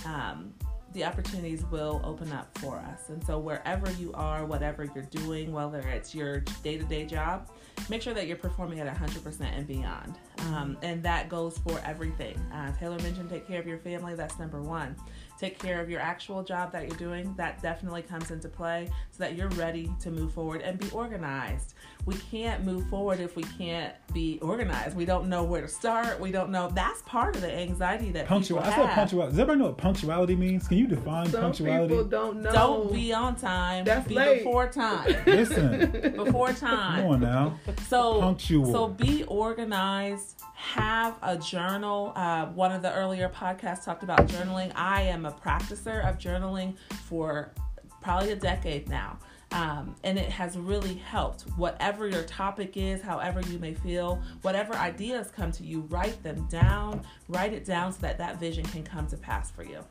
um, 0.05 0.53
the 0.93 1.05
opportunities 1.05 1.65
will 1.71 2.03
open 2.05 2.31
up 2.33 2.57
for 2.59 2.77
us. 2.77 3.09
And 3.09 3.25
so, 3.25 3.39
wherever 3.39 3.91
you 3.93 4.13
are, 4.13 4.45
whatever 4.45 4.85
you're 4.95 5.05
doing, 5.05 5.51
whether 5.53 5.81
it's 5.81 6.15
your 6.15 6.41
day 6.63 6.77
to 6.77 6.85
day 6.85 7.07
job, 7.07 7.49
make 7.89 8.03
sure 8.03 8.13
that 8.13 8.27
you're 8.27 8.37
performing 8.37 8.81
at 8.81 8.95
100% 8.95 9.41
and 9.41 9.67
beyond. 9.67 10.19
Um, 10.49 10.77
and 10.83 11.03
that 11.03 11.31
goes 11.31 11.57
for 11.59 11.81
everything. 11.85 12.37
Uh, 12.53 12.73
Taylor 12.73 12.99
mentioned 12.99 13.31
take 13.31 13.47
care 13.47 13.59
of 13.59 13.67
your 13.67 13.79
family, 13.79 14.15
that's 14.15 14.39
number 14.39 14.61
one. 14.61 14.95
Take 15.43 15.59
care 15.59 15.81
of 15.81 15.91
your 15.91 15.99
actual 16.01 16.45
job 16.45 16.71
that 16.71 16.87
you're 16.87 16.97
doing, 16.99 17.35
that 17.37 17.61
definitely 17.61 18.03
comes 18.03 18.31
into 18.31 18.49
play 18.49 18.89
so 19.11 19.25
that 19.25 19.35
you're 19.37 19.49
ready 19.49 19.91
to 19.99 20.13
move 20.13 20.33
forward 20.33 20.61
and 20.63 20.79
be 20.79 20.89
organized. 20.91 21.75
We 22.07 22.15
can't 22.31 22.63
move 22.65 22.89
forward 22.89 23.19
if 23.19 23.35
we 23.35 23.43
can't 23.59 23.93
be 24.15 24.39
organized. 24.41 24.97
We 24.97 25.05
don't 25.05 25.29
know 25.29 25.43
where 25.43 25.61
to 25.61 25.67
start. 25.67 26.21
We 26.21 26.31
don't 26.31 26.51
know. 26.51 26.71
That's 26.73 27.03
part 27.03 27.35
of 27.35 27.43
the 27.43 27.53
anxiety 27.53 28.13
that 28.13 28.27
Punctuality. 28.29 28.71
people 28.71 28.85
I 28.85 28.87
have. 28.87 28.91
said 28.93 28.95
punctuality. 29.01 29.31
Does 29.33 29.39
everybody 29.41 29.59
know 29.59 29.67
what 29.67 29.79
punctuality 29.79 30.37
means? 30.37 30.69
Can 30.69 30.79
you 30.79 30.87
define 30.87 31.29
Some 31.31 31.41
punctuality? 31.41 31.89
people 31.89 32.05
don't 32.05 32.41
know. 32.41 32.53
Don't 32.53 32.93
be 32.93 33.13
on 33.13 33.35
time. 33.35 33.85
That's 33.85 34.07
be 34.07 34.15
late. 34.15 34.39
before 34.45 34.69
time. 34.69 35.13
Listen, 35.27 35.91
before 36.25 36.53
time. 36.53 37.03
come 37.03 37.11
on 37.15 37.21
now. 37.21 37.59
So 37.89 38.21
Punctual. 38.21 38.71
So 38.73 38.87
be 38.87 39.25
organized. 39.25 40.41
Have 40.73 41.19
a 41.21 41.37
journal. 41.37 42.15
Uh, 42.17 42.47
one 42.47 42.73
of 42.73 42.81
the 42.81 42.91
earlier 42.95 43.29
podcasts 43.29 43.85
talked 43.85 44.03
about 44.03 44.27
journaling. 44.27 44.73
I 44.75 45.03
am 45.03 45.27
a 45.27 45.31
practicer 45.31 46.09
of 46.09 46.17
journaling 46.17 46.77
for 47.05 47.53
probably 48.01 48.33
a 48.33 48.37
decade 48.37 48.89
now. 48.89 49.19
Um, 49.51 49.95
and 50.03 50.19
it 50.19 50.31
has 50.31 50.57
really 50.57 50.95
helped. 50.95 51.43
Whatever 51.59 52.09
your 52.09 52.23
topic 52.23 52.79
is, 52.79 53.03
however 53.03 53.43
you 53.51 53.59
may 53.59 53.75
feel, 53.75 54.23
whatever 54.41 54.73
ideas 54.73 55.31
come 55.31 55.53
to 55.53 55.63
you, 55.63 55.83
write 55.91 56.23
them 56.23 56.47
down. 56.49 57.03
Write 57.29 57.53
it 57.53 57.67
down 57.67 57.93
so 57.93 57.99
that 58.01 58.17
that 58.17 58.41
vision 58.41 58.65
can 58.65 58.83
come 58.83 59.07
to 59.09 59.19
pass 59.19 59.51
for 59.51 59.65
you. 59.65 59.85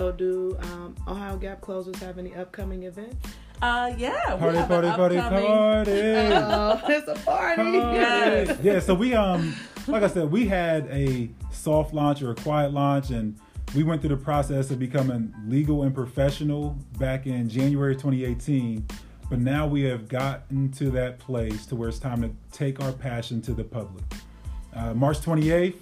So, 0.00 0.10
do 0.10 0.56
um, 0.62 0.96
Ohio 1.06 1.36
Gap 1.36 1.60
closers 1.60 1.96
have 1.96 2.16
any 2.16 2.34
upcoming 2.34 2.84
events? 2.84 3.16
Uh, 3.60 3.92
yeah, 3.98 4.32
we 4.32 4.40
Party, 4.40 4.56
have 4.56 4.68
party, 4.68 4.88
an 4.88 4.94
party, 4.94 5.16
upcoming- 5.18 5.46
party. 5.46 5.90
Oh, 6.00 6.80
it's 6.88 7.06
a 7.06 7.22
party. 7.22 7.62
Yes. 7.74 8.58
yeah, 8.62 8.80
so 8.80 8.94
we 8.94 9.12
um 9.12 9.54
like 9.88 10.02
I 10.02 10.06
said, 10.06 10.30
we 10.32 10.46
had 10.46 10.86
a 10.86 11.28
soft 11.52 11.92
launch 11.92 12.22
or 12.22 12.30
a 12.30 12.34
quiet 12.34 12.72
launch 12.72 13.10
and 13.10 13.38
we 13.74 13.82
went 13.82 14.00
through 14.00 14.16
the 14.16 14.24
process 14.24 14.70
of 14.70 14.78
becoming 14.78 15.34
legal 15.46 15.82
and 15.82 15.94
professional 15.94 16.78
back 16.98 17.26
in 17.26 17.50
January 17.50 17.94
2018. 17.94 18.86
But 19.28 19.40
now 19.40 19.66
we 19.66 19.82
have 19.82 20.08
gotten 20.08 20.70
to 20.78 20.90
that 20.92 21.18
place 21.18 21.66
to 21.66 21.76
where 21.76 21.90
it's 21.90 21.98
time 21.98 22.22
to 22.22 22.30
take 22.56 22.80
our 22.80 22.92
passion 22.92 23.42
to 23.42 23.52
the 23.52 23.64
public. 23.64 24.04
Uh, 24.74 24.94
March 24.94 25.18
28th, 25.18 25.74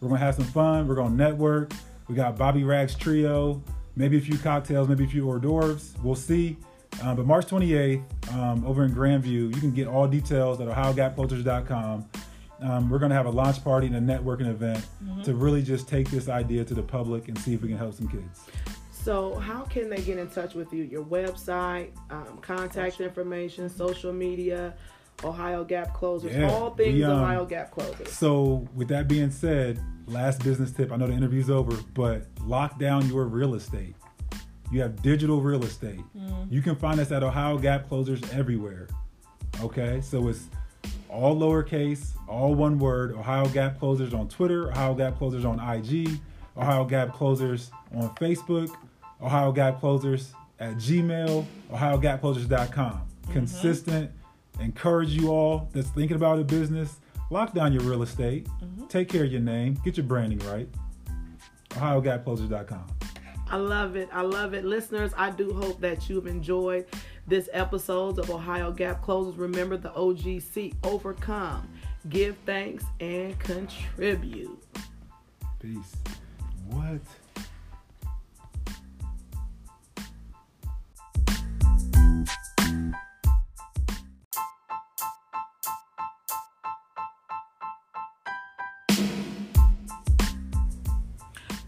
we're 0.00 0.08
gonna 0.08 0.20
have 0.20 0.36
some 0.36 0.46
fun. 0.46 0.88
We're 0.88 0.94
gonna 0.94 1.14
network. 1.14 1.74
We 2.08 2.14
got 2.14 2.36
Bobby 2.36 2.64
Rags 2.64 2.94
Trio, 2.94 3.62
maybe 3.94 4.16
a 4.16 4.20
few 4.20 4.38
cocktails, 4.38 4.88
maybe 4.88 5.04
a 5.04 5.08
few 5.08 5.28
hors 5.28 5.38
d'oeuvres. 5.38 5.94
We'll 6.02 6.14
see. 6.14 6.56
Um, 7.02 7.16
but 7.16 7.26
March 7.26 7.46
28th, 7.46 8.02
um, 8.34 8.64
over 8.66 8.84
in 8.84 8.94
Grandview, 8.94 9.54
you 9.54 9.60
can 9.60 9.72
get 9.72 9.86
all 9.86 10.08
details 10.08 10.60
at 10.60 10.68
OhioGapClosers.com. 10.68 12.08
Um, 12.60 12.90
we're 12.90 12.98
going 12.98 13.10
to 13.10 13.16
have 13.16 13.26
a 13.26 13.30
launch 13.30 13.62
party 13.62 13.86
and 13.86 13.96
a 13.96 14.00
networking 14.00 14.48
event 14.48 14.84
to 15.24 15.34
really 15.34 15.62
just 15.62 15.86
take 15.86 16.10
this 16.10 16.28
idea 16.28 16.64
to 16.64 16.74
the 16.74 16.82
public 16.82 17.28
and 17.28 17.38
see 17.38 17.54
if 17.54 17.62
we 17.62 17.68
can 17.68 17.78
help 17.78 17.94
some 17.94 18.08
kids. 18.08 18.46
So, 18.90 19.36
how 19.36 19.62
can 19.62 19.88
they 19.88 20.02
get 20.02 20.18
in 20.18 20.28
touch 20.28 20.54
with 20.54 20.72
you? 20.72 20.82
Your 20.82 21.04
website, 21.04 21.90
um, 22.10 22.38
contact 22.38 23.00
information, 23.00 23.68
social 23.68 24.12
media, 24.12 24.74
Ohio 25.24 25.64
Gap 25.64 25.94
Closers, 25.94 26.34
Yeah, 26.34 26.50
all 26.50 26.70
things 26.70 26.94
we, 26.94 27.04
um, 27.04 27.18
Ohio 27.18 27.44
Gap 27.44 27.70
Closers. 27.70 28.12
So, 28.12 28.66
with 28.74 28.88
that 28.88 29.08
being 29.08 29.30
said, 29.30 29.80
last 30.06 30.42
business 30.42 30.70
tip 30.70 30.92
I 30.92 30.96
know 30.96 31.06
the 31.06 31.12
interview's 31.12 31.50
over, 31.50 31.76
but 31.94 32.22
lock 32.44 32.78
down 32.78 33.08
your 33.08 33.24
real 33.24 33.54
estate. 33.54 33.94
You 34.70 34.80
have 34.82 35.02
digital 35.02 35.40
real 35.40 35.64
estate. 35.64 36.00
Mm. 36.16 36.52
You 36.52 36.62
can 36.62 36.76
find 36.76 37.00
us 37.00 37.10
at 37.10 37.22
Ohio 37.22 37.58
Gap 37.58 37.88
Closers 37.88 38.20
everywhere. 38.32 38.88
Okay, 39.60 40.00
so 40.02 40.28
it's 40.28 40.48
all 41.08 41.34
lowercase, 41.36 42.10
all 42.28 42.54
one 42.54 42.78
word. 42.78 43.12
Ohio 43.12 43.46
Gap 43.48 43.78
Closers 43.78 44.14
on 44.14 44.28
Twitter, 44.28 44.70
Ohio 44.70 44.94
Gap 44.94 45.18
Closers 45.18 45.44
on 45.44 45.58
IG, 45.58 46.20
Ohio 46.56 46.84
Gap 46.84 47.12
Closers 47.14 47.70
on 47.94 48.14
Facebook, 48.16 48.70
Ohio 49.22 49.52
Gap 49.52 49.80
Closers 49.80 50.32
at 50.60 50.74
Gmail, 50.76 51.44
OhioGapClosers.com. 51.72 53.02
Consistent. 53.32 54.10
Encourage 54.60 55.10
you 55.10 55.30
all 55.30 55.68
that's 55.72 55.88
thinking 55.90 56.16
about 56.16 56.38
a 56.38 56.44
business. 56.44 57.00
Lock 57.30 57.52
down 57.52 57.72
your 57.72 57.82
real 57.82 58.02
estate. 58.02 58.46
Mm-hmm. 58.62 58.86
Take 58.86 59.08
care 59.08 59.24
of 59.24 59.30
your 59.30 59.40
name. 59.40 59.78
Get 59.84 59.96
your 59.96 60.06
branding 60.06 60.38
right. 60.50 60.68
OhioGapClosers.com. 61.70 62.86
I 63.50 63.56
love 63.56 63.96
it. 63.96 64.08
I 64.12 64.22
love 64.22 64.52
it. 64.54 64.64
Listeners, 64.64 65.12
I 65.16 65.30
do 65.30 65.52
hope 65.54 65.80
that 65.80 66.08
you've 66.08 66.26
enjoyed 66.26 66.86
this 67.26 67.48
episode 67.52 68.18
of 68.18 68.30
Ohio 68.30 68.70
Gap 68.72 69.02
Closers. 69.02 69.36
Remember 69.36 69.76
the 69.76 69.90
OGC 69.90 70.74
overcome, 70.84 71.68
give 72.08 72.36
thanks, 72.44 72.84
and 73.00 73.38
contribute. 73.38 74.62
Peace. 75.60 75.96
What? 76.68 77.00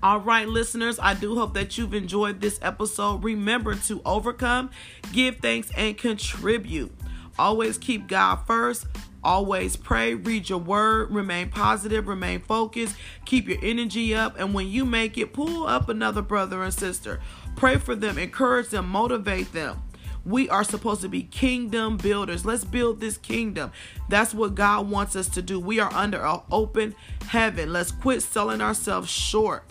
All 0.03 0.19
right, 0.19 0.49
listeners, 0.49 0.99
I 0.99 1.13
do 1.13 1.35
hope 1.35 1.53
that 1.53 1.77
you've 1.77 1.93
enjoyed 1.93 2.41
this 2.41 2.59
episode. 2.63 3.23
Remember 3.23 3.75
to 3.75 4.01
overcome, 4.07 4.71
give 5.13 5.41
thanks, 5.41 5.71
and 5.77 5.97
contribute. 5.99 6.91
Always 7.39 7.77
keep 7.77 8.09
God 8.09 8.37
first. 8.47 8.87
Always 9.23 9.77
pray, 9.77 10.15
read 10.15 10.49
your 10.49 10.59
word, 10.59 11.11
remain 11.11 11.51
positive, 11.51 12.09
remain 12.09 12.41
focused, 12.41 12.97
keep 13.27 13.47
your 13.47 13.59
energy 13.61 14.15
up, 14.15 14.41
and 14.41 14.55
when 14.55 14.69
you 14.69 14.87
make 14.87 15.19
it, 15.19 15.35
pull 15.35 15.67
up 15.67 15.91
another 15.91 16.23
brother 16.23 16.63
and 16.63 16.73
sister. 16.73 17.21
Pray 17.55 17.77
for 17.77 17.95
them, 17.95 18.17
encourage 18.17 18.71
them, 18.71 18.89
motivate 18.89 19.53
them. 19.53 19.83
We 20.25 20.49
are 20.49 20.65
supposed 20.65 21.03
to 21.03 21.09
be 21.09 21.25
kingdom 21.25 21.99
builders. 21.99 22.47
Let's 22.47 22.65
build 22.65 23.01
this 23.01 23.19
kingdom. 23.19 23.73
That's 24.09 24.33
what 24.33 24.55
God 24.55 24.89
wants 24.89 25.15
us 25.15 25.29
to 25.31 25.43
do. 25.43 25.61
We 25.61 25.79
are 25.81 25.93
under 25.93 26.25
an 26.25 26.41
open 26.51 26.95
heaven. 27.27 27.75
Let's 27.75 27.91
quit 27.93 28.23
selling 28.23 28.63
ourselves 28.63 29.11
short. 29.11 29.65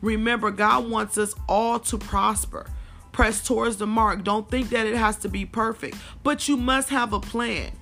Remember, 0.00 0.50
God 0.50 0.88
wants 0.90 1.18
us 1.18 1.34
all 1.48 1.78
to 1.80 1.98
prosper. 1.98 2.66
Press 3.12 3.44
towards 3.44 3.78
the 3.78 3.86
mark. 3.86 4.22
Don't 4.22 4.48
think 4.48 4.70
that 4.70 4.86
it 4.86 4.96
has 4.96 5.16
to 5.18 5.28
be 5.28 5.44
perfect, 5.44 5.96
but 6.22 6.48
you 6.48 6.56
must 6.56 6.88
have 6.90 7.12
a 7.12 7.20
plan. 7.20 7.72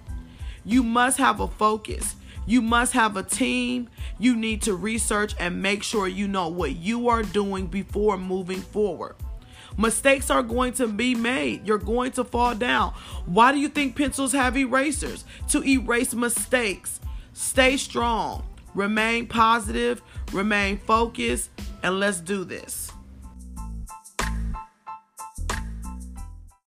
You 0.64 0.82
must 0.82 1.18
have 1.18 1.40
a 1.40 1.48
focus. 1.48 2.16
You 2.46 2.62
must 2.62 2.92
have 2.92 3.16
a 3.16 3.22
team. 3.22 3.90
You 4.18 4.34
need 4.36 4.62
to 4.62 4.74
research 4.74 5.34
and 5.38 5.60
make 5.60 5.82
sure 5.82 6.08
you 6.08 6.26
know 6.28 6.48
what 6.48 6.76
you 6.76 7.08
are 7.08 7.22
doing 7.22 7.66
before 7.66 8.16
moving 8.16 8.60
forward. 8.60 9.16
Mistakes 9.76 10.30
are 10.30 10.42
going 10.42 10.72
to 10.74 10.88
be 10.88 11.14
made. 11.14 11.66
You're 11.66 11.76
going 11.76 12.12
to 12.12 12.24
fall 12.24 12.54
down. 12.54 12.94
Why 13.26 13.52
do 13.52 13.58
you 13.58 13.68
think 13.68 13.94
pencils 13.94 14.32
have 14.32 14.56
erasers? 14.56 15.24
To 15.50 15.62
erase 15.62 16.14
mistakes. 16.14 17.00
Stay 17.34 17.76
strong. 17.76 18.44
Remain 18.74 19.26
positive. 19.26 20.02
Remain 20.32 20.78
focused. 20.78 21.50
And 21.86 22.00
let's 22.00 22.18
do 22.20 22.42
this. 22.42 22.85